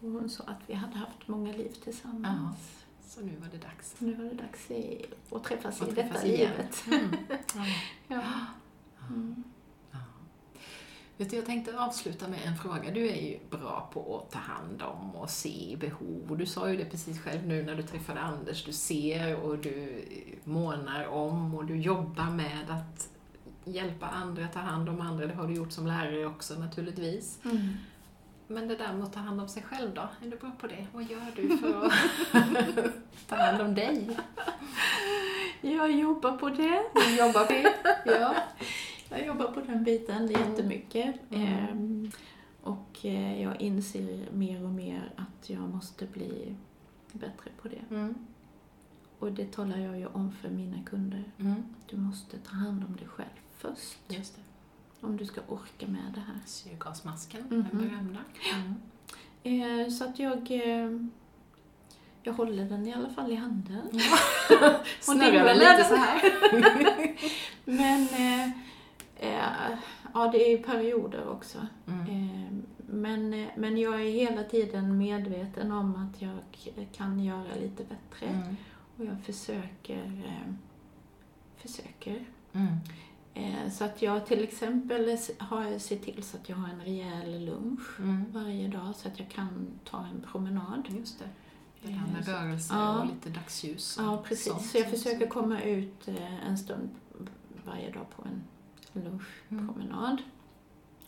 [0.00, 2.84] Och hon sa att vi hade haft många liv tillsammans.
[3.02, 3.94] Så nu var det dags.
[3.98, 6.50] Nu var det dags i, att träffas Att i träffas detta igen.
[6.50, 6.84] livet.
[6.86, 7.16] Mm.
[7.52, 7.64] Ja.
[8.08, 8.22] Ja.
[9.14, 9.44] Mm.
[11.20, 12.90] Vet du, jag tänkte avsluta med en fråga.
[12.90, 16.26] Du är ju bra på att ta hand om och se behov.
[16.30, 18.64] Och du sa ju det precis själv nu när du träffade Anders.
[18.64, 20.04] Du ser och du
[20.44, 23.08] månar om och du jobbar med att
[23.64, 25.26] hjälpa andra, ta hand om andra.
[25.26, 27.38] Det har du gjort som lärare också naturligtvis.
[27.44, 27.68] Mm.
[28.46, 30.08] Men det där med att ta hand om sig själv då?
[30.22, 30.86] Är du bra på det?
[30.92, 31.92] Vad gör du för att
[33.28, 34.16] ta hand om dig?
[35.60, 36.82] Jag jobbar på det.
[36.94, 37.74] Du jobbar på det?
[38.04, 38.34] Ja.
[39.10, 41.14] Jag jobbar på den biten jättemycket.
[41.30, 42.10] Mm.
[42.62, 46.54] Och eh, jag inser mer och mer att jag måste bli
[47.12, 47.94] bättre på det.
[47.94, 48.14] Mm.
[49.18, 51.24] Och det talar jag ju om för mina kunder.
[51.38, 51.62] Mm.
[51.90, 53.28] Du måste ta hand om dig själv
[53.58, 53.98] först.
[54.08, 54.42] Just det.
[55.06, 56.38] Om du ska orka med det här.
[56.46, 57.66] Syrgasmasken, Mhm.
[57.72, 58.20] den berömda.
[59.44, 59.90] Mm.
[59.90, 60.90] Så att jag, eh,
[62.22, 63.82] jag håller den i alla fall i handen.
[65.00, 66.20] Snurrar den lite så här.
[67.64, 68.50] Men eh,
[69.20, 69.78] eh,
[70.14, 71.58] ja, det är ju perioder också.
[71.86, 72.00] Mm.
[72.08, 72.52] Eh,
[72.86, 76.38] men, eh, men jag är hela tiden medveten om att jag
[76.92, 78.26] kan göra lite bättre.
[78.26, 78.56] Mm.
[78.96, 80.54] Och jag försöker, eh,
[81.56, 82.24] försöker.
[82.52, 82.76] Mm.
[83.70, 88.00] Så att jag till exempel har sett till så att jag har en rejäl lunch
[88.00, 88.24] Mm.
[88.32, 90.86] varje dag så att jag kan ta en promenad.
[90.88, 91.28] Just det.
[91.82, 92.98] Det här med rörelse ja.
[93.00, 93.96] och lite dagsljus.
[93.98, 94.52] och Ja, precis.
[94.52, 94.66] sånt.
[94.66, 96.08] Så jag försöker komma ut
[96.46, 96.90] en stund
[97.66, 98.42] varje dag på en
[98.92, 100.22] lunchpromenad.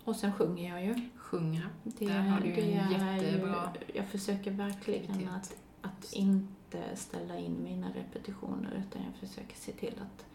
[0.05, 1.09] Och sen sjunger jag ju.
[1.17, 1.63] Sjunga.
[1.83, 5.35] Det, Där har du ju en jättebra Jag försöker verkligen aktivitet.
[5.35, 10.27] att, att inte ställa in mina repetitioner utan jag försöker se till att,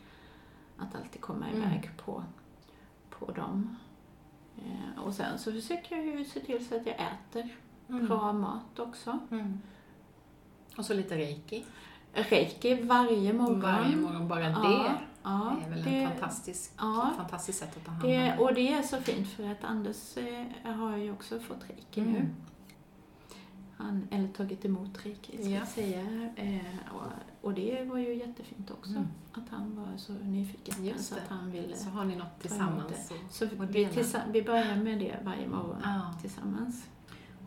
[0.78, 1.58] att alltid komma Mm.
[1.62, 2.24] iväg på,
[3.10, 3.76] på dem.
[4.58, 7.50] Eh, och sen så försöker jag ju se till så att jag äter
[7.90, 8.08] Mm.
[8.08, 9.20] bra mat också.
[9.32, 9.60] Mm.
[10.78, 11.66] Och så lite reiki.
[12.14, 13.62] Reiki varje morgon.
[13.62, 14.94] Varje morgon, bara Ja,
[15.28, 17.10] det ja, är väl det- en fantastisk, ja.
[17.12, 18.38] ett fantastiskt sätt att ta hand om Det, det.
[18.38, 22.08] och det är så fint för att Anders eh, har ju också fått reiki nu.
[22.18, 22.36] Mm.
[23.78, 25.60] Han, eller tagit emot reiki, ska Ja.
[25.60, 26.02] jag säga.
[26.36, 27.02] Eh, och,
[27.48, 28.92] och det var ju jättefint också.
[28.92, 29.08] Mm.
[29.34, 31.22] Att han var så nyfiken Just så det.
[31.22, 31.76] att han ville...
[31.78, 33.12] Så har ni något tillsammans.
[33.12, 36.14] Och, Så och vi, tillsa- vi börjar med det varje morgon Ja.
[36.22, 36.86] tillsammans.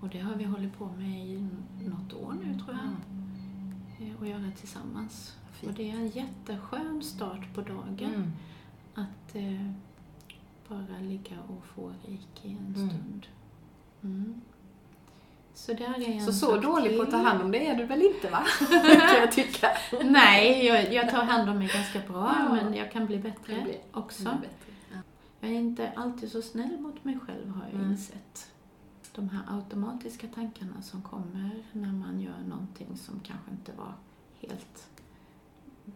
[0.00, 1.48] Och det har vi hållit på med i
[1.88, 4.08] något år nu tror jag.
[4.08, 5.36] Eh, Och göra tillsammans.
[5.60, 5.70] Fint.
[5.72, 8.14] Och det är en jätteskön start på dagen.
[8.14, 8.32] Mm.
[8.94, 9.70] Att eh,
[10.68, 12.88] bara ligga och få reiki en Mm.
[12.88, 13.26] stund.
[14.02, 14.40] Mm.
[15.54, 17.84] Så där är en Så så dålig på att ta hand om det är du
[17.84, 18.42] väl inte va?
[19.10, 19.68] kan jag tycka.
[20.04, 22.54] Nej, jag, jag tar hand om mig ganska bra, Ja.
[22.54, 24.22] men jag kan bli bättre Kan bli- också.
[24.28, 24.72] Är bättre.
[24.92, 24.96] Ja.
[25.40, 27.90] Jag är inte alltid så snäll mot mig själv har jag Mm.
[27.90, 28.50] insett.
[29.14, 33.92] De här automatiska tankarna som kommer när man gör någonting som kanske inte var
[34.40, 34.88] helt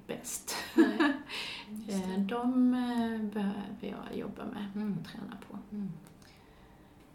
[0.07, 0.55] bäst.
[1.89, 2.21] Eh.
[2.21, 3.65] De eh, behöver
[4.09, 4.99] jag jobba med Mm.
[4.99, 5.59] och träna på.
[5.73, 5.93] Mm.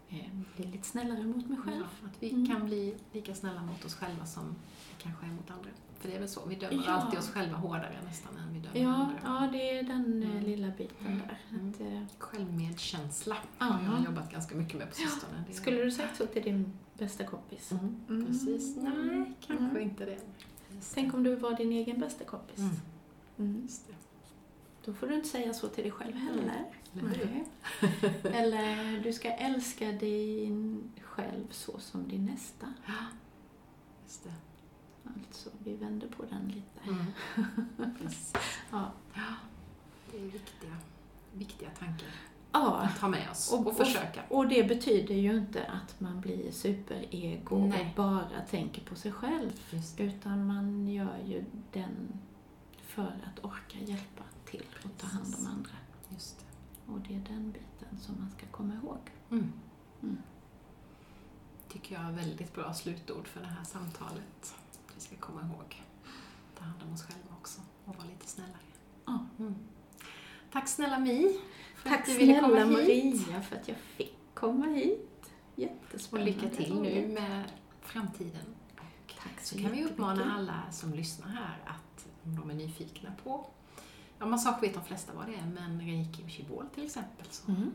[0.08, 1.76] Eh, Bli lite snällare mot mig själv.
[2.02, 2.46] Ja, att vi Mm.
[2.46, 4.44] kan bli lika snälla mot oss själva som
[4.88, 5.70] vi kanske är mot andra.
[5.98, 6.92] För det är väl så, vi dömer Ja.
[6.92, 9.18] alltid oss själva hårdare nästan än vi dömer Ja, andra.
[9.24, 10.40] ja, det är den Mm.
[10.44, 11.38] lilla biten där.
[11.58, 11.70] Mm.
[11.70, 15.44] Att, eh, Självmedkänsla har jag jobbat ganska mycket med på sistone.
[15.48, 17.72] Är- skulle du sagt så till din bästa kompis?
[17.72, 18.26] Mm, Mm.
[18.26, 18.76] Precis.
[18.76, 19.82] Nej, kanske Mm.
[19.82, 20.18] inte det.
[20.94, 22.58] Tänk om du var din egen bästa kompis.
[22.58, 22.76] Mm.
[23.38, 23.68] Mm.
[24.84, 26.64] Då får du inte säga så till dig själv heller.
[26.98, 27.44] Eller hur?
[28.22, 28.32] Nej.
[28.34, 32.74] Eller du ska älska din själv så som din nästa.
[34.04, 34.34] Just det.
[35.04, 36.90] Alltså, vi vänder på den lite.
[36.90, 37.04] Mm.
[38.70, 38.92] Ja,
[40.12, 40.76] det är viktiga,
[41.32, 42.08] viktiga tankar
[42.52, 42.76] ja.
[42.76, 44.22] att ha med oss och, Och- försöka.
[44.28, 47.80] Och det betyder ju inte att man blir superego Nej.
[47.80, 49.50] och bara tänker på sig själv.
[49.98, 52.20] Utan man gör ju den
[52.82, 55.72] för att orka hjälpa till och ta hand om andra.
[56.08, 56.92] Just det.
[56.92, 58.98] Och det är den biten som man ska komma ihåg.
[59.30, 59.52] Mm.
[60.02, 60.18] Mm.
[61.68, 64.54] tycker jag är väldigt bra slutord för det här samtalet.
[64.94, 65.82] Vi ska komma ihåg
[66.60, 68.58] ta hand om oss själva också och vara lite snällare.
[69.06, 69.26] Ja.
[69.38, 69.54] Mm.
[70.52, 71.40] Tack snälla Mi
[71.82, 73.26] för Tack att du ville komma hit.
[73.28, 75.30] Maria för att jag fick komma hit.
[75.54, 76.32] Och Jättespännande.
[76.32, 77.44] lycka till nu med
[77.82, 78.44] framtiden.
[78.78, 82.54] Och Tack så så kan vi uppmana alla som lyssnar här att om de är
[82.54, 83.46] nyfikna på
[84.18, 87.50] Ja, massage vet de flesta vad det är, men reiki och shibol till exempel så
[87.52, 87.70] Mm.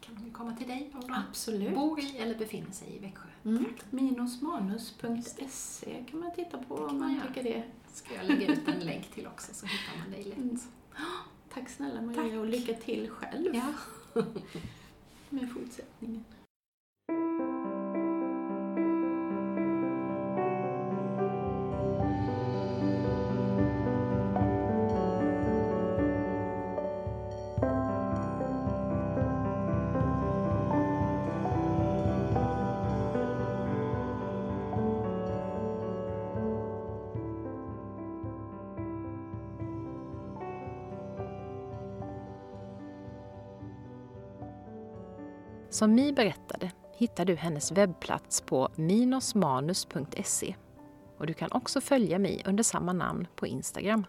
[0.00, 1.74] kan de ju komma till dig om de Absolut.
[1.74, 3.28] bor i eller befinner sig i Växjö.
[3.44, 3.64] Mm.
[3.90, 7.62] Minusmanus.se kan man titta på om man tycker det.
[7.92, 10.38] ska jag lägga ut en länk till också så hittar man dig lätt.
[10.38, 10.58] Mm.
[11.54, 12.38] Tack snälla Maria Tack.
[12.38, 13.72] och lycka till själv Ja.
[15.30, 16.24] med fortsättningen.
[45.80, 50.54] Som Mi berättade hittar du hennes webbplats på minosmanus.se
[51.18, 54.06] och du kan också följa Mi under samma namn på Instagram.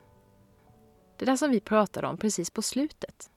[1.17, 3.29] Det där som vi pratade om precis på slutet,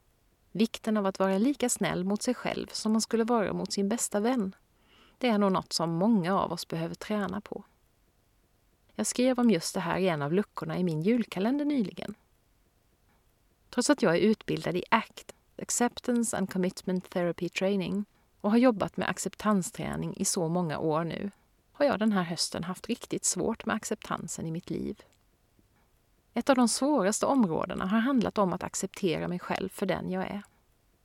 [0.52, 3.88] vikten av att vara lika snäll mot sig själv som man skulle vara mot sin
[3.88, 4.54] bästa vän,
[5.18, 7.64] det är nog något som många av oss behöver träna på.
[8.94, 12.14] Jag skrev om just det här i en av luckorna i min julkalender nyligen.
[13.70, 18.04] Trots att jag är utbildad i ACT, Acceptance and Commitment Therapy Training,
[18.44, 21.30] och har jobbat med acceptansträning i så många år nu,
[21.72, 25.02] har jag den här hösten haft riktigt svårt med acceptansen i mitt liv.
[26.34, 30.22] Ett av de svåraste områdena har handlat om att acceptera mig själv för den jag
[30.24, 30.42] är.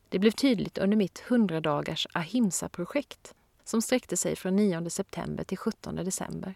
[0.10, 3.34] Det blev tydligt under mitt 100 dagars Ahimsa-projekt
[3.64, 6.56] som sträckte sig från 9 september till 17 december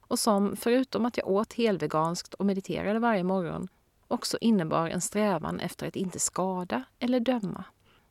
[0.00, 3.68] och som, förutom att jag åt helveganskt och mediterade varje morgon,
[4.08, 7.64] också innebar en strävan efter att inte skada eller döma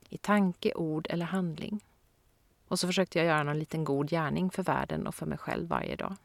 [0.10, 1.82] i tanke, ord eller handling.
[2.68, 5.68] Och så försökte jag göra någon liten god gärning för världen och för mig själv
[5.68, 6.16] varje dag.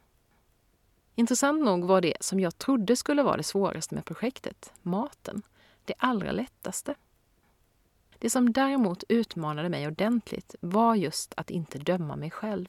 [1.14, 5.42] Intressant nog var det som jag trodde skulle vara det svåraste med projektet, maten,
[5.84, 6.94] det allra lättaste.
[8.18, 12.68] Det som däremot utmanade mig ordentligt var just att inte döma mig själv.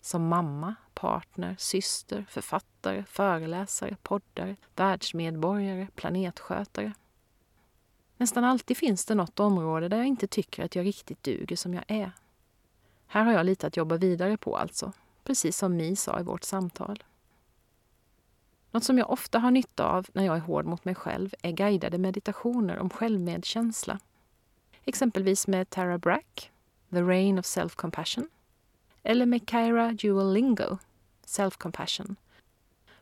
[0.00, 6.92] Som mamma, partner, syster, författare, föreläsare, poddare, världsmedborgare, planetskötare.
[8.16, 11.74] Nästan alltid finns det något område där jag inte tycker att jag riktigt duger som
[11.74, 12.12] jag är.
[13.12, 14.92] Här har jag lite att jobba vidare på alltså,
[15.24, 17.04] precis som Mi sa i vårt samtal.
[18.70, 21.52] Något som jag ofta har nytta av när jag är hård mot mig själv är
[21.52, 23.98] guidade meditationer om självmedkänsla.
[24.84, 26.52] Exempelvis med Tara Brack,
[26.90, 28.28] The Rain of Self-Compassion,
[29.02, 30.78] eller med Kyra Jewel Lingo,
[31.26, 32.16] Self-Compassion.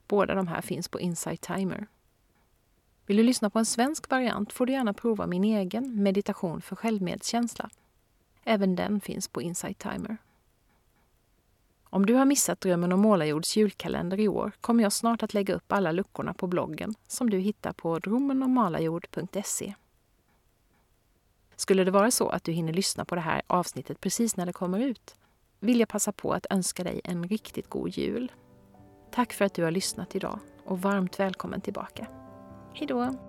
[0.06, 1.86] Båda de här finns på Insight Timer.
[3.06, 6.76] Vill du lyssna på en svensk variant får du gärna prova min egen meditation för
[6.76, 7.70] självmedkänsla.
[8.50, 10.16] Även den finns på Insight Timer.
[11.82, 15.54] Om du har missat Drömmen om målarjords julkalender i år kommer jag snart att lägga
[15.54, 19.74] upp alla luckorna på bloggen som du hittar på drommenommalarjord.se.
[21.56, 24.52] Skulle det vara så att du hinner lyssna på det här avsnittet precis när det
[24.52, 25.16] kommer ut
[25.60, 28.32] vill jag passa på att önska dig en riktigt god jul.
[29.10, 32.06] Tack för att du har lyssnat idag och varmt välkommen tillbaka.
[32.74, 33.27] Hejdå!